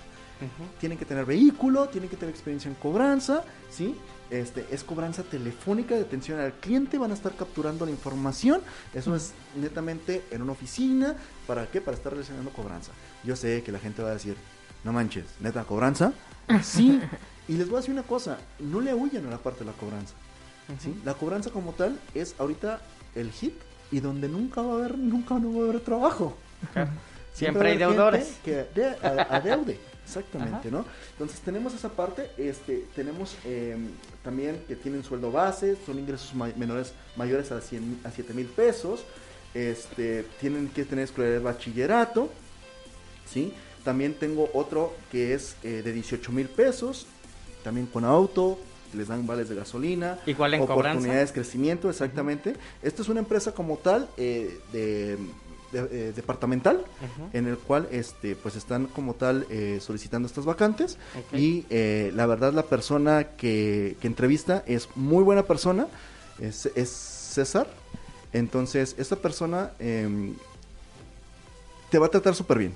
Tienen 0.80 0.97
que 0.97 1.06
tener 1.06 1.26
vehículo, 1.26 1.88
tienen 1.89 2.10
que 2.10 2.16
tener 2.16 2.34
experiencia 2.34 2.70
en 2.70 2.76
cobranza, 2.76 3.43
¿sí? 3.70 3.95
Este, 4.30 4.66
es 4.72 4.84
cobranza 4.84 5.24
telefónica 5.24 5.95
de 5.95 6.02
atención 6.02 6.39
al 6.39 6.54
cliente, 6.54 6.97
van 6.97 7.12
a 7.12 7.14
estar 7.14 7.34
capturando 7.36 7.86
la 7.86 7.91
información, 7.91 8.62
eso 8.93 9.16
es 9.16 9.34
netamente 9.56 10.24
en 10.32 10.41
una 10.41 10.52
oficina, 10.52 11.16
¿para 11.47 11.66
qué? 11.68 11.82
Para 11.82 11.97
estar 11.97 12.14
relacionando 12.14 12.52
cobranza. 12.52 12.91
Yo 13.24 13.36
sé 13.36 13.64
que 13.64 13.72
la 13.72 13.80
gente 13.80 14.02
va 14.02 14.10
a 14.10 14.14
decir, 14.14 14.38
no 14.84 14.93
manches, 14.93 15.25
neta, 15.39 15.63
cobranza, 15.63 16.13
sí, 16.63 16.99
y 17.47 17.53
les 17.53 17.67
voy 17.67 17.77
a 17.77 17.80
decir 17.82 17.93
una 17.93 18.03
cosa, 18.03 18.38
no 18.59 18.80
le 18.82 18.93
huyan 18.93 19.25
a 19.27 19.30
la 19.32 19.38
parte 19.38 19.59
de 19.59 19.65
la 19.65 19.73
cobranza, 19.73 20.13
¿sí? 20.80 20.99
La 21.05 21.13
cobranza 21.13 21.49
como 21.51 21.73
tal 21.73 21.99
es 22.13 22.36
ahorita 22.39 22.82
el 23.15 23.32
hit 23.32 23.55
y 23.91 23.99
donde 23.99 24.27
nunca 24.30 24.61
va 24.61 24.73
a 24.73 24.75
haber, 24.77 24.97
nunca 24.97 25.36
no 25.39 25.51
va 25.53 25.65
a 25.65 25.69
haber 25.69 25.82
trabajo. 25.82 26.38
Siempre 27.34 27.71
hay 27.71 27.77
deudores. 27.77 28.38
Que 28.43 28.65
de- 28.75 28.95
a- 29.01 29.36
adeude, 29.36 29.80
exactamente, 30.05 30.69
¿no? 30.71 30.86
Entonces 31.13 31.39
tenemos 31.39 31.73
esa 31.73 31.89
parte, 31.89 32.30
este, 32.38 32.86
tenemos 32.95 33.36
eh, 33.45 33.77
también 34.23 34.61
que 34.67 34.75
tienen 34.75 35.03
sueldo 35.03 35.32
base, 35.32 35.77
son 35.86 35.99
ingresos 35.99 36.34
menores 36.36 36.93
mayores 37.15 37.51
a, 37.51 37.61
100, 37.61 38.01
a 38.03 38.11
7 38.11 38.34
mil 38.34 38.47
pesos, 38.47 39.03
este, 39.53 40.25
tienen 40.39 40.67
que 40.69 40.86
tener 40.86 41.05
escolaridad 41.05 41.39
de 41.39 41.43
bachillerato, 41.43 42.30
¿sí? 43.32 43.53
También 43.84 44.13
tengo 44.13 44.49
otro 44.53 44.93
que 45.11 45.34
es 45.34 45.55
eh, 45.63 45.82
de 45.84 45.91
18 45.93 46.32
mil 46.32 46.47
pesos, 46.47 47.07
también 47.63 47.86
con 47.88 48.05
auto, 48.05 48.59
les 48.93 49.07
dan 49.07 49.25
vales 49.27 49.49
de 49.49 49.55
gasolina, 49.55 50.19
Igual 50.25 50.55
en 50.55 50.61
oportunidades 50.61 51.01
cobranza. 51.05 51.25
de 51.25 51.34
crecimiento, 51.34 51.89
exactamente. 51.89 52.55
Esto 52.82 53.01
es 53.03 53.09
una 53.09 53.19
empresa 53.19 53.53
como 53.53 53.77
tal 53.77 54.09
eh, 54.17 54.59
de, 54.73 55.17
de- 55.71 56.09
eh, 56.09 56.13
departamental 56.15 56.84
en 57.34 57.45
el 57.47 57.57
cual 57.57 57.88
este 57.91 58.36
pues 58.36 58.55
están 58.55 58.88
como 58.88 59.13
tal 59.13 59.45
eh, 59.51 59.77
solicitando 59.82 60.27
estas 60.27 60.45
vacantes. 60.45 60.97
Y 61.32 61.65
eh, 61.69 62.11
la 62.15 62.25
verdad 62.25 62.51
la 62.53 62.63
persona 62.63 63.36
que, 63.38 63.95
que 64.01 64.07
entrevista 64.07 64.63
es 64.65 64.89
muy 64.95 65.23
buena 65.23 65.43
persona 65.43 65.88
es, 66.39 66.65
es 66.75 66.89
César. 66.89 67.67
Entonces 68.34 68.95
esta 68.97 69.15
persona 69.15 69.71
em, 69.80 70.34
te 71.91 71.99
va 71.99 72.07
a 72.07 72.09
tratar 72.09 72.34
súper 72.36 72.57
bien 72.57 72.73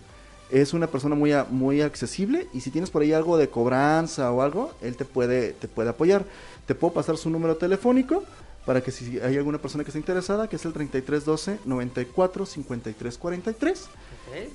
es 0.61 0.73
una 0.73 0.87
persona 0.87 1.15
muy, 1.15 1.31
muy 1.49 1.81
accesible 1.81 2.47
y 2.53 2.61
si 2.61 2.69
tienes 2.71 2.89
por 2.91 3.01
ahí 3.01 3.11
algo 3.11 3.37
de 3.37 3.49
cobranza 3.49 4.31
o 4.31 4.41
algo, 4.41 4.71
él 4.81 4.95
te 4.95 5.03
puede, 5.05 5.53
te 5.53 5.67
puede 5.67 5.89
apoyar. 5.89 6.25
Te 6.67 6.75
puedo 6.75 6.93
pasar 6.93 7.17
su 7.17 7.29
número 7.29 7.57
telefónico 7.57 8.23
para 8.65 8.81
que 8.81 8.91
si 8.91 9.19
hay 9.19 9.35
alguna 9.35 9.57
persona 9.57 9.83
que 9.83 9.89
esté 9.89 9.99
interesada, 9.99 10.47
que 10.47 10.55
es 10.55 10.63
el 10.65 10.71
3312 10.71 11.59
94 11.65 12.45
53 12.45 13.17
43. 13.17 13.81
Ok. 13.81 13.89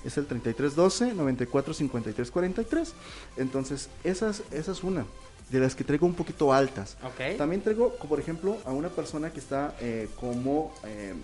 Es 0.07 0.17
el 0.17 0.27
3312 0.27 1.15
94 1.15 1.75
53 1.75 2.31
43. 2.31 2.93
Entonces, 3.37 3.89
esa 4.05 4.31
es, 4.31 4.43
esa 4.51 4.73
es 4.73 4.83
una 4.83 5.05
de 5.51 5.61
las 5.61 5.75
que 5.75 5.83
traigo 5.85 6.07
un 6.07 6.15
poquito 6.15 6.53
altas. 6.53 6.97
También 7.37 7.61
traigo, 7.63 7.93
por 8.09 8.21
ejemplo, 8.21 8.57
a 8.65 8.71
una 8.71 8.89
persona 8.89 9.31
que 9.33 9.41
está 9.41 9.75
eh, 9.81 10.09
como 10.21 10.73
eh, 10.85 11.15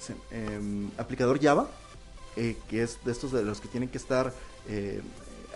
se- 0.00 0.14
em, 0.30 0.90
aplicador 0.98 1.40
Java, 1.40 1.68
eh, 2.36 2.56
que 2.68 2.82
es 2.82 2.98
de 3.04 3.12
estos 3.12 3.32
de 3.32 3.42
los 3.42 3.60
que 3.60 3.68
tienen 3.68 3.88
que 3.88 3.98
estar 3.98 4.32
eh, 4.68 5.00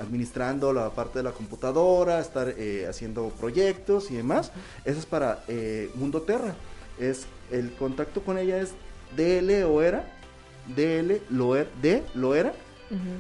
administrando 0.01 0.73
la 0.73 0.91
parte 0.91 1.19
de 1.19 1.23
la 1.25 1.33
computadora, 1.33 2.21
estar 2.21 2.49
eh, 2.57 2.87
haciendo 2.89 3.29
proyectos 3.29 4.11
y 4.11 4.17
demás. 4.17 4.51
Eso 4.85 4.99
es 4.99 5.07
para 5.07 5.45
eh, 5.47 5.91
Mundo 5.95 6.23
Terra. 6.23 6.55
Es, 6.99 7.27
el 7.51 7.73
contacto 7.75 8.23
con 8.23 8.39
ella 8.39 8.61
es 8.61 8.73
dloera, 9.17 10.05
dl 10.75 11.21
loer, 11.31 11.69
de 11.81 12.03
loera, 12.15 12.53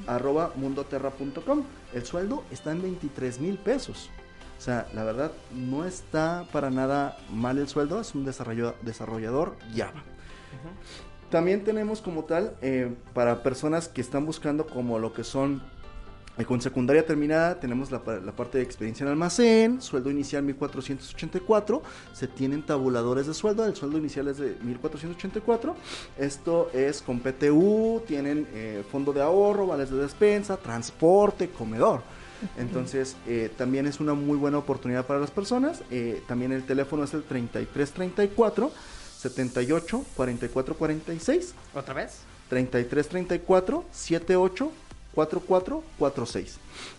arroba 0.07 0.53
mundoterra.com. 0.57 1.65
El 1.95 2.05
sueldo 2.05 2.45
está 2.51 2.73
en 2.73 2.83
23 2.83 3.41
mil 3.41 3.59
pesos. 3.59 4.11
O 4.59 4.63
sea, 4.63 4.87
la 4.93 5.05
verdad, 5.05 5.33
no 5.53 5.87
está 5.87 6.47
para 6.53 6.71
nada 6.71 7.19
mal 7.31 7.59
el 7.59 7.69
sueldo, 7.69 8.01
es 8.01 8.15
un 8.15 8.25
desarrollador 8.25 9.57
Java. 9.75 10.03
También 11.31 11.63
tenemos 11.65 12.01
como 12.01 12.25
tal, 12.25 12.55
eh, 12.61 12.93
para 13.15 13.43
personas 13.43 13.89
que 13.89 14.01
están 14.01 14.27
buscando 14.27 14.67
como 14.67 14.99
lo 14.99 15.13
que 15.13 15.25
son 15.25 15.63
Eh, 16.39 16.45
Con 16.45 16.61
secundaria 16.61 17.05
terminada 17.05 17.59
tenemos 17.61 17.91
la, 17.91 17.99
pa- 18.03 18.19
la 18.21 18.33
parte 18.33 18.57
de 18.59 18.65
experiencia 18.65 19.05
en 19.05 19.11
almacén, 19.11 19.83
sueldo 19.83 20.11
inicial 20.11 20.43
1484, 20.45 21.83
se 22.15 22.29
tienen 22.29 22.63
tabuladores 22.65 23.27
de 23.27 23.35
sueldo, 23.35 23.67
el 23.67 23.75
sueldo 23.75 23.99
inicial 23.99 24.29
es 24.29 24.39
de 24.39 24.57
1484, 24.63 25.75
esto 26.19 26.71
es 26.73 27.03
con 27.03 27.19
PTU, 27.21 28.03
tienen 28.07 28.47
eh, 28.55 28.83
fondo 28.91 29.13
de 29.13 29.21
ahorro, 29.21 29.67
vales 29.67 29.91
de 29.91 29.99
despensa, 29.99 30.57
transporte, 30.57 31.51
comedor. 31.51 32.01
Entonces, 32.57 33.17
eh, 33.27 33.51
también 33.59 33.87
es 33.87 34.01
una 34.01 34.15
muy 34.15 34.39
buena 34.39 34.57
oportunidad 34.57 35.05
para 35.07 35.21
las 35.21 35.31
personas. 35.33 35.83
eh, 35.91 36.23
también 36.27 36.53
el 36.53 36.63
teléfono 36.65 37.05
es 37.05 37.13
el 37.13 37.23
3334 37.25 38.71
78 39.21 40.05
44 40.17 40.75
46. 40.77 41.55
¿Otra 41.75 41.95
vez? 41.95 42.21
3334 42.49 43.85
78 43.93 44.73
44 45.15 45.85
46. 45.99 46.57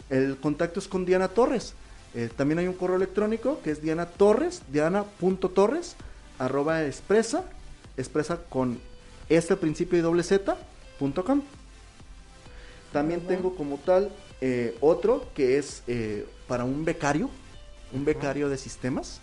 El 0.09 0.37
contacto 0.37 0.79
es 0.79 0.87
con 0.87 1.05
Diana 1.05 1.29
Torres. 1.29 1.73
Eh, 2.13 2.29
también 2.35 2.59
hay 2.59 2.67
un 2.67 2.73
correo 2.73 2.97
electrónico 2.97 3.59
que 3.63 3.71
es 3.71 3.81
Diana 3.81 4.05
Torres, 4.05 4.61
diana.torres, 4.71 5.95
arroba 6.37 6.83
expresa, 6.83 7.45
expresa 7.97 8.37
con 8.49 8.79
al 9.29 9.57
principio 9.59 9.97
y 9.97 10.01
doble 10.01 10.23
Z, 10.23 10.57
punto 10.99 11.23
com. 11.23 11.41
También 12.91 13.21
tengo 13.21 13.55
como 13.55 13.77
tal 13.77 14.11
eh, 14.41 14.75
otro 14.81 15.25
que 15.33 15.57
es 15.57 15.83
eh, 15.87 16.27
para 16.49 16.65
un 16.65 16.83
becario, 16.83 17.29
un 17.93 18.03
becario 18.03 18.49
de 18.49 18.57
sistemas. 18.57 19.21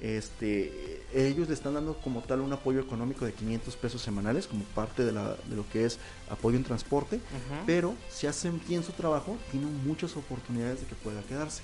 Este, 0.00 1.02
ellos 1.12 1.48
le 1.48 1.54
están 1.54 1.74
dando 1.74 1.94
como 1.94 2.22
tal 2.22 2.40
un 2.40 2.52
apoyo 2.52 2.80
económico 2.80 3.26
de 3.26 3.32
500 3.32 3.76
pesos 3.76 4.00
semanales 4.00 4.46
como 4.46 4.64
parte 4.64 5.04
de, 5.04 5.12
la, 5.12 5.36
de 5.46 5.56
lo 5.56 5.68
que 5.68 5.84
es 5.84 5.98
apoyo 6.30 6.56
en 6.56 6.64
transporte, 6.64 7.20
pero 7.66 7.94
si 8.08 8.26
hacen 8.26 8.60
bien 8.66 8.82
su 8.82 8.92
trabajo, 8.92 9.36
tienen 9.50 9.86
muchas 9.86 10.16
oportunidades 10.16 10.80
de 10.80 10.86
que 10.86 10.94
pueda 10.94 11.20
quedarse. 11.22 11.62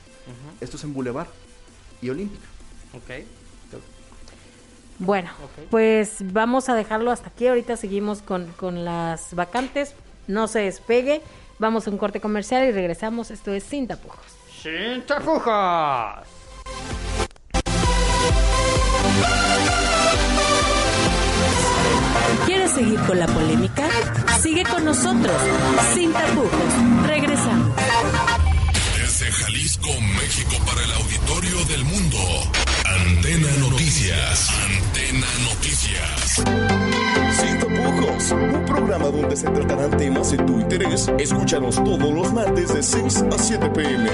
Esto 0.60 0.76
es 0.76 0.84
en 0.84 0.92
Boulevard 0.92 1.28
y 2.02 2.10
Olímpica. 2.10 2.46
Ok. 2.94 3.24
Bueno, 4.98 5.30
pues 5.70 6.18
vamos 6.32 6.68
a 6.68 6.74
dejarlo 6.74 7.10
hasta 7.10 7.28
aquí. 7.28 7.46
Ahorita 7.46 7.76
seguimos 7.76 8.22
con, 8.22 8.46
con 8.52 8.84
las 8.84 9.34
vacantes. 9.34 9.94
No 10.26 10.48
se 10.48 10.60
despegue. 10.60 11.20
Vamos 11.58 11.86
a 11.86 11.90
un 11.90 11.98
corte 11.98 12.20
comercial 12.20 12.66
y 12.66 12.72
regresamos. 12.72 13.30
Esto 13.30 13.52
es 13.52 13.64
Sin 13.64 13.86
Tapujos. 13.86 14.24
¡Sin 14.62 15.04
tapujos! 15.06 16.35
Seguir 22.76 23.00
con 23.06 23.18
la 23.18 23.26
polémica? 23.26 23.88
Sigue 24.42 24.62
con 24.64 24.84
nosotros, 24.84 25.34
sin 25.94 26.12
tapujos. 26.12 27.06
Regresamos. 27.06 27.70
Desde 28.98 29.32
Jalisco, 29.32 29.88
México, 30.18 30.56
para 30.66 30.82
el 30.84 30.92
auditorio 30.92 31.64
del 31.64 31.84
mundo. 31.86 32.18
Antena 32.84 33.48
Noticias. 33.60 34.50
Antena 34.50 35.26
Noticias. 35.48 36.42
Sin 37.40 37.58
tapujos, 37.60 38.32
un 38.32 38.64
programa 38.66 39.06
donde 39.06 39.36
se 39.36 39.48
tratarán 39.48 39.96
temas 39.96 40.30
de 40.32 40.36
tu 40.38 40.60
interés. 40.60 41.10
Escúchanos 41.18 41.76
todos 41.76 42.12
los 42.12 42.30
martes 42.34 42.74
de 42.74 42.82
6 42.82 43.24
a 43.32 43.38
7 43.38 43.70
pm. 43.70 44.10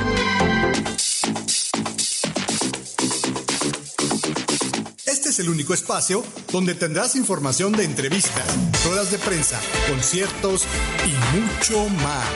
El 5.42 5.48
único 5.48 5.74
espacio 5.74 6.24
donde 6.52 6.74
tendrás 6.74 7.16
información 7.16 7.72
de 7.72 7.84
entrevistas, 7.84 8.44
ruedas 8.86 9.10
de 9.10 9.18
prensa, 9.18 9.60
conciertos 9.88 10.66
y 11.04 11.36
mucho 11.36 11.88
más. 11.88 12.28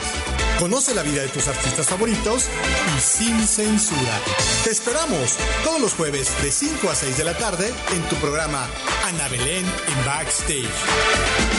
Conoce 0.59 0.93
la 0.93 1.03
vida 1.03 1.21
de 1.21 1.29
tus 1.29 1.47
artistas 1.47 1.87
favoritos 1.87 2.47
y 2.97 2.99
sin 2.99 3.39
censura. 3.47 4.19
Te 4.65 4.71
esperamos 4.71 5.37
todos 5.63 5.79
los 5.79 5.93
jueves 5.93 6.31
de 6.43 6.51
5 6.51 6.89
a 6.89 6.95
6 6.95 7.17
de 7.17 7.23
la 7.23 7.37
tarde 7.37 7.71
en 7.95 8.01
tu 8.09 8.15
programa 8.17 8.67
Ana 9.05 9.29
Belén 9.29 9.65
en 9.65 10.05
Backstage. 10.05 11.56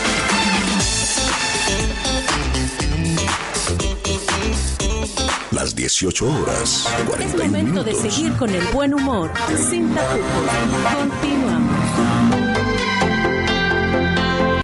Las 5.59 5.75
18 5.75 6.25
horas, 6.25 6.87
Es 6.87 7.05
40 7.09 7.37
momento 7.37 7.83
de 7.83 7.91
minutos. 7.91 8.15
seguir 8.15 8.33
con 8.37 8.49
el 8.51 8.65
buen 8.67 8.95
humor, 8.95 9.29
sin 9.57 9.93
tapujos. 9.93 10.23
Continuamos. 10.95 11.77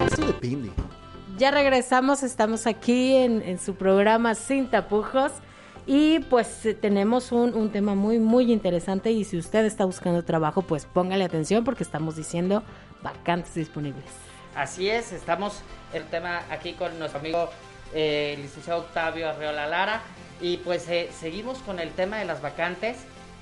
Esto 0.07 0.27
depende. 0.27 0.71
Ya 1.37 1.51
regresamos, 1.51 2.23
estamos 2.23 2.69
aquí 2.69 3.17
en, 3.17 3.43
en 3.43 3.59
su 3.59 3.75
programa 3.75 4.37
Sin 4.37 4.71
Tapujos 4.71 5.33
y 5.85 6.21
pues 6.21 6.65
eh, 6.65 6.75
tenemos 6.75 7.33
un, 7.33 7.55
un 7.55 7.73
tema 7.73 7.97
muy 7.97 8.21
muy 8.21 8.53
interesante 8.53 9.11
y 9.11 9.25
si 9.25 9.37
usted 9.37 9.65
está 9.65 9.85
buscando 9.85 10.23
trabajo 10.25 10.63
pues 10.63 10.85
póngale 10.87 11.25
atención 11.25 11.65
porque 11.65 11.83
estamos 11.83 12.15
diciendo 12.15 12.63
vacantes 13.03 13.53
disponibles. 13.55 14.05
Así 14.55 14.89
es, 14.89 15.13
estamos 15.13 15.63
el 15.93 16.05
tema 16.05 16.43
aquí 16.53 16.75
con 16.75 16.97
nuestro 17.01 17.19
amigo 17.19 17.51
eh, 17.93 18.39
licenciado 18.41 18.81
Octavio 18.83 19.29
Arreola 19.29 19.67
Lara 19.67 20.03
y 20.45 20.59
pues 20.59 20.87
eh, 20.91 21.09
seguimos 21.19 21.57
con 21.61 21.81
el 21.81 21.91
tema 21.93 22.19
de 22.19 22.27
las 22.27 22.43
vacantes. 22.43 22.99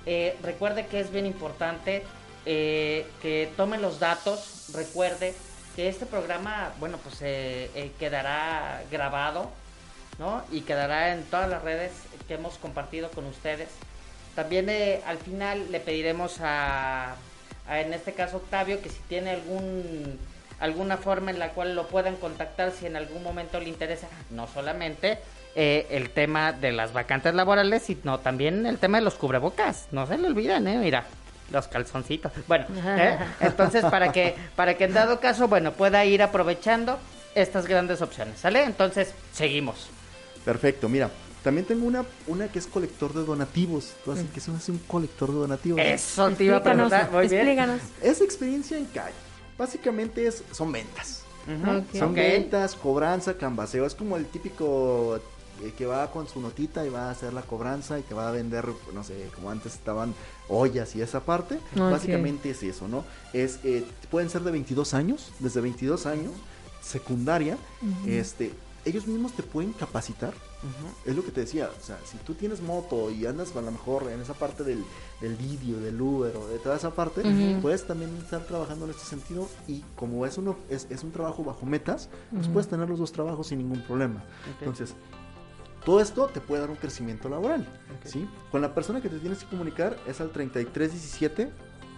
Eh, 0.06 0.36
recuerde 0.40 0.86
que 0.86 1.00
es 1.00 1.10
bien 1.10 1.26
importante 1.26 2.04
eh, 2.46 3.04
que 3.20 3.50
tome 3.56 3.76
los 3.78 3.98
datos, 3.98 4.66
recuerde 4.72 5.34
que 5.74 5.88
este 5.88 6.06
programa, 6.06 6.72
bueno, 6.78 6.98
pues 6.98 7.18
quedará 7.98 8.84
grabado, 8.88 9.50
¿no? 10.20 10.44
Y 10.52 10.60
quedará 10.60 11.12
en 11.12 11.24
todas 11.24 11.50
las 11.50 11.64
redes 11.64 11.90
que 12.28 12.34
hemos 12.34 12.56
compartido 12.58 13.10
con 13.10 13.26
ustedes. 13.26 13.70
También 14.36 14.70
al 15.04 15.18
final 15.18 15.72
le 15.72 15.80
pediremos 15.80 16.36
a, 16.40 17.16
en 17.68 17.94
este 17.94 18.12
caso 18.12 18.36
Octavio, 18.36 18.80
que 18.80 18.90
si 18.90 19.00
tiene 19.08 19.30
algún 19.30 20.20
alguna 20.62 20.96
forma 20.96 21.32
en 21.32 21.40
la 21.40 21.48
cual 21.50 21.74
lo 21.74 21.88
puedan 21.88 22.16
contactar 22.16 22.70
si 22.70 22.86
en 22.86 22.96
algún 22.96 23.22
momento 23.22 23.58
le 23.58 23.68
interesa, 23.68 24.06
no 24.30 24.46
solamente 24.46 25.18
eh, 25.56 25.88
el 25.90 26.10
tema 26.10 26.52
de 26.52 26.70
las 26.70 26.92
vacantes 26.92 27.34
laborales, 27.34 27.82
sino 27.82 28.20
también 28.20 28.64
el 28.64 28.78
tema 28.78 28.98
de 28.98 29.04
los 29.04 29.14
cubrebocas. 29.14 29.88
No 29.90 30.06
se 30.06 30.16
le 30.16 30.28
olviden, 30.28 30.68
¿eh? 30.68 30.78
Mira, 30.78 31.04
los 31.50 31.66
calzoncitos. 31.66 32.30
Bueno, 32.46 32.66
¿eh? 32.76 33.18
entonces 33.40 33.84
para 33.84 34.12
que, 34.12 34.36
para 34.54 34.74
que 34.74 34.84
en 34.84 34.94
dado 34.94 35.18
caso, 35.18 35.48
bueno, 35.48 35.72
pueda 35.72 36.04
ir 36.04 36.22
aprovechando 36.22 36.96
estas 37.34 37.66
grandes 37.66 38.00
opciones, 38.00 38.38
¿sale? 38.38 38.62
Entonces, 38.62 39.12
seguimos. 39.32 39.88
Perfecto, 40.44 40.88
mira. 40.88 41.10
También 41.42 41.66
tengo 41.66 41.86
una, 41.86 42.04
una 42.28 42.46
que 42.46 42.60
es 42.60 42.68
colector 42.68 43.12
de 43.14 43.24
donativos. 43.24 43.94
Tú 44.04 44.12
haces 44.12 44.26
que 44.32 44.38
eso 44.38 44.54
es 44.56 44.68
un 44.68 44.78
colector 44.78 45.28
de 45.32 45.38
donativos. 45.38 45.80
Eso 45.80 46.30
te 46.30 46.44
iba 46.44 46.58
a 46.58 46.62
preguntar. 46.62 47.10
Muy 47.10 47.26
bien. 47.26 47.40
explícanos. 47.40 47.80
Es 48.00 48.20
experiencia 48.20 48.78
en 48.78 48.84
calle. 48.84 49.31
Básicamente 49.58 50.26
es, 50.26 50.42
son 50.52 50.72
ventas. 50.72 51.24
Ok. 51.46 51.96
Son 51.98 52.14
ventas, 52.14 52.74
cobranza, 52.74 53.36
cambaseo. 53.36 53.84
Es 53.84 53.94
como 53.94 54.16
el 54.16 54.26
típico 54.26 55.18
eh, 55.62 55.72
que 55.76 55.86
va 55.86 56.10
con 56.10 56.28
su 56.28 56.40
notita 56.40 56.86
y 56.86 56.88
va 56.88 57.08
a 57.08 57.10
hacer 57.10 57.32
la 57.32 57.42
cobranza 57.42 57.98
y 57.98 58.02
que 58.02 58.14
va 58.14 58.28
a 58.28 58.32
vender, 58.32 58.66
no 58.94 59.04
sé, 59.04 59.28
como 59.34 59.50
antes 59.50 59.74
estaban 59.74 60.14
ollas 60.48 60.94
y 60.96 61.02
esa 61.02 61.20
parte. 61.20 61.58
Básicamente 61.74 62.50
es 62.50 62.62
eso, 62.62 62.88
¿no? 62.88 63.04
Es, 63.32 63.58
eh, 63.64 63.84
pueden 64.10 64.30
ser 64.30 64.42
de 64.42 64.52
22 64.52 64.94
años, 64.94 65.32
desde 65.40 65.60
22 65.60 66.06
años, 66.06 66.32
secundaria. 66.80 67.56
este 68.06 68.52
Ellos 68.84 69.06
mismos 69.06 69.32
te 69.32 69.42
pueden 69.42 69.72
capacitar. 69.72 70.34
Es 71.04 71.14
lo 71.16 71.24
que 71.24 71.30
te 71.30 71.40
decía, 71.40 71.70
o 71.76 71.84
sea, 71.84 71.98
si 72.04 72.18
tú 72.18 72.34
tienes 72.34 72.60
moto 72.60 73.10
y 73.10 73.26
andas 73.26 73.54
a 73.56 73.60
lo 73.60 73.70
mejor 73.70 74.08
en 74.10 74.20
esa 74.20 74.34
parte 74.34 74.64
del, 74.64 74.84
del 75.20 75.36
vídeo, 75.36 75.80
del 75.80 76.00
Uber 76.00 76.36
o 76.36 76.46
de 76.48 76.58
toda 76.58 76.76
esa 76.76 76.90
parte, 76.90 77.22
puedes 77.60 77.86
también 77.86 78.16
estar 78.16 78.44
trabajando 78.44 78.84
en 78.84 78.92
este 78.92 79.04
sentido 79.04 79.48
y 79.68 79.84
como 79.96 80.26
es, 80.26 80.38
uno, 80.38 80.56
es, 80.68 80.86
es 80.90 81.02
un 81.04 81.12
trabajo 81.12 81.42
bajo 81.44 81.66
metas, 81.66 82.08
pues 82.32 82.48
puedes 82.48 82.68
tener 82.68 82.88
los 82.88 82.98
dos 82.98 83.12
trabajos 83.12 83.48
sin 83.48 83.58
ningún 83.58 83.82
problema. 83.82 84.22
Entonces, 84.60 84.94
todo 85.84 86.00
esto 86.00 86.26
te 86.26 86.40
puede 86.40 86.60
dar 86.60 86.70
un 86.70 86.76
crecimiento 86.76 87.28
laboral, 87.28 87.66
¿sí? 88.04 88.28
Con 88.52 88.62
la 88.62 88.72
persona 88.74 89.00
que 89.00 89.08
te 89.08 89.18
tienes 89.18 89.40
que 89.40 89.46
comunicar 89.46 89.96
es 90.06 90.20
al 90.20 90.30
3317 90.30 91.50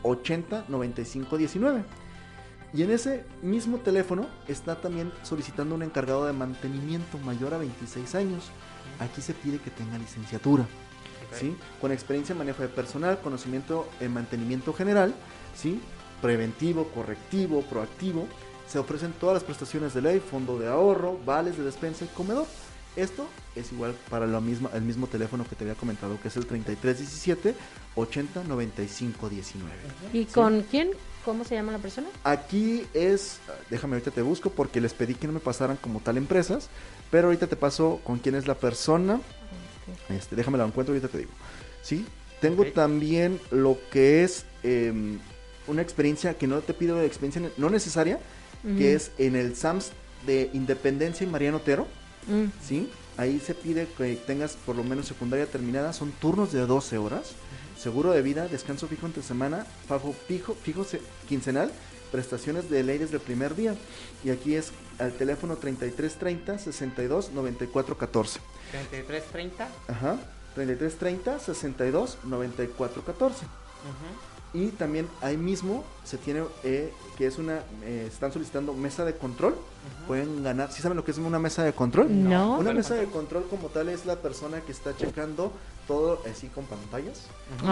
80 0.02 0.66
95 0.68 1.36
19. 1.36 1.84
Y 2.74 2.82
en 2.82 2.90
ese 2.90 3.24
mismo 3.40 3.78
teléfono 3.78 4.26
está 4.48 4.80
también 4.80 5.12
solicitando 5.22 5.76
un 5.76 5.84
encargado 5.84 6.26
de 6.26 6.32
mantenimiento 6.32 7.18
mayor 7.18 7.54
a 7.54 7.58
26 7.58 8.16
años. 8.16 8.50
Aquí 8.98 9.22
se 9.22 9.32
pide 9.32 9.58
que 9.58 9.70
tenga 9.70 9.96
licenciatura, 9.96 10.66
¿sí? 11.32 11.56
Con 11.80 11.92
experiencia 11.92 12.32
en 12.32 12.38
manejo 12.38 12.62
de 12.62 12.68
personal, 12.68 13.20
conocimiento 13.20 13.88
en 14.00 14.12
mantenimiento 14.12 14.72
general, 14.72 15.14
¿sí? 15.54 15.80
Preventivo, 16.20 16.88
correctivo, 16.88 17.62
proactivo. 17.62 18.26
Se 18.66 18.80
ofrecen 18.80 19.12
todas 19.12 19.34
las 19.34 19.44
prestaciones 19.44 19.94
de 19.94 20.02
ley, 20.02 20.18
fondo 20.18 20.58
de 20.58 20.66
ahorro, 20.66 21.18
vales 21.24 21.56
de 21.56 21.62
despensa 21.62 22.04
y 22.04 22.08
comedor. 22.08 22.46
Esto 22.96 23.28
es 23.54 23.70
igual 23.72 23.94
para 24.10 24.26
lo 24.26 24.40
mismo, 24.40 24.68
el 24.74 24.82
mismo 24.82 25.06
teléfono 25.06 25.44
que 25.48 25.54
te 25.54 25.62
había 25.62 25.76
comentado, 25.76 26.20
que 26.20 26.26
es 26.26 26.36
el 26.36 26.46
3317 26.46 27.54
80 27.94 28.44
95 28.44 29.28
19. 29.28 29.72
¿Y 30.12 30.24
con 30.24 30.62
quién? 30.62 30.90
¿Cómo 31.24 31.44
se 31.44 31.54
llama 31.54 31.72
la 31.72 31.78
persona? 31.78 32.06
Aquí 32.22 32.86
es, 32.92 33.38
déjame 33.70 33.94
ahorita 33.94 34.10
te 34.10 34.22
busco 34.22 34.50
porque 34.50 34.80
les 34.80 34.92
pedí 34.92 35.14
que 35.14 35.26
no 35.26 35.32
me 35.32 35.40
pasaran 35.40 35.76
como 35.78 36.00
tal 36.00 36.16
empresas, 36.18 36.68
pero 37.10 37.28
ahorita 37.28 37.46
te 37.46 37.56
paso 37.56 38.00
con 38.04 38.18
quién 38.18 38.34
es 38.34 38.46
la 38.46 38.54
persona. 38.54 39.20
Este, 40.08 40.36
déjame 40.36 40.58
la 40.58 40.64
encuentro 40.66 40.92
ahorita 40.94 41.08
te 41.08 41.18
digo. 41.18 41.30
Sí, 41.82 42.06
tengo 42.40 42.62
Ok. 42.62 42.72
también 42.74 43.40
lo 43.50 43.78
que 43.90 44.22
es 44.24 44.44
em, 44.62 45.18
una 45.66 45.80
experiencia 45.82 46.34
que 46.34 46.46
no 46.46 46.60
te 46.60 46.74
pido 46.74 46.96
de 46.98 47.06
experiencia 47.06 47.50
no 47.56 47.70
necesaria, 47.70 48.18
que 48.78 48.94
es 48.94 49.10
en 49.18 49.36
el 49.36 49.56
SAMS 49.56 49.92
de 50.26 50.48
Independencia 50.54 51.26
y 51.26 51.30
Mariano 51.30 51.58
Otero. 51.58 51.86
Mm. 52.26 52.46
¿sí? 52.66 52.90
Ahí 53.18 53.38
se 53.38 53.54
pide 53.54 53.86
que 53.96 54.16
tengas 54.26 54.56
por 54.64 54.74
lo 54.74 54.82
menos 54.84 55.06
secundaria 55.06 55.46
terminada, 55.46 55.92
son 55.92 56.12
turnos 56.12 56.50
de 56.52 56.60
12 56.66 56.96
horas, 56.98 57.32
seguro 57.78 58.12
de 58.12 58.22
vida, 58.22 58.48
descanso 58.48 58.86
fijo 58.88 59.06
entre 59.06 59.22
semana, 59.22 59.66
pago 59.88 60.14
fijo, 60.28 60.54
fijo 60.54 60.84
se- 60.84 61.00
quincenal, 61.28 61.70
prestaciones 62.12 62.70
de 62.70 62.82
ley 62.82 62.98
desde 62.98 63.16
el 63.16 63.20
primer 63.20 63.54
día. 63.56 63.74
Y 64.24 64.30
aquí 64.30 64.54
es 64.54 64.72
al 64.98 65.12
teléfono 65.12 65.56
3330 65.56 66.58
62 66.58 67.30
94 67.32 67.96
14. 67.98 68.40
3330. 68.70 69.68
Ajá, 69.88 70.16
3330 70.54 71.38
62 71.40 72.18
94 72.24 73.04
14. 73.04 73.46
Y 74.54 74.68
también 74.68 75.08
ahí 75.20 75.36
mismo 75.36 75.84
se 76.04 76.16
tiene 76.16 76.44
eh, 76.62 76.92
que 77.18 77.26
es 77.26 77.38
una, 77.38 77.62
eh, 77.82 78.04
están 78.06 78.32
solicitando 78.32 78.72
mesa 78.72 79.04
de 79.04 79.14
control. 79.16 79.56
Pueden 80.06 80.44
ganar, 80.44 80.70
¿sí 80.72 80.80
saben 80.80 80.96
lo 80.96 81.04
que 81.04 81.10
es 81.10 81.18
una 81.18 81.40
mesa 81.40 81.64
de 81.64 81.72
control? 81.72 82.06
No. 82.28 82.56
Una 82.58 82.72
mesa 82.72 82.94
de 82.94 83.06
control 83.06 83.46
como 83.50 83.68
tal 83.68 83.88
es 83.88 84.06
la 84.06 84.14
persona 84.16 84.60
que 84.60 84.70
está 84.70 84.96
checando 84.96 85.52
todo 85.86 86.20
así 86.30 86.48
con 86.48 86.64
pantallas. 86.66 87.22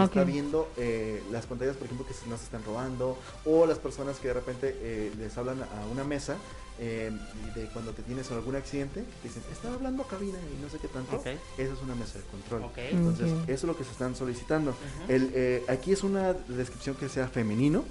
Está 0.03 0.23
viendo 0.23 0.69
eh, 0.77 1.21
las 1.31 1.45
pantallas, 1.45 1.75
por 1.75 1.85
ejemplo, 1.85 2.05
que 2.07 2.13
se- 2.13 2.27
no 2.27 2.37
se 2.37 2.43
están 2.45 2.63
robando. 2.63 3.17
O 3.45 3.65
las 3.65 3.79
personas 3.79 4.17
que 4.19 4.27
de 4.29 4.33
repente 4.35 4.77
eh, 4.81 5.11
les 5.17 5.37
hablan 5.37 5.61
a 5.63 5.85
una 5.91 6.03
mesa 6.03 6.35
eh, 6.79 7.11
de 7.55 7.65
cuando 7.67 7.91
te 7.91 8.01
tienes 8.03 8.31
algún 8.31 8.55
accidente. 8.55 9.03
Que 9.21 9.27
dicen, 9.27 9.43
estaba 9.51 9.75
hablando 9.75 10.03
a 10.03 10.07
cabina 10.07 10.37
y 10.37 10.61
no 10.61 10.69
sé 10.69 10.77
qué 10.79 10.87
tanto. 10.87 11.17
Ok. 11.17 11.27
Esa 11.57 11.73
es 11.73 11.81
una 11.81 11.95
mesa 11.95 12.19
de 12.19 12.25
control. 12.25 12.63
Ok. 12.63 12.77
Entonces, 12.77 13.31
eso 13.43 13.53
es 13.53 13.63
lo 13.63 13.77
que 13.77 13.83
se 13.83 13.91
están 13.91 14.15
solicitando. 14.15 14.75
El, 15.07 15.31
eh, 15.33 15.63
aquí 15.67 15.91
es 15.91 16.03
una 16.03 16.33
descripción 16.33 16.95
que 16.95 17.09
sea 17.09 17.27
femenino, 17.27 17.83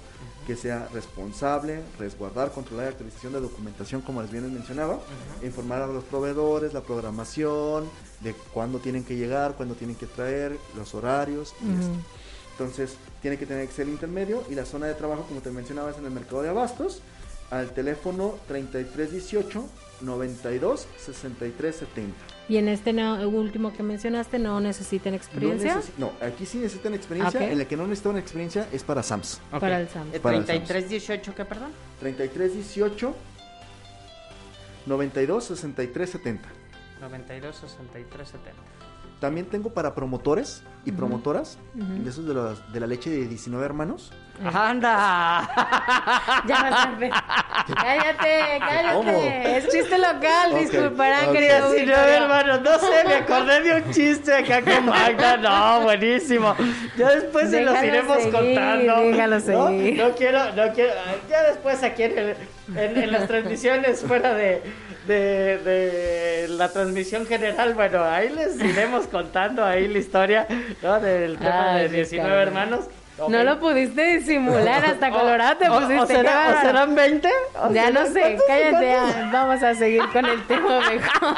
que 0.45 0.55
sea 0.55 0.89
responsable, 0.93 1.81
resguardar, 1.97 2.51
controlar 2.51 2.85
la 2.85 2.91
actualización 2.91 3.33
de 3.33 3.39
documentación, 3.39 4.01
como 4.01 4.21
les 4.21 4.31
bien 4.31 4.51
mencionaba, 4.53 4.99
informar 5.41 5.81
a 5.81 5.87
los 5.87 6.03
proveedores, 6.03 6.73
la 6.73 6.81
programación, 6.81 7.89
de 8.21 8.33
cuándo 8.53 8.79
tienen 8.79 9.03
que 9.03 9.15
llegar, 9.15 9.55
cuándo 9.55 9.75
tienen 9.75 9.95
que 9.95 10.05
traer, 10.05 10.57
los 10.75 10.93
horarios 10.93 11.53
y 11.61 11.79
esto. 11.79 11.95
Entonces, 12.51 12.95
tiene 13.21 13.37
que 13.37 13.45
tener 13.45 13.63
Excel 13.63 13.89
intermedio 13.89 14.43
y 14.49 14.55
la 14.55 14.65
zona 14.65 14.85
de 14.85 14.93
trabajo, 14.93 15.23
como 15.23 15.41
te 15.41 15.49
mencionaba, 15.49 15.89
es 15.89 15.97
en 15.97 16.05
el 16.05 16.11
mercado 16.11 16.43
de 16.43 16.49
abastos, 16.49 17.01
al 17.53 17.71
teléfono 17.71 18.35
3318 18.47 19.69
92 20.01 20.87
63 20.97 21.75
70. 21.75 22.15
Y 22.49 22.57
en 22.57 22.67
este 22.67 22.91
no- 22.91 23.25
último 23.29 23.71
que 23.71 23.83
mencionaste 23.83 24.37
no 24.39 24.59
necesitan 24.59 25.13
experiencia 25.13 25.75
No, 25.75 25.81
necesi- 25.81 25.91
no, 25.97 26.11
aquí 26.21 26.45
sí 26.45 26.57
necesitan 26.57 26.93
experiencia. 26.93 27.39
Ok. 27.39 27.45
En 27.51 27.57
la 27.59 27.65
que 27.65 27.77
no 27.77 27.83
necesitan 27.87 28.17
experiencia 28.17 28.67
es 28.73 28.83
para 28.83 29.01
SAMS. 29.03 29.39
para 29.51 29.79
el 29.79 29.87
SAM. 29.87 30.07
Eh, 30.13 30.19
Para 30.19 30.37
el 30.37 30.45
3318, 30.45 31.35
¿qué, 31.35 31.45
perdón? 31.45 31.71
3318 31.99 33.15
92 34.85 35.43
63 35.45 36.09
70. 36.09 36.49
92 37.01 37.55
63 37.55 38.27
70. 38.27 38.51
También 39.23 39.45
tengo 39.45 39.69
para 39.69 39.95
promotores 39.95 40.63
y 40.83 40.91
promotoras, 40.91 41.57
de 41.73 42.09
esos 42.09 42.27
de, 42.27 42.33
los- 42.33 42.73
de 42.73 42.79
la 42.81 42.87
leche 42.87 43.09
de 43.09 43.25
19 43.25 43.63
hermanos. 43.63 44.11
¡Anda! 44.53 45.49
Ya 46.45 46.89
ver. 46.99 47.09
Cállate, 47.73 48.59
cállate. 48.59 48.93
¿Cómo? 48.93 49.11
Es 49.11 49.69
chiste 49.69 49.97
local, 49.97 50.59
disculparán, 50.59 51.27
ok. 51.29 51.31
querido 51.31 51.55
Sí, 51.55 51.61
no, 51.61 51.65
auditorio. 51.95 52.03
hermano, 52.03 52.57
no 52.59 52.79
sé, 52.79 53.03
me 53.07 53.13
acordé 53.15 53.61
de 53.61 53.75
un 53.81 53.91
chiste 53.93 54.33
acá 54.35 54.61
con 54.61 54.85
Magda. 54.89 55.37
No, 55.37 55.81
buenísimo. 55.83 56.53
Ya 56.97 57.11
después 57.11 57.49
se 57.49 57.61
los 57.61 57.81
iremos 57.81 58.17
seguir, 58.17 58.33
contando. 58.33 58.95
déjalo 59.03 59.35
¿no? 59.35 59.41
seguir. 59.67 59.97
No 60.03 60.11
quiero, 60.15 60.53
no 60.53 60.73
quiero. 60.73 60.91
Ya 61.29 61.43
después 61.43 61.81
aquí 61.83 62.03
en, 62.03 62.17
el- 62.17 62.35
en- 62.75 62.97
en 63.03 63.11
las 63.13 63.27
transmisiones 63.29 64.01
fuera 64.01 64.33
de, 64.33 64.61
de, 65.07 65.57
de 65.57 66.47
la 66.49 66.69
transmisión 66.71 67.25
general, 67.25 67.73
bueno, 67.73 68.03
ahí 68.03 68.29
les 68.29 68.59
iremos 68.59 69.07
contando 69.07 69.63
ahí 69.65 69.87
la 69.87 69.97
historia 69.99 70.47
¿no? 70.81 70.99
del 70.99 71.37
tema 71.37 71.73
Ay, 71.75 71.83
de 71.89 71.89
19 71.97 72.29
Ricardo. 72.29 72.41
hermanos. 72.41 72.85
No 73.29 73.43
lo 73.43 73.59
pudiste 73.59 74.17
disimular, 74.17 74.83
hasta 74.85 75.11
colorado 75.11 75.57
te 75.57 75.69
o- 75.69 75.73
pusiste. 75.75 75.99
o 75.99 76.05
será- 76.07 76.61
serán 76.63 76.95
20? 76.95 77.29
¿O 77.61 77.71
Ya 77.71 77.91
no 77.91 78.05
sé, 78.07 78.37
cállate, 78.47 78.95
vamos 79.31 79.61
a 79.61 79.75
seguir 79.75 80.01
con 80.11 80.25
el 80.25 80.41
tema 80.47 80.79
mejor. 80.89 81.35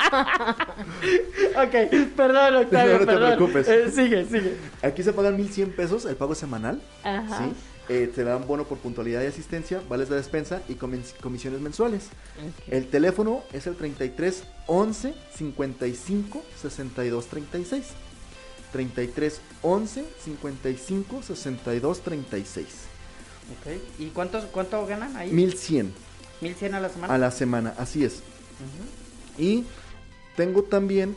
Ok, 1.65 2.11
perdón, 2.15 2.55
Octavio, 2.55 2.93
No 2.93 2.99
te 2.99 3.05
perdón. 3.05 3.35
preocupes. 3.35 3.67
Eh, 3.67 3.91
sigue, 3.91 4.23
sigue. 4.25 4.55
Aquí 4.81 5.03
se 5.03 5.11
pagan 5.11 5.35
1100 5.35 5.71
pesos 5.75 6.05
el 6.05 6.15
pago 6.15 6.33
semanal. 6.33 6.81
Ajá. 7.03 7.39
¿sí? 7.39 7.53
Eh, 7.87 8.11
te 8.13 8.23
dan 8.23 8.47
bono 8.47 8.63
por 8.63 8.79
puntualidad 8.79 9.21
y 9.21 9.27
asistencia, 9.27 9.81
vales 9.87 10.09
de 10.09 10.15
despensa 10.15 10.61
y 10.67 10.73
comis- 10.73 11.13
comisiones 11.21 11.61
mensuales. 11.61 12.07
El 12.67 12.87
teléfono 12.87 13.43
es 13.53 13.67
el 13.67 13.75
33 13.75 14.43
11 14.67 15.13
55 15.37 16.43
62 16.61 17.27
36. 17.27 17.83
33 18.71 19.39
11 19.61 20.05
55 20.23 21.21
62 21.23 22.01
36. 22.01 22.65
Ok, 23.59 23.71
¿y 23.99 24.07
cuántos, 24.07 24.45
cuánto 24.45 24.85
ganan 24.87 25.15
ahí? 25.15 25.31
1100 25.31 25.93
1100 26.41 26.73
a 26.75 26.79
la 26.81 26.89
semana. 26.89 27.13
a 27.13 27.17
la 27.19 27.31
semana, 27.31 27.73
así 27.77 28.03
es. 28.03 28.21
Y 29.37 29.63
tengo 30.35 30.63
también 30.63 31.15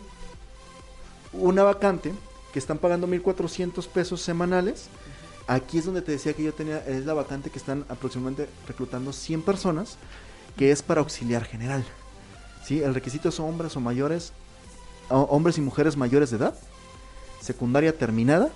una 1.32 1.62
vacante 1.62 2.12
que 2.52 2.58
están 2.58 2.78
pagando 2.78 3.06
1400 3.06 3.86
pesos 3.88 4.20
semanales. 4.20 4.88
Aquí 5.48 5.78
es 5.78 5.86
donde 5.86 6.02
te 6.02 6.12
decía 6.12 6.34
que 6.34 6.42
yo 6.42 6.52
tenía, 6.52 6.84
es 6.86 7.06
la 7.06 7.14
vacante 7.14 7.48
que 7.48 7.58
están 7.58 7.86
aproximadamente 7.88 8.48
reclutando 8.66 9.14
100 9.14 9.42
personas, 9.42 9.96
que 10.58 10.70
es 10.70 10.82
para 10.82 11.00
auxiliar 11.00 11.44
general. 11.44 11.84
¿Sí? 12.64 12.82
El 12.82 12.94
requisito 12.94 13.30
son 13.30 13.46
hombres 13.48 13.74
o 13.74 13.80
mayores, 13.80 14.32
hombres 15.08 15.56
y 15.56 15.62
mujeres 15.62 15.96
mayores 15.96 16.30
de 16.30 16.36
edad, 16.36 16.54
secundaria 17.40 17.96
terminada. 17.96 18.50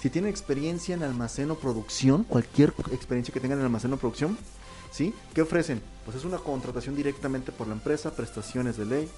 Si 0.00 0.08
tienen 0.08 0.30
experiencia 0.30 0.94
en 0.94 1.02
almacén 1.02 1.50
o 1.50 1.56
producción, 1.56 2.24
cualquier 2.24 2.72
experiencia 2.92 3.34
que 3.34 3.40
tengan 3.40 3.58
en 3.58 3.66
almacén 3.66 3.92
o 3.92 3.98
producción, 3.98 4.38
¿sí? 4.90 5.12
¿Qué 5.34 5.42
ofrecen? 5.42 5.82
Pues 6.06 6.16
es 6.16 6.24
una 6.24 6.38
contratación 6.38 6.96
directamente 6.96 7.52
por 7.52 7.66
la 7.66 7.74
empresa, 7.74 8.16
prestaciones 8.16 8.78
de 8.78 8.86
ley, 8.86 9.08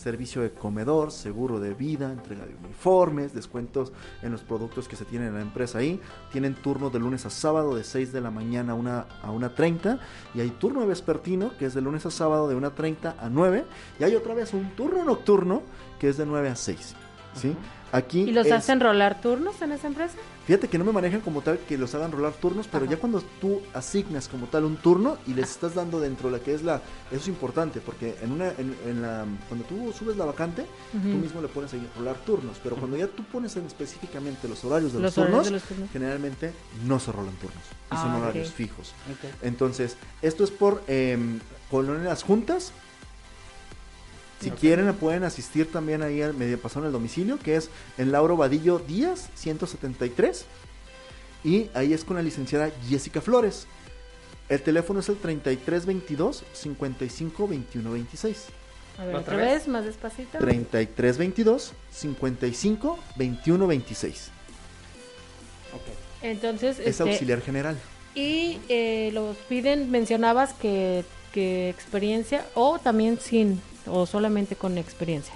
servicio 0.00 0.42
de 0.42 0.50
comedor, 0.50 1.12
seguro 1.12 1.60
de 1.60 1.74
vida, 1.74 2.12
entrega 2.12 2.44
de 2.46 2.56
uniformes, 2.56 3.34
descuentos 3.34 3.92
en 4.22 4.32
los 4.32 4.42
productos 4.42 4.88
que 4.88 4.96
se 4.96 5.04
tienen 5.04 5.28
en 5.28 5.34
la 5.34 5.42
empresa 5.42 5.78
ahí. 5.78 6.00
Tienen 6.32 6.54
turno 6.54 6.90
de 6.90 6.98
lunes 6.98 7.26
a 7.26 7.30
sábado 7.30 7.76
de 7.76 7.84
6 7.84 8.12
de 8.12 8.20
la 8.20 8.30
mañana 8.30 8.72
a 8.72 8.74
1 8.74 8.90
a 8.90 9.30
1.30 9.30 10.00
y 10.34 10.40
hay 10.40 10.50
turno 10.50 10.86
vespertino 10.86 11.56
que 11.58 11.66
es 11.66 11.74
de 11.74 11.80
lunes 11.80 12.04
a 12.06 12.10
sábado 12.10 12.48
de 12.48 12.56
1.30 12.56 13.14
a 13.18 13.28
9 13.28 13.64
y 14.00 14.04
hay 14.04 14.16
otra 14.16 14.34
vez 14.34 14.52
un 14.54 14.70
turno 14.74 15.04
nocturno 15.04 15.62
que 15.98 16.08
es 16.08 16.16
de 16.16 16.26
9 16.26 16.48
a 16.48 16.56
6. 16.56 16.96
¿sí? 17.34 17.54
Aquí 17.92 18.20
¿Y 18.20 18.30
los 18.32 18.46
es- 18.46 18.52
hacen 18.52 18.78
rolar 18.78 19.20
turnos 19.20 19.60
en 19.62 19.72
esa 19.72 19.88
empresa? 19.88 20.14
Fíjate 20.46 20.68
que 20.68 20.78
no 20.78 20.84
me 20.84 20.92
manejan 20.92 21.20
como 21.20 21.42
tal 21.42 21.58
que 21.58 21.76
los 21.78 21.94
hagan 21.94 22.10
rolar 22.12 22.32
turnos, 22.32 22.66
pero 22.70 22.84
ya 22.84 22.96
cuando 22.96 23.20
tú 23.40 23.60
asignas 23.74 24.26
como 24.28 24.46
tal 24.46 24.64
un 24.64 24.76
turno 24.76 25.16
y 25.26 25.34
les 25.34 25.50
estás 25.50 25.74
dando 25.74 26.00
dentro 26.00 26.28
de 26.30 26.38
la 26.38 26.42
que 26.44 26.54
es 26.54 26.62
la... 26.62 26.76
Eso 27.10 27.20
es 27.22 27.28
importante, 27.28 27.80
porque 27.80 28.16
en 28.22 28.32
una 28.32 28.48
en, 28.58 28.76
en 28.86 29.02
la 29.02 29.24
cuando 29.48 29.64
tú 29.66 29.92
subes 29.96 30.16
la 30.16 30.24
vacante, 30.24 30.66
tú 30.92 30.98
mismo 30.98 31.40
le 31.42 31.48
pones 31.48 31.72
ahí 31.74 31.86
rolar 31.96 32.16
turnos, 32.24 32.58
pero 32.62 32.76
cuando 32.76 32.96
ya 32.96 33.06
tú 33.06 33.22
pones 33.24 33.54
en 33.56 33.66
específicamente 33.66 34.48
los 34.48 34.64
horarios 34.64 34.92
de 34.92 35.00
los, 35.00 35.16
Los 35.16 35.18
horarios 35.18 35.36
turnos, 35.42 35.46
de 35.46 35.50
los 35.52 35.62
turnos. 35.62 35.90
generalmente 35.92 36.52
no 36.86 36.98
se 37.00 37.12
rolan 37.12 37.34
turnos, 37.34 37.62
y 37.92 37.96
son 37.96 38.10
Ah, 38.10 38.18
horarios 38.18 38.50
fijos. 38.50 38.92
Entonces, 39.42 39.96
esto 40.22 40.42
es 40.44 40.50
por 40.50 40.82
eh, 40.88 41.18
colonias 41.70 42.22
juntas. 42.22 42.72
Si 44.40 44.50
quieren, 44.50 44.92
pueden 44.94 45.24
asistir 45.24 45.70
también 45.70 46.02
ahí 46.02 46.22
al 46.22 46.32
medio 46.34 46.58
pasado 46.58 46.80
en 46.80 46.86
el 46.86 46.92
domicilio, 46.92 47.38
que 47.38 47.56
es 47.56 47.68
en 47.98 48.10
Lauro 48.10 48.36
Vadillo 48.36 48.78
Díaz, 48.78 49.28
173. 49.34 50.46
Y 51.44 51.68
ahí 51.74 51.92
es 51.92 52.04
con 52.04 52.16
la 52.16 52.22
licenciada 52.22 52.70
Jessica 52.88 53.20
Flores. 53.20 53.66
El 54.48 54.62
teléfono 54.62 55.00
es 55.00 55.08
el 55.08 55.16
3322 55.16 56.42
55 56.54 57.48
21 57.48 57.90
26. 57.92 58.46
A 58.98 59.04
ver, 59.04 59.14
¿Otra 59.16 59.34
otra 59.34 59.36
vez? 59.36 59.52
vez, 59.60 59.68
más 59.68 59.84
despacito. 59.84 60.38
3322 60.38 61.72
55 61.92 62.98
21 63.16 63.66
26. 63.66 64.30
Entonces, 66.22 66.78
Es 66.78 66.86
este, 66.88 67.02
auxiliar 67.02 67.40
general. 67.40 67.76
y 68.14 68.58
eh, 68.68 69.10
los 69.14 69.36
piden, 69.48 69.90
mencionabas 69.90 70.52
que, 70.54 71.04
que 71.32 71.70
experiencia 71.70 72.44
o 72.54 72.78
también 72.78 73.18
sin, 73.18 73.62
o 73.90 74.06
solamente 74.06 74.56
con 74.56 74.78
experiencia. 74.78 75.34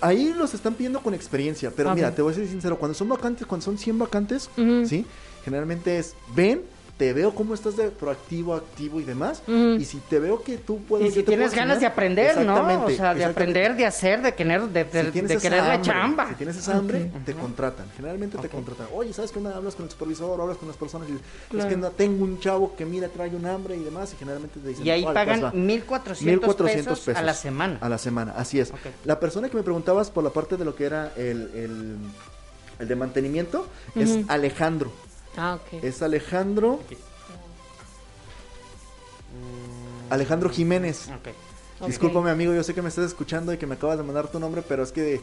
Ahí 0.00 0.34
los 0.36 0.52
están 0.54 0.74
pidiendo 0.74 1.00
con 1.00 1.14
experiencia, 1.14 1.72
pero 1.74 1.94
mira, 1.94 2.14
te 2.14 2.20
voy 2.20 2.32
a 2.32 2.34
ser 2.34 2.46
sincero, 2.48 2.78
cuando 2.78 2.94
son 2.94 3.08
vacantes, 3.08 3.46
cuando 3.46 3.64
son 3.64 3.78
100 3.78 3.98
vacantes. 3.98 4.50
¿sí? 4.86 5.06
Generalmente 5.44 5.98
es, 5.98 6.14
ven, 6.34 6.62
te 6.96 7.12
veo 7.12 7.34
cómo 7.34 7.54
estás 7.54 7.76
de 7.76 7.88
proactivo, 7.90 8.54
activo 8.54 9.00
y 9.00 9.04
demás. 9.04 9.42
Y 9.48 9.84
si 9.84 9.98
te 9.98 10.20
veo 10.20 10.42
que 10.42 10.58
tú 10.58 10.78
puedes. 10.84 11.08
Y 11.08 11.10
si 11.10 11.22
tienes 11.24 11.52
ganas 11.52 11.76
enseñar. 11.76 11.80
de 11.80 11.86
aprender, 11.86 12.40
¿no? 12.46 12.84
O 12.84 12.90
sea, 12.90 13.14
de 13.14 13.24
aprender, 13.24 13.74
de 13.76 13.84
hacer, 13.84 14.22
de 14.22 14.32
querer, 14.34 14.62
de, 14.68 14.84
de, 14.84 15.12
Si 15.12 15.20
de 15.22 15.36
querer 15.38 15.58
la 15.64 15.74
hambre, 15.74 15.90
chamba. 15.92 16.28
Si 16.28 16.34
tienes 16.36 16.56
esa 16.56 16.76
hambre, 16.76 17.10
te 17.26 17.34
contratan. 17.34 17.86
Generalmente 17.96 18.38
te 18.38 18.48
contratan. 18.48 18.86
Oye, 18.94 19.12
¿sabes 19.12 19.32
qué 19.32 19.38
onda? 19.38 19.56
Hablas 19.56 19.74
con 19.74 19.86
el 19.86 19.90
supervisor, 19.90 20.40
hablas 20.40 20.56
con 20.56 20.68
las 20.68 20.76
personas. 20.76 21.08
Y, 21.08 21.14
Es 21.14 21.20
Claro. 21.50 21.68
que 21.68 21.76
no, 21.76 21.90
tengo 21.90 22.24
un 22.24 22.38
chavo 22.38 22.76
que 22.76 22.84
mira, 22.84 23.08
trae 23.08 23.30
un 23.34 23.44
hambre 23.46 23.76
y 23.76 23.82
demás. 23.82 24.12
Y 24.12 24.16
generalmente 24.16 24.60
te 24.60 24.68
dicen. 24.68 24.86
Y 24.86 24.90
ahí 24.90 25.02
"Órale, 25.02 25.14
pagan 25.14 25.40
pues, 25.40 25.52
va". 25.52 25.56
1.400 25.56 26.22
1400 26.26 27.00
pesos, 27.00 27.16
a 27.20 27.22
la 27.22 27.34
semana. 27.34 27.78
A 27.80 27.88
la 27.88 27.98
semana, 27.98 28.34
así 28.36 28.60
es. 28.60 28.72
La 29.04 29.18
persona 29.18 29.48
que 29.48 29.56
me 29.56 29.64
preguntabas 29.64 30.10
por 30.12 30.22
la 30.22 30.30
parte 30.30 30.56
de 30.56 30.64
lo 30.64 30.76
que 30.76 30.84
era 30.84 31.12
el, 31.16 31.50
el, 31.56 31.96
el 32.78 32.88
de 32.88 32.94
mantenimiento 32.96 33.66
es. 33.96 34.18
Alejandro. 34.28 34.92
Ah, 35.36 35.54
ok. 35.54 35.82
Es 35.82 36.02
Alejandro. 36.02 36.80
Alejandro 40.10 40.50
Jiménez. 40.50 41.08
Ok. 41.08 41.28
Ok. 41.80 41.86
Discúlpame, 41.88 42.30
amigo, 42.30 42.54
yo 42.54 42.62
sé 42.62 42.74
que 42.74 42.82
me 42.82 42.88
estás 42.88 43.06
escuchando 43.06 43.52
y 43.52 43.58
que 43.58 43.66
me 43.66 43.74
acabas 43.74 43.98
de 43.98 44.04
mandar 44.04 44.28
tu 44.28 44.38
nombre, 44.38 44.62
pero 44.62 44.82
es 44.82 44.92
que 44.92 45.20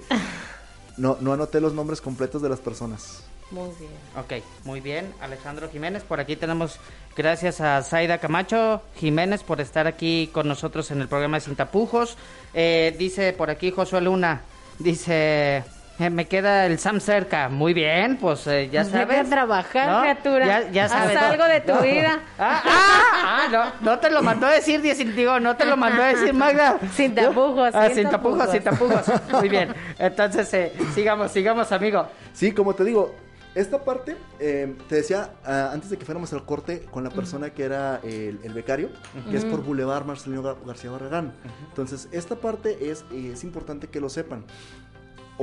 no, 0.97 1.17
no 1.21 1.33
anoté 1.33 1.61
los 1.61 1.73
nombres 1.73 2.01
completos 2.01 2.41
de 2.41 2.49
las 2.49 2.59
personas. 2.59 3.23
Muy 3.51 3.69
bien. 3.79 3.91
Ok, 4.17 4.43
muy 4.63 4.79
bien, 4.79 5.13
Alejandro 5.19 5.69
Jiménez. 5.69 6.03
Por 6.03 6.19
aquí 6.21 6.37
tenemos, 6.37 6.77
gracias 7.17 7.59
a 7.59 7.81
Zaida 7.83 8.17
Camacho 8.17 8.81
Jiménez 8.95 9.43
por 9.43 9.59
estar 9.59 9.87
aquí 9.87 10.29
con 10.31 10.47
nosotros 10.47 10.89
en 10.91 11.01
el 11.01 11.09
programa 11.09 11.37
de 11.37 11.41
Sin 11.41 11.55
Tapujos. 11.55 12.17
Eh, 12.53 12.95
dice 12.97 13.33
por 13.33 13.49
aquí 13.49 13.71
Josué 13.71 14.01
Luna, 14.01 14.41
dice, 14.79 15.63
"Eh, 15.99 16.09
me 16.09 16.25
queda 16.27 16.65
el 16.65 16.79
Sam 16.79 16.99
cerca. 16.99 17.47
Muy 17.49 17.73
bien, 17.73 18.17
pues 18.17 18.47
eh, 18.47 18.69
ya 18.71 18.83
sabes. 18.85 19.29
trabajar, 19.29 19.87
¿no? 19.89 20.01
criatura. 20.01 20.45
Ya, 20.47 20.71
ya 20.71 20.85
Haz 20.85 20.91
sabes. 20.91 21.17
algo 21.17 21.45
de 21.45 21.61
tu 21.61 21.73
No. 21.73 21.81
vida. 21.81 22.19
Ah, 22.39 22.61
ah, 22.65 23.01
ah, 23.23 23.47
no, 23.81 23.91
no 23.91 23.99
te 23.99 24.09
lo 24.09 24.23
mandó 24.23 24.47
a 24.47 24.51
decir, 24.51 24.81
diez- 24.81 24.97
digo, 25.13 25.39
no 25.39 25.55
te 25.55 25.65
lo 25.65 25.77
mandó 25.77 26.01
a 26.01 26.07
decir 26.07 26.33
Magda. 26.33 26.77
Sin 26.95 27.13
tapujos, 27.13 27.71
Ah, 27.75 27.87
sin 27.87 27.95
sin 27.97 28.09
tapujos, 28.09 28.49
sin 28.49 28.63
tapujos. 28.63 29.03
Muy 29.31 29.49
bien. 29.49 29.73
Entonces, 29.99 30.51
eh, 30.53 30.73
sigamos, 30.95 31.31
sigamos, 31.31 31.71
amigo. 31.71 32.07
Sí, 32.33 32.51
como 32.51 32.73
te 32.73 32.83
digo, 32.83 33.13
esta 33.53 33.83
parte, 33.83 34.15
eh, 34.39 34.73
te 34.87 34.95
decía 34.95 35.29
antes 35.45 35.89
de 35.89 35.97
que 35.97 36.05
fuéramos 36.05 36.31
al 36.33 36.45
corte 36.45 36.83
con 36.89 37.03
la 37.03 37.09
persona 37.09 37.49
que 37.51 37.63
era 37.65 37.99
el, 38.01 38.39
el 38.43 38.53
becario, 38.53 38.89
que 39.29 39.35
es 39.37 39.43
por 39.45 39.61
Boulevard 39.61 40.05
Marcelino 40.05 40.41
Gar- 40.41 40.55
García 40.65 40.89
Barragán. 40.89 41.33
Entonces, 41.67 42.07
esta 42.13 42.35
parte 42.37 42.89
es, 42.89 43.03
es 43.13 43.43
importante 43.43 43.87
que 43.87 43.99
lo 43.99 44.09
sepan. 44.09 44.45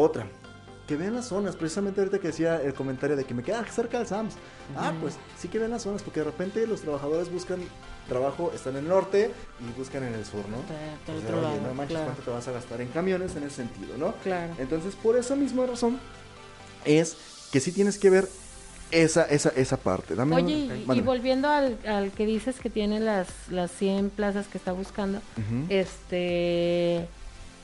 Otra, 0.01 0.29
que 0.87 0.95
vean 0.97 1.15
las 1.17 1.27
zonas, 1.27 1.57
precisamente 1.57 2.01
ahorita 2.01 2.21
que 2.21 2.29
decía 2.29 2.63
el 2.63 2.73
comentario 2.73 3.17
de 3.17 3.25
que 3.25 3.35
me 3.35 3.43
queda 3.43 3.65
cerca 3.67 3.99
del 3.99 4.07
SAMS. 4.07 4.35
Ah, 4.77 4.93
pues 5.01 5.17
sí 5.37 5.49
que 5.49 5.59
vean 5.59 5.73
las 5.73 5.83
zonas, 5.83 6.03
porque 6.03 6.21
de 6.21 6.25
repente 6.27 6.65
los 6.69 6.83
trabajadores 6.83 7.33
buscan 7.33 7.59
trabajo, 8.09 8.53
están 8.55 8.75
en 8.77 8.85
el 8.85 8.89
norte 8.89 9.33
y 9.61 9.77
buscan 9.79 10.05
en 10.05 10.15
el 10.15 10.25
sur, 10.25 10.49
¿no? 10.49 10.59
Del 10.59 11.17
O 11.17 11.21
sea, 11.21 11.29
otro 11.29 11.39
oye, 11.41 11.47
lado, 11.57 11.69
no 11.69 11.75
manches, 11.75 11.89
claro. 11.97 12.05
¿cuánto 12.07 12.23
te 12.23 12.31
vas 12.31 12.47
a 12.49 12.53
gastar 12.53 12.81
en 12.81 12.89
camiones 12.89 13.35
en 13.37 13.43
ese 13.43 13.57
sentido, 13.57 13.99
no? 13.99 14.15
Claro. 14.23 14.55
Entonces, 14.59 14.95
por 14.95 15.17
esa 15.17 15.35
misma 15.35 15.67
razón, 15.67 15.99
es 16.85 17.17
que 17.53 17.59
sí 17.61 17.73
tienes 17.73 17.99
que 17.99 18.09
ver 18.09 18.29
esa, 18.93 19.25
esa, 19.25 19.49
esa 19.51 19.77
parte. 19.79 20.15
Dame 20.15 20.37
un- 20.37 20.45
Oye, 20.45 20.55
y, 20.89 20.93
y 20.93 21.01
volviendo 21.03 21.49
al, 21.51 21.77
al 21.87 22.13
que 22.13 22.25
dices 22.25 22.61
que 22.61 22.71
tiene 22.71 23.01
las, 23.01 23.27
las 23.51 23.71
100 23.73 24.11
plazas 24.11 24.47
que 24.47 24.57
está 24.59 24.73
buscando, 24.73 25.21
este... 25.69 27.09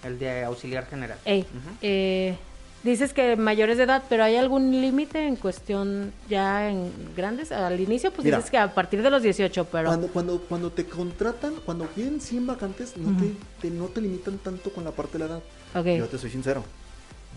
El 0.05 0.18
de 0.18 0.44
auxiliar 0.44 0.86
general. 0.86 1.18
ey, 1.24 1.40
Ujú. 1.40 1.76
eh, 1.82 2.36
dices 2.82 3.12
que 3.14 3.36
mayores 3.36 3.78
de 3.78 3.84
edad, 3.84 4.02
pero 4.09 4.22
¿hay 4.24 4.36
algún 4.36 4.70
límite 4.70 5.26
en 5.26 5.36
cuestión 5.36 6.12
ya 6.28 6.68
en 6.68 6.92
grandes? 7.16 7.50
Al 7.52 7.80
inicio, 7.80 8.11
pues 8.12 8.24
Mira. 8.24 8.36
dices 8.36 8.50
que 8.50 8.59
a 8.59 8.74
partir 8.74 9.02
de 9.02 9.09
los 9.11 9.22
18, 9.22 9.64
pero... 9.72 9.88
Cuando, 9.88 10.09
cuando, 10.09 10.40
cuando 10.40 10.70
te 10.70 10.84
contratan, 10.84 11.55
cuando 11.64 11.86
piden 11.86 12.20
100 12.20 12.46
vacantes, 12.46 12.96
no, 12.98 13.16
te, 13.18 13.32
te- 13.62 13.70
no 13.74 13.86
te 13.86 14.00
limitan 14.02 14.36
tanto 14.38 14.70
con 14.70 14.84
la 14.84 14.90
parte 14.90 15.14
de 15.18 15.18
la 15.20 15.26
edad. 15.26 15.42
Ok. 15.74 15.86
Yo 15.98 16.07
te 16.09 16.18
soy 16.18 16.30
sincero. 16.30 16.62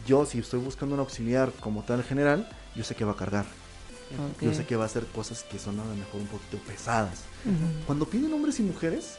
Yo, 0.05 0.26
si 0.26 0.39
estoy 0.39 0.59
buscando 0.59 0.95
un 0.95 0.99
auxiliar 0.99 1.51
como 1.59 1.84
tal 1.84 2.03
general, 2.03 2.47
yo 2.76 2.84
sé 2.84 2.95
que 2.95 3.05
va 3.05 3.13
a 3.13 3.18
cargar. 3.18 3.45
ok. 4.36 4.41
Yo 4.43 4.53
sé 4.53 4.65
que 4.65 4.76
va 4.76 4.84
a 4.84 4.88
hacer 4.88 5.05
cosas 5.05 5.43
que 5.43 5.57
son 5.59 5.80
a 5.80 5.86
lo 5.86 5.95
mejor 5.95 6.20
un 6.22 6.28
poquito 6.28 6.57
pesadas. 6.68 7.24
Cuando 7.86 8.05
piden 8.05 8.34
hombres 8.34 8.59
y 8.59 8.63
mujeres, 8.63 9.18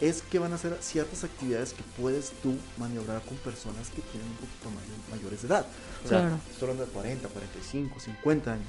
es 0.00 0.22
que 0.22 0.38
van 0.38 0.52
a 0.52 0.54
hacer 0.54 0.76
ciertas 0.80 1.24
actividades 1.24 1.72
que 1.72 1.82
puedes 2.00 2.30
tú 2.42 2.54
maniobrar 2.78 3.20
con 3.22 3.36
personas 3.38 3.88
que 3.88 4.00
tienen 4.02 4.28
un 4.28 4.36
poquito 4.36 4.70
mayor- 4.70 5.10
mayores 5.10 5.42
de 5.42 5.48
edad. 5.48 5.66
O 6.04 6.08
sea, 6.08 6.20
Claro. 6.20 6.38
estoy 6.50 6.62
hablando 6.70 6.86
de 6.86 6.92
40, 6.92 7.28
45, 7.28 7.98
50 8.00 8.52
años. 8.52 8.66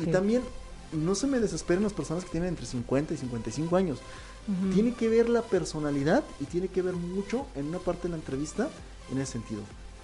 Y 0.00 0.06
también 0.06 0.42
no 0.92 1.14
se 1.14 1.26
me 1.26 1.40
desesperen 1.40 1.82
las 1.82 1.92
personas 1.94 2.24
que 2.24 2.30
tienen 2.30 2.50
entre 2.50 2.66
50 2.66 3.14
y 3.14 3.16
55 3.16 3.76
años. 3.76 3.98
Tiene 4.72 4.94
que 4.94 5.08
ver 5.08 5.28
la 5.28 5.42
personalidad 5.42 6.22
y 6.38 6.44
tiene 6.44 6.68
que 6.68 6.80
ver 6.82 6.94
mucho 6.94 7.46
en 7.56 7.66
una 7.66 7.78
parte 7.80 8.04
de 8.04 8.10
la 8.10 8.16
entrevista 8.16 8.68
en 9.10 9.18
ese 9.18 9.32
sentido. 9.32 9.62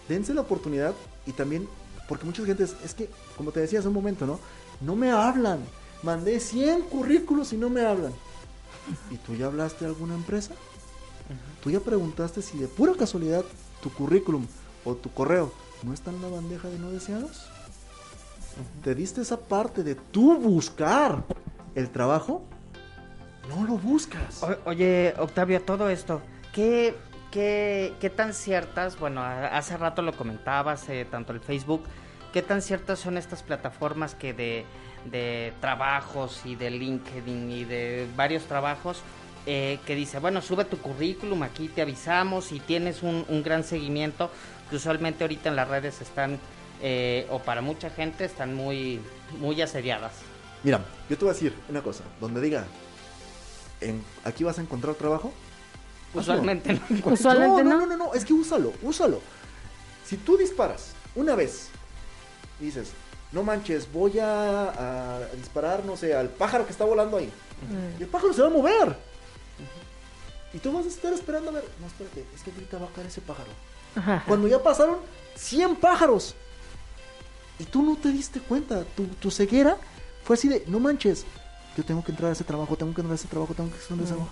Dense 0.09 0.35
la 0.35 0.41
oportunidad 0.41 0.95
y 1.27 1.33
también, 1.33 1.69
porque 2.09 2.25
mucha 2.25 2.45
gente 2.45 2.65
es, 2.65 2.75
es 2.85 2.93
que, 2.95 3.09
como 3.37 3.53
te 3.53 3.61
decía 3.61 3.79
hace 3.79 3.87
un 3.89 3.95
momento, 3.95 4.27
¿no? 4.27 4.41
No 4.81 4.97
me 4.97 5.13
hablan. 5.13 5.61
Mandé 6.03 6.41
100 6.41 6.83
currículos 6.83 7.53
y 7.53 7.57
no 7.57 7.71
me 7.71 7.83
hablan. 7.87 8.13
¿Y 9.11 9.17
tú 9.17 9.35
ya 9.35 9.47
hablaste 9.47 9.85
a 9.85 9.89
alguna 9.89 10.15
empresa? 10.15 10.55
¿Tú 11.63 11.71
ya 11.71 11.81
preguntaste 11.81 12.43
si 12.43 12.59
de 12.59 12.67
pura 12.69 12.93
casualidad 12.95 13.45
tu 13.83 13.91
currículum 13.91 14.47
o 14.85 14.95
tu 14.95 15.11
correo 15.13 15.53
no 15.83 15.93
está 15.95 16.11
en 16.11 16.21
la 16.21 16.29
bandeja 16.29 16.69
de 16.69 16.79
no 16.79 16.91
deseados? 16.91 17.47
¿Te 18.85 18.95
diste 18.95 19.23
esa 19.23 19.39
parte 19.41 19.83
de 19.83 19.95
tú 19.95 20.37
buscar 20.39 21.25
el 21.75 21.89
trabajo? 21.91 22.43
No 23.49 23.65
lo 23.65 23.79
buscas. 23.79 24.43
O- 24.43 24.57
oye, 24.71 25.15
Octavio, 25.19 25.63
todo 25.63 25.89
esto, 25.89 26.21
¿qué, 26.53 26.95
qué, 27.31 27.95
qué 28.01 28.11
tan 28.11 28.35
ciertas, 28.35 28.99
bueno, 28.99 29.23
hace 29.23 29.77
rato 29.77 30.03
lo 30.03 30.13
comentabas, 30.17 30.89
eh, 30.89 31.07
tanto 31.11 31.33
el 31.33 31.41
Facebook, 31.41 31.83
qué 32.33 32.43
tan 32.43 32.61
ciertas 32.63 32.99
son 32.99 33.17
estas 33.17 33.43
plataformas 33.43 34.15
que 34.15 34.35
de, 34.35 34.65
de 35.11 35.53
trabajos 35.61 36.43
y 36.45 36.55
de 36.55 36.71
LinkedIn 36.71 37.51
y 37.51 37.65
de 37.65 38.07
varios 38.17 38.45
trabajos 38.45 39.03
eh, 39.45 39.81
que 39.87 39.97
dice, 39.97 40.21
bueno, 40.21 40.41
sube 40.41 40.65
tu 40.65 40.79
currículum, 40.79 41.43
aquí 41.43 41.69
te 41.69 41.83
avisamos 41.83 42.53
y 42.53 42.61
tienes 42.61 43.03
un, 43.03 43.25
un 43.29 43.43
gran 43.43 43.65
seguimiento, 43.65 44.31
que 44.71 44.77
usualmente 44.77 45.25
ahorita 45.25 45.49
en 45.49 45.57
las 45.57 45.69
redes 45.69 46.01
están, 46.01 46.39
eh, 46.81 47.27
o 47.29 47.41
para 47.41 47.61
mucha 47.61 47.91
gente, 47.91 48.25
están 48.25 48.55
muy, 48.55 49.01
muy 49.41 49.61
asediadas. 49.61 50.13
Mira, 50.63 50.81
yo 51.11 51.19
te 51.19 51.25
voy 51.25 51.31
a 51.31 51.35
decir 51.35 51.55
una 51.69 51.83
cosa. 51.83 52.05
Donde 52.21 52.41
diga, 52.41 52.67
en, 53.81 54.05
aquí 54.25 54.45
vas 54.45 54.59
a 54.59 54.63
encontrar 54.63 54.95
trabajo. 54.95 55.33
Usualmente 56.15 56.75
no. 56.75 56.81
Usualmente 57.13 57.65
no, 57.65 57.71
no. 57.71 57.81
no, 57.81 57.87
no, 57.87 57.97
no, 57.97 58.15
es 58.15 58.25
que 58.25 58.33
úsalo, 58.33 58.73
úsalo. 58.83 59.21
Si 60.05 60.17
tú 60.19 60.37
disparas 60.37 60.93
una 61.17 61.35
vez 61.35 61.69
y 62.61 62.67
dices, 62.67 62.93
no 63.33 63.43
manches, 63.43 63.91
voy 63.91 64.19
a, 64.19 65.17
a 65.17 65.27
disparar, 65.37 65.85
no 65.85 65.97
sé, 65.97 66.15
al 66.15 66.29
pájaro 66.29 66.67
que 66.67 66.73
está 66.73 66.85
volando 66.85 67.17
ahí. 67.17 67.31
Y 67.99 68.03
el 68.03 68.09
pájaro 68.09 68.33
se 68.33 68.43
va 68.43 68.49
a 68.49 68.51
mover. 68.51 68.97
Y 70.53 70.59
tú 70.59 70.73
vas 70.73 70.85
a 70.85 70.89
estar 70.89 71.13
esperando 71.13 71.51
a 71.51 71.55
ver, 71.55 71.65
no, 71.81 71.87
espérate, 71.87 72.27
es 72.35 72.43
que 72.43 72.51
ahorita 72.51 72.79
va 72.79 72.87
a 72.87 72.93
caer 72.93 73.07
ese 73.07 73.21
pájaro. 73.21 73.51
Ajá. 73.95 74.25
Cuando 74.27 74.49
ya 74.49 74.63
pasaron 74.63 74.99
100 75.37 75.77
pájaros. 75.77 76.35
Y 77.59 77.65
tú 77.65 77.83
no 77.83 77.97
te 77.97 78.11
diste 78.11 78.41
cuenta. 78.41 78.85
Tu, 78.97 79.07
tu 79.07 79.31
ceguera 79.31 79.77
fue 80.25 80.35
así 80.35 80.49
de, 80.49 80.65
no 80.67 80.81
manches, 80.81 81.25
yo 81.77 81.85
tengo 81.85 82.05
que 82.05 82.13
entrar 82.13 82.31
a 82.31 82.33
ese 82.33 82.45
trabajo, 82.45 82.77
tengo 82.77 82.93
que 82.93 83.01
entrar 83.01 83.13
a 83.13 83.17
ese 83.17 83.29
trabajo, 83.29 83.55
tengo 83.55 83.71
que 83.71 83.77
entrar 83.77 83.99
a 83.99 84.03
ese 84.03 84.13
trabajo. 84.13 84.31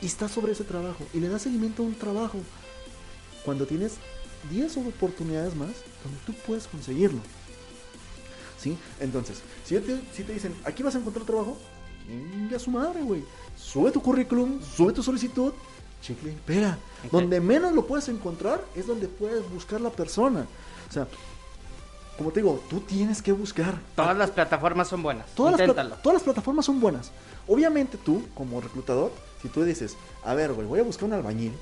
Y 0.00 0.06
estás 0.06 0.30
sobre 0.30 0.52
ese 0.52 0.64
trabajo. 0.64 1.04
Y 1.12 1.20
le 1.20 1.28
das 1.28 1.42
seguimiento 1.42 1.82
a 1.82 1.86
un 1.86 1.94
trabajo. 1.94 2.38
Cuando 3.44 3.66
tienes 3.66 3.94
10 4.50 4.76
oportunidades 4.78 5.54
más, 5.54 5.70
donde 6.04 6.18
tú 6.24 6.34
puedes 6.46 6.66
conseguirlo. 6.66 7.20
¿Sí? 8.60 8.76
Entonces, 9.00 9.40
si 9.64 9.78
te, 9.78 10.00
si 10.12 10.22
te 10.22 10.34
dicen, 10.34 10.54
aquí 10.64 10.82
vas 10.82 10.94
a 10.94 10.98
encontrar 10.98 11.24
trabajo, 11.24 11.56
ya 12.50 12.58
su 12.58 12.70
madre, 12.70 13.02
güey. 13.02 13.24
Sube 13.56 13.90
tu 13.90 14.02
currículum, 14.02 14.60
sube 14.62 14.92
tu 14.92 15.02
solicitud, 15.02 15.52
chicle 16.02 16.36
pega. 16.46 16.78
Donde 17.10 17.40
menos 17.40 17.72
lo 17.72 17.86
puedes 17.86 18.08
encontrar 18.08 18.62
es 18.74 18.86
donde 18.86 19.08
puedes 19.08 19.48
buscar 19.50 19.80
la 19.80 19.90
persona. 19.90 20.46
O 20.88 20.92
sea, 20.92 21.06
como 22.18 22.32
te 22.32 22.40
digo, 22.40 22.62
tú 22.68 22.80
tienes 22.80 23.22
que 23.22 23.32
buscar. 23.32 23.78
Todas 23.94 24.16
las 24.16 24.30
plataformas 24.30 24.88
son 24.88 25.02
buenas. 25.02 25.26
Todas 25.34 25.52
las, 25.52 25.60
Inténtalo. 25.60 25.96
todas 26.02 26.14
las 26.14 26.22
plataformas 26.22 26.66
son 26.66 26.80
buenas. 26.80 27.12
Obviamente 27.46 27.96
tú, 27.96 28.24
como 28.34 28.60
reclutador, 28.60 29.10
si 29.40 29.48
tú 29.48 29.64
dices, 29.64 29.96
a 30.24 30.34
ver, 30.34 30.52
güey, 30.52 30.66
voy 30.66 30.80
a 30.80 30.82
buscar 30.82 31.06
un 31.06 31.14
albañil, 31.14 31.52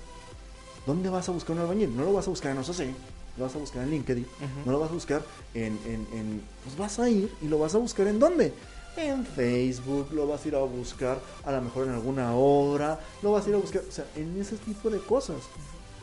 ¿dónde 0.87 1.11
vas 1.11 1.29
a 1.29 1.33
buscar 1.33 1.55
un 1.55 1.63
albañil? 1.63 1.97
No 1.97 2.05
lo 2.05 2.13
vas 2.13 2.27
a 2.27 2.31
buscar 2.31 2.51
en 2.53 2.59
OCC, 2.59 2.93
lo 3.39 3.45
vas 3.45 3.55
a 3.55 3.59
buscar 3.59 3.83
en 3.85 3.91
LinkedIn, 3.91 4.27
no 4.67 4.73
lo 4.73 4.81
vas 4.81 4.91
a 4.91 4.95
buscar 4.95 5.23
en, 5.55 5.79
en, 5.87 6.07
en- 6.13 6.43
Pues 6.65 6.77
vas 6.77 6.99
a 6.99 7.09
ir 7.09 7.33
y 7.41 7.47
lo 7.49 7.59
vas 7.59 7.75
a 7.75 7.79
buscar 7.79 8.07
en 8.09 8.19
dónde? 8.19 8.53
En 8.97 9.25
Facebook, 9.25 10.09
lo 10.13 10.27
vas 10.27 10.45
a 10.45 10.49
ir 10.49 10.55
a 10.57 10.59
buscar 10.59 11.21
a 11.45 11.53
lo 11.53 11.63
mejor 11.63 11.87
en 11.87 11.93
alguna 11.95 12.35
obra, 12.35 12.99
lo 13.23 13.33
vas 13.33 13.47
a 13.47 13.49
ir 13.51 13.55
a 13.55 13.59
buscar, 13.59 13.83
o 13.89 13.93
sea, 13.93 14.05
en 14.17 14.41
ese 14.41 14.57
tipo 14.57 14.91
de 14.91 14.99
cosas, 14.99 15.37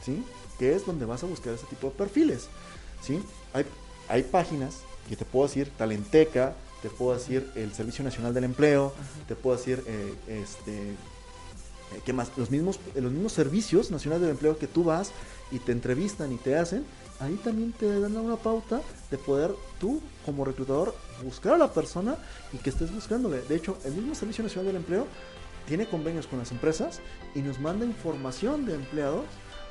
¿sí? 0.03 0.23
Que 0.57 0.73
es 0.75 0.85
donde 0.85 1.05
vas 1.05 1.21
a 1.23 1.25
buscar 1.27 1.53
ese 1.53 1.65
tipo 1.65 1.87
de 1.87 1.93
perfiles, 1.93 2.47
¿sí? 3.01 3.21
Hay, 3.53 3.65
hay 4.07 4.23
páginas 4.23 4.77
que 5.09 5.15
te 5.17 5.25
puedo 5.25 5.45
decir, 5.47 5.69
Talenteca, 5.77 6.53
te 6.81 6.89
puedo 6.89 7.17
decir 7.17 7.49
el 7.55 7.73
Servicio 7.73 8.03
Nacional 8.03 8.33
del 8.33 8.45
Empleo, 8.45 8.93
te 9.27 9.35
puedo 9.35 9.57
decir 9.57 9.83
eh, 9.87 10.13
este 10.43 10.91
eh, 10.91 12.01
¿qué 12.05 12.13
más? 12.13 12.29
Los 12.37 12.49
mismos, 12.49 12.79
los 12.95 13.11
mismos 13.11 13.33
servicios 13.33 13.91
nacionales 13.91 14.21
del 14.21 14.31
empleo 14.31 14.57
que 14.57 14.67
tú 14.67 14.83
vas 14.83 15.11
y 15.51 15.59
te 15.59 15.71
entrevistan 15.71 16.31
y 16.31 16.37
te 16.37 16.55
hacen, 16.57 16.83
ahí 17.19 17.35
también 17.43 17.71
te 17.71 17.99
dan 17.99 18.15
una 18.17 18.35
pauta 18.35 18.81
de 19.11 19.17
poder 19.17 19.53
tú, 19.79 20.01
como 20.25 20.45
reclutador, 20.45 20.95
buscar 21.23 21.53
a 21.53 21.57
la 21.57 21.71
persona 21.71 22.17
y 22.53 22.57
que 22.57 22.69
estés 22.69 22.93
buscándole. 22.93 23.41
De 23.41 23.55
hecho, 23.55 23.77
el 23.85 23.93
mismo 23.93 24.15
Servicio 24.15 24.43
Nacional 24.43 24.67
del 24.67 24.75
Empleo 24.77 25.07
tiene 25.67 25.87
convenios 25.87 26.27
con 26.27 26.39
las 26.39 26.51
empresas 26.51 26.99
y 27.33 27.41
nos 27.41 27.59
manda 27.59 27.85
información 27.85 28.65
de 28.65 28.75
empleados. 28.75 29.25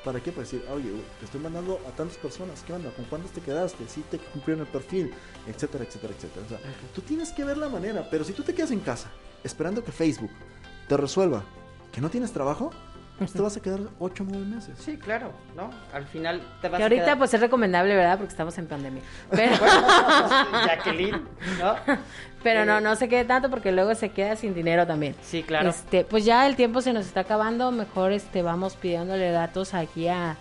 ¿Para 0.05 0.21
qué? 0.21 0.33
Para 0.33 0.43
decir, 0.43 0.63
oye, 0.71 0.91
te 1.19 1.25
estoy 1.25 1.41
mandando 1.41 1.81
a 1.89 1.97
tantas 1.97 2.19
personas, 2.19 2.63
¿qué 2.67 2.75
onda? 2.75 2.91
¿Con 2.91 3.07
cuántas 3.07 3.31
te 3.31 3.41
quedaste? 3.41 3.89
¿Sí 3.89 4.05
te 4.11 4.19
cumplieron 4.19 4.67
el 4.67 4.71
perfil? 4.71 5.15
Etcétera, 5.47 5.85
etcétera, 5.85 6.13
etcétera. 6.15 6.45
O 6.45 6.49
sea, 6.49 6.59
tú 6.95 7.01
tienes 7.01 7.33
que 7.33 7.45
ver 7.45 7.57
la 7.57 7.71
manera, 7.71 8.07
pero 8.11 8.23
si 8.23 8.35
tú 8.35 8.43
te 8.43 8.55
quedas 8.55 8.71
en 8.71 8.81
casa 8.81 9.11
esperando 9.43 9.83
que 9.83 9.93
Facebook 9.93 10.31
te 10.89 10.97
resuelva 10.97 11.45
que 11.91 12.01
no 12.01 12.11
tienes 12.11 12.33
trabajo, 12.33 12.71
pues 13.19 13.33
te 13.33 13.41
vas 13.41 13.57
a 13.57 13.61
quedar 13.61 13.81
8 14.01 14.23
o 14.25 14.27
9 14.29 14.45
meses. 14.47 14.77
Sí, 14.79 14.97
claro, 14.97 15.33
¿no? 15.57 15.71
Al 15.93 16.05
final 16.07 16.43
te 16.61 16.69
vas 16.69 16.79
Que 16.79 16.83
a 16.83 16.87
ahorita 16.87 17.05
quedar- 17.05 17.19
pues 17.19 17.33
es 17.35 17.41
recomendable, 17.41 17.95
¿verdad? 17.95 18.19
Porque 18.19 18.33
estamos 18.33 18.57
en 18.59 18.67
pandemia. 18.67 19.03
Pero, 19.31 19.55
Jacqueline, 20.67 21.23
¿no? 21.61 21.75
pero 22.43 22.65
no, 22.65 22.81
no 22.81 22.97
se 22.97 23.09
quede 23.09 23.25
tanto 23.25 23.51
porque 23.51 23.73
luego 23.73 23.95
se 23.95 24.11
queda 24.11 24.37
sin 24.37 24.55
dinero 24.55 24.87
también. 24.87 25.15
Sí, 25.23 25.43
claro. 25.43 25.71
Este, 25.71 26.05
pues 26.05 26.25
ya 26.25 26.47
el 26.47 26.57
tiempo 26.57 26.81
se 26.81 26.93
nos 26.93 27.07
está 27.07 27.21
acabando, 27.21 27.71
mejor 27.71 28.13
este 28.13 28.43
vamos 28.43 28.77
pidiéndole 28.77 29.31
datos 29.31 29.75
aquí 29.75 30.09
a, 30.09 30.37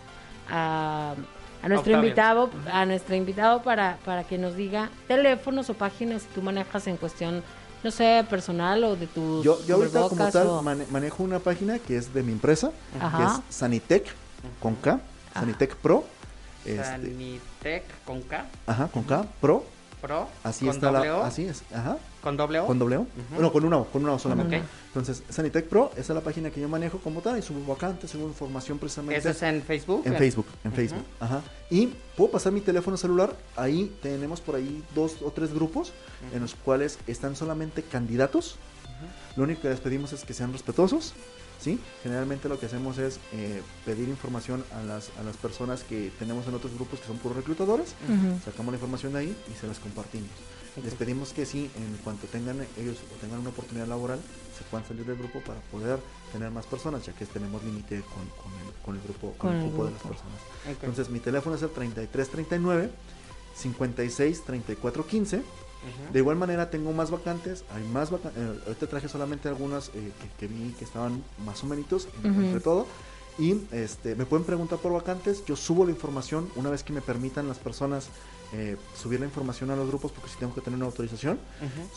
a, 0.49 1.13
a 1.61 1.67
nuestro 1.69 1.93
Octavio. 1.93 1.97
invitado, 1.99 2.49
a 2.71 2.85
nuestro 2.85 3.15
invitado 3.15 3.61
para, 3.61 3.97
para 4.03 4.23
que 4.23 4.37
nos 4.37 4.55
diga 4.55 4.89
teléfonos 5.07 5.69
o 5.69 5.73
páginas 5.75 6.23
si 6.23 6.27
tú 6.29 6.41
manejas 6.41 6.87
en 6.87 6.97
cuestión, 6.97 7.43
no 7.83 7.91
sé, 7.91 8.25
personal 8.29 8.83
o 8.83 8.95
de 8.95 9.07
tus 9.07 9.43
Yo, 9.43 9.63
yo 9.65 9.75
ahorita 9.75 10.07
como 10.09 10.29
tal 10.29 10.47
o- 10.47 10.61
mane- 10.61 10.85
manejo 10.89 11.23
una 11.23 11.39
página 11.39 11.79
que 11.79 11.97
es 11.97 12.13
de 12.13 12.23
mi 12.23 12.31
empresa, 12.31 12.71
Ajá. 12.99 13.17
que 13.17 13.23
es 13.25 13.55
Sanitec, 13.55 14.05
con 14.59 14.75
K, 14.75 14.99
Sanitec 15.33 15.75
Pro. 15.75 16.05
Este, 16.65 16.83
Sanitec 16.83 17.83
con 18.05 18.21
K, 18.21 18.45
ajá, 18.67 18.87
con 18.87 19.03
K, 19.03 19.25
Pro. 19.41 19.65
Pro, 20.01 20.27
Así 20.43 20.65
con 20.65 20.75
está 20.75 20.91
doble 20.91 21.09
la... 21.09 21.25
Así 21.25 21.45
es, 21.45 21.63
ajá. 21.73 21.97
Con 22.23 22.37
doble 22.37 22.59
O. 22.59 22.65
¿Con 22.65 22.79
doble 22.79 22.97
O? 22.97 23.07
No, 23.37 23.51
con 23.51 23.65
una 23.65 23.77
O, 23.77 23.85
con 23.85 24.03
una 24.03 24.13
O 24.13 24.19
solamente. 24.19 24.57
Ok. 24.57 24.63
Entonces, 24.87 25.23
Sanitec 25.29 25.67
Pro, 25.67 25.91
esa 25.93 26.13
es 26.13 26.15
la 26.15 26.21
página 26.21 26.49
que 26.49 26.61
yo 26.61 26.69
manejo 26.69 26.99
como 26.99 27.21
tal 27.21 27.37
y 27.37 27.41
subo 27.41 27.65
vacantes, 27.65 28.11
subo 28.11 28.27
información 28.27 28.79
precisamente. 28.79 29.19
¿Eso 29.19 29.29
es 29.29 29.43
en 29.43 29.61
Facebook? 29.61 30.03
En 30.05 30.15
Facebook, 30.15 30.45
en 30.63 30.71
Facebook, 30.71 31.05
ajá. 31.19 31.41
Y 31.69 31.87
puedo 32.15 32.31
pasar 32.31 32.53
mi 32.53 32.61
teléfono 32.61 32.95
celular, 32.95 33.35
ahí 33.57 33.93
tenemos 34.01 34.39
por 34.39 34.55
ahí 34.55 34.83
dos 34.95 35.17
o 35.21 35.31
tres 35.31 35.53
grupos 35.53 35.91
en 36.33 36.41
los 36.41 36.55
cuales 36.55 36.97
están 37.07 37.35
solamente 37.35 37.83
candidatos. 37.83 38.55
Lo 39.35 39.43
único 39.43 39.63
que 39.63 39.69
les 39.69 39.79
pedimos 39.79 40.13
es 40.13 40.23
que 40.23 40.33
sean 40.33 40.53
respetuosos, 40.53 41.13
¿sí? 41.59 41.79
Generalmente 42.03 42.49
lo 42.49 42.59
que 42.59 42.65
hacemos 42.65 42.97
es 42.97 43.19
eh, 43.31 43.61
pedir 43.85 44.09
información 44.09 44.63
a 44.73 44.83
las, 44.83 45.11
a 45.19 45.23
las 45.23 45.37
personas 45.37 45.83
que 45.83 46.11
tenemos 46.19 46.47
en 46.47 46.55
otros 46.55 46.73
grupos 46.73 46.99
que 46.99 47.07
son 47.07 47.17
puros 47.17 47.37
reclutadores, 47.37 47.95
sacamos 48.43 48.71
la 48.73 48.77
información 48.77 49.13
de 49.13 49.19
ahí 49.19 49.37
y 49.51 49.59
se 49.59 49.67
las 49.67 49.79
compartimos. 49.79 50.29
Les 50.83 50.95
pedimos 50.95 51.33
que 51.33 51.45
sí, 51.45 51.69
en 51.77 51.97
cuanto 52.03 52.25
tengan 52.27 52.57
ellos 52.79 52.97
o 53.13 53.21
tengan 53.21 53.39
una 53.39 53.49
oportunidad 53.49 53.87
laboral, 53.87 54.19
se 54.57 54.63
puedan 54.65 54.87
salir 54.87 55.05
del 55.05 55.17
grupo 55.17 55.39
para 55.41 55.59
poder 55.71 55.99
tener 56.31 56.49
más 56.49 56.65
personas, 56.65 57.05
ya 57.05 57.13
que 57.13 57.27
tenemos 57.27 57.63
límite 57.63 58.01
con, 58.01 58.27
con 58.41 58.51
el, 58.59 58.73
con 58.83 58.95
el 58.95 59.01
grupo, 59.03 59.33
con 59.37 59.49
Con 59.49 59.51
el 59.51 59.57
el 59.57 59.67
grupo 59.67 59.85
de 59.85 59.91
las 59.91 60.01
personas. 60.01 60.39
Entonces 60.67 61.09
mi 61.09 61.19
teléfono 61.19 61.55
es 61.55 61.61
el 61.61 61.69
3339 61.69 62.89
56 63.55 64.43
34 64.45 65.05
15. 65.07 65.43
De 66.11 66.19
igual 66.19 66.37
manera 66.37 66.69
tengo 66.69 66.91
más 66.93 67.11
vacantes, 67.11 67.65
hay 67.73 67.83
más 67.83 68.11
vacantes, 68.11 68.41
ahorita 68.65 68.87
traje 68.87 69.07
solamente 69.07 69.49
algunas 69.49 69.89
eh, 69.89 70.11
que, 70.21 70.47
que 70.47 70.53
vi 70.53 70.71
que 70.73 70.85
estaban 70.85 71.23
más 71.45 71.63
o 71.63 71.67
menos 71.67 72.07
entre 72.23 72.59
todo. 72.59 72.87
Y 73.39 73.61
este, 73.71 74.15
me 74.15 74.25
pueden 74.25 74.45
preguntar 74.45 74.77
por 74.77 74.93
vacantes, 74.93 75.43
yo 75.45 75.55
subo 75.55 75.85
la 75.85 75.91
información 75.91 76.49
una 76.55 76.69
vez 76.69 76.83
que 76.83 76.93
me 76.93 77.01
permitan 77.01 77.47
las 77.47 77.57
personas 77.57 78.09
eh, 78.53 78.77
subir 78.95 79.19
la 79.19 79.25
información 79.25 79.71
a 79.71 79.75
los 79.75 79.87
grupos, 79.87 80.11
porque 80.11 80.29
si 80.29 80.37
tengo 80.37 80.53
que 80.53 80.61
tener 80.61 80.77
una 80.77 80.85
autorización, 80.85 81.39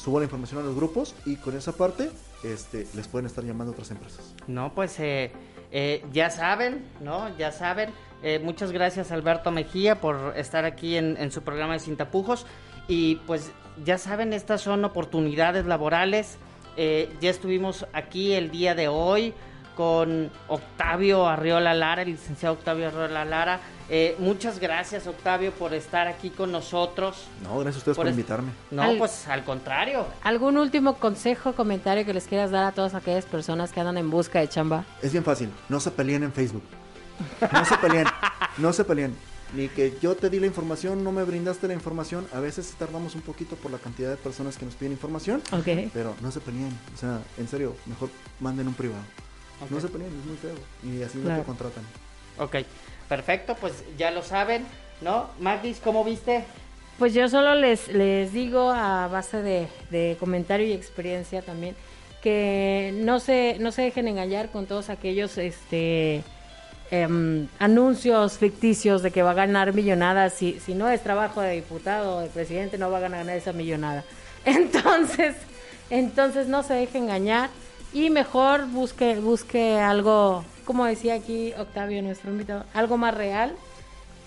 subo 0.02 0.18
la 0.18 0.24
información 0.24 0.62
a 0.62 0.64
los 0.64 0.74
grupos 0.74 1.14
y 1.26 1.36
con 1.36 1.54
esa 1.54 1.72
parte 1.72 2.10
este, 2.42 2.86
les 2.94 3.06
pueden 3.08 3.26
estar 3.26 3.44
llamando 3.44 3.72
otras 3.72 3.90
empresas. 3.90 4.34
No, 4.46 4.72
pues 4.74 4.98
eh, 4.98 5.32
eh, 5.70 6.04
ya 6.12 6.30
saben, 6.30 6.86
¿no? 7.02 7.36
Ya 7.36 7.52
saben. 7.52 7.90
Eh, 8.22 8.40
muchas 8.42 8.72
gracias 8.72 9.12
Alberto 9.12 9.50
Mejía 9.50 10.00
por 10.00 10.32
estar 10.36 10.64
aquí 10.64 10.96
en, 10.96 11.18
en 11.18 11.30
su 11.30 11.42
programa 11.42 11.74
de 11.74 11.80
Sin 11.80 11.96
Tapujos. 11.96 12.46
Y 12.88 13.16
pues 13.26 13.50
ya 13.84 13.98
saben, 13.98 14.32
estas 14.32 14.60
son 14.62 14.84
oportunidades 14.84 15.66
laborales. 15.66 16.38
Eh, 16.76 17.14
ya 17.20 17.30
estuvimos 17.30 17.86
aquí 17.92 18.32
el 18.34 18.50
día 18.50 18.74
de 18.74 18.88
hoy 18.88 19.32
con 19.76 20.30
Octavio 20.48 21.26
Arriola 21.26 21.74
Lara, 21.74 22.02
el 22.02 22.08
licenciado 22.12 22.54
Octavio 22.54 22.88
Arriola 22.88 23.24
Lara. 23.24 23.60
Eh, 23.88 24.16
muchas 24.18 24.58
gracias 24.58 25.06
Octavio 25.06 25.52
por 25.52 25.72
estar 25.74 26.08
aquí 26.08 26.30
con 26.30 26.50
nosotros. 26.50 27.26
No, 27.42 27.58
gracias 27.58 27.76
a 27.76 27.78
ustedes 27.78 27.96
Por 27.96 28.08
invitarme. 28.08 28.50
No, 28.70 28.82
Al- 28.82 28.98
pues 28.98 29.28
al 29.28 29.44
contrario. 29.44 30.06
¿Algún 30.22 30.56
último 30.56 30.94
consejo, 30.96 31.52
comentario 31.52 32.04
que 32.04 32.12
les 32.14 32.26
quieras 32.26 32.50
dar 32.50 32.64
a 32.64 32.72
todas 32.72 32.94
aquellas 32.94 33.26
personas 33.26 33.70
que 33.72 33.80
andan 33.80 33.96
en 33.98 34.10
busca 34.10 34.40
de 34.40 34.48
chamba? 34.48 34.84
Es 35.02 35.12
bien 35.12 35.22
fácil, 35.24 35.50
no 35.68 35.78
se 35.78 35.90
peleen 35.90 36.24
en 36.24 36.32
Facebook. 36.32 36.62
No 37.52 37.64
se 37.64 37.76
peleen, 37.78 38.06
no 38.58 38.72
se 38.72 38.84
peleen. 38.84 39.16
Ni 39.56 39.68
que 39.68 39.94
yo 40.02 40.14
te 40.14 40.28
di 40.28 40.38
la 40.38 40.46
información, 40.46 41.02
no 41.02 41.12
me 41.12 41.24
brindaste 41.24 41.66
la 41.66 41.72
información. 41.74 42.26
A 42.34 42.40
veces 42.40 42.74
tardamos 42.78 43.14
un 43.14 43.22
poquito 43.22 43.56
por 43.56 43.70
la 43.70 43.78
cantidad 43.78 44.10
de 44.10 44.16
personas 44.16 44.58
que 44.58 44.66
nos 44.66 44.74
piden 44.74 44.92
información, 44.92 45.42
Ok. 45.50 45.90
pero 45.94 46.14
no 46.20 46.30
se 46.30 46.40
peleen. 46.40 46.78
O 46.94 46.98
sea, 46.98 47.20
en 47.38 47.48
serio, 47.48 47.74
mejor 47.86 48.10
manden 48.38 48.68
un 48.68 48.74
privado. 48.74 49.02
No 49.70 49.80
se 49.80 49.88
peleen, 49.88 50.10
es 50.20 50.26
muy 50.26 50.36
feo. 50.36 50.54
Y 50.84 51.02
así 51.02 51.16
no 51.18 51.24
Claro. 51.24 51.40
te 51.40 51.46
contratan. 51.46 51.84
Ok, 52.38 52.56
perfecto, 53.08 53.56
pues 53.58 53.72
ya 53.96 54.10
lo 54.10 54.22
saben, 54.22 54.66
¿no? 55.00 55.30
Magdis, 55.40 55.80
¿cómo 55.82 56.04
viste? 56.04 56.44
Pues 56.98 57.14
yo 57.14 57.26
solo 57.30 57.54
les, 57.54 57.88
les 57.88 58.32
digo 58.34 58.70
a 58.70 59.06
base 59.08 59.40
de, 59.42 59.68
de 59.90 60.16
comentario 60.20 60.66
y 60.66 60.72
experiencia 60.72 61.40
también 61.42 61.74
que 62.22 62.92
no 62.96 63.20
se, 63.20 63.56
no 63.60 63.70
se 63.72 63.82
dejen 63.82 64.08
engañar 64.08 64.50
con 64.50 64.66
todos 64.66 64.90
aquellos 64.90 65.38
este 65.38 66.22
em, 66.90 67.48
anuncios 67.58 68.38
ficticios 68.38 69.02
de 69.02 69.10
que 69.10 69.22
va 69.22 69.32
a 69.32 69.34
ganar 69.34 69.74
millonadas. 69.74 70.34
Si, 70.34 70.60
si 70.60 70.74
no 70.74 70.88
es 70.88 71.02
trabajo 71.02 71.40
de 71.40 71.54
diputado 71.54 72.16
o 72.16 72.20
de 72.20 72.28
presidente, 72.28 72.78
no 72.78 72.90
va 72.90 72.98
a 72.98 73.00
ganar 73.00 73.28
esa 73.30 73.52
millonada. 73.52 74.04
Entonces, 74.44 75.34
entonces 75.90 76.48
no 76.48 76.62
se 76.62 76.74
deje 76.74 76.98
engañar 76.98 77.50
y 77.92 78.10
mejor 78.10 78.66
busque, 78.66 79.16
busque 79.16 79.78
algo, 79.78 80.44
como 80.64 80.84
decía 80.84 81.14
aquí 81.14 81.52
Octavio, 81.58 82.02
nuestro 82.02 82.30
invitado, 82.30 82.64
algo 82.74 82.96
más 82.96 83.14
real 83.14 83.54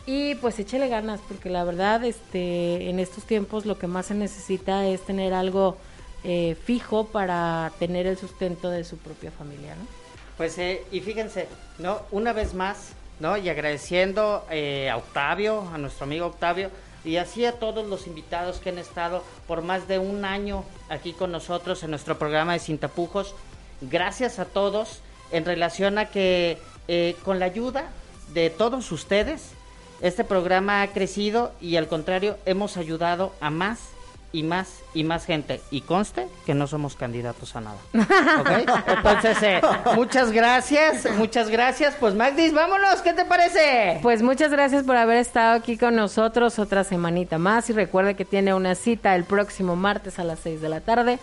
y 0.05 0.36
pues 0.36 0.57
échele 0.57 0.88
ganas, 0.88 1.20
porque 1.28 1.49
la 1.49 1.64
verdad, 1.64 2.03
este, 2.03 2.89
en 2.89 2.99
estos 2.99 3.26
tiempos 3.26 3.66
lo 3.66 3.78
que 3.78 3.88
más 3.88 4.07
se 4.07 4.16
necesita 4.16 4.88
es 4.88 5.01
tener 5.01 5.34
algo 5.34 5.78
eh, 6.24 6.55
fijo 6.64 7.05
para 7.05 7.72
tener 7.78 8.07
el 8.07 8.18
sustento 8.18 8.70
de 8.70 8.84
su 8.84 8.97
propia 8.97 9.32
familia, 9.32 9.76
¿no? 9.76 9.99
Pues, 10.40 10.58
eh, 10.58 10.86
y 10.90 11.02
fíjense, 11.02 11.50
¿no? 11.80 12.00
Una 12.12 12.32
vez 12.32 12.54
más, 12.54 12.94
¿no? 13.20 13.36
Y 13.36 13.50
agradeciendo 13.50 14.46
eh, 14.50 14.90
a 14.90 14.96
Octavio, 14.96 15.68
a 15.74 15.78
nuestro 15.78 16.06
amigo 16.06 16.28
Octavio, 16.28 16.72
y 17.04 17.18
así 17.18 17.44
a 17.44 17.60
todos 17.60 17.86
los 17.86 18.08
invitados 18.08 18.60
que 18.60 18.70
han 18.70 18.78
estado 18.78 19.22
por 19.50 19.64
más 19.64 19.90
de 19.90 20.00
un 20.00 20.24
año 20.24 20.64
aquí 20.88 21.12
con 21.12 21.34
nosotros 21.34 21.84
en 21.84 21.90
nuestro 21.90 22.18
programa 22.18 22.54
de 22.54 22.60
Sin 22.60 22.78
Tapujos. 22.78 23.36
Gracias 23.82 24.40
a 24.40 24.46
todos 24.46 25.02
en 25.34 25.44
relación 25.44 25.98
a 25.98 26.06
que 26.06 26.58
eh, 26.88 27.18
con 27.26 27.40
la 27.40 27.46
ayuda 27.46 27.90
de 28.34 28.50
todos 28.50 28.94
ustedes, 28.94 29.52
este 30.00 30.24
programa 30.24 30.84
ha 30.84 30.88
crecido 30.94 31.52
y 31.60 31.76
al 31.76 31.90
contrario, 31.90 32.38
hemos 32.46 32.78
ayudado 32.78 33.34
a 33.42 33.50
más 33.50 33.90
y 34.32 34.43
más 34.43 34.82
y 34.93 35.03
más 35.03 35.25
gente. 35.25 35.61
Y 35.71 35.82
conste 35.82 36.27
que 36.45 36.53
no 36.53 36.67
somos 36.67 36.95
candidatos 36.95 37.55
a 37.55 37.61
nada. 37.61 37.77
¿Ok? 38.39 38.49
Entonces, 38.88 39.38
eh, 39.43 39.61
muchas 39.95 40.32
gracias, 40.32 41.07
muchas 41.17 41.49
gracias. 41.49 41.95
Pues 41.99 42.15
Magdis, 42.15 42.53
vámonos, 42.53 43.01
¿qué 43.01 43.13
te 43.13 43.25
parece? 43.25 43.99
Pues 44.01 44.21
muchas 44.21 44.51
gracias 44.51 44.84
por 44.84 44.95
haber 44.95 45.17
estado 45.17 45.55
aquí 45.55 45.77
con 45.77 45.95
nosotros 45.95 46.59
otra 46.59 46.84
semanita 46.84 47.38
más 47.38 47.69
y 47.69 47.73
recuerde 47.73 48.15
que 48.15 48.25
tiene 48.25 48.53
una 48.53 48.75
cita 48.75 49.15
el 49.15 49.23
próximo 49.23 49.75
martes 49.75 50.19
a 50.19 50.23
las 50.23 50.39
6 50.39 50.61
de 50.61 50.69
la 50.69 50.82
tarde 50.82 51.19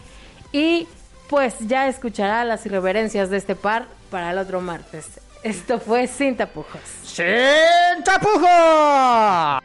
y 0.52 0.86
pues 1.28 1.56
ya 1.60 1.88
escuchará 1.88 2.44
las 2.44 2.64
irreverencias 2.66 3.30
de 3.30 3.36
este 3.36 3.56
par 3.56 3.86
para 4.10 4.30
el 4.30 4.38
otro 4.38 4.60
martes. 4.60 5.20
Esto 5.42 5.78
fue 5.78 6.06
Sin 6.06 6.36
Tapujos. 6.36 6.80
¡Sin 7.04 8.02
tapujos! 8.04 9.62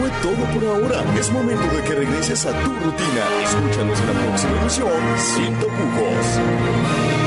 Fue 0.00 0.10
todo 0.22 0.44
por 0.52 0.64
ahora. 0.64 1.04
Es 1.18 1.30
momento 1.30 1.62
de 1.74 1.82
que 1.82 1.94
regreses 1.94 2.46
a 2.46 2.52
tu 2.62 2.70
rutina. 2.72 3.24
Escúchanos 3.44 4.00
en 4.00 4.06
la 4.06 4.20
próxima 4.26 4.60
emisión 4.60 4.92
sin 5.18 5.54
tapujos. 5.54 7.19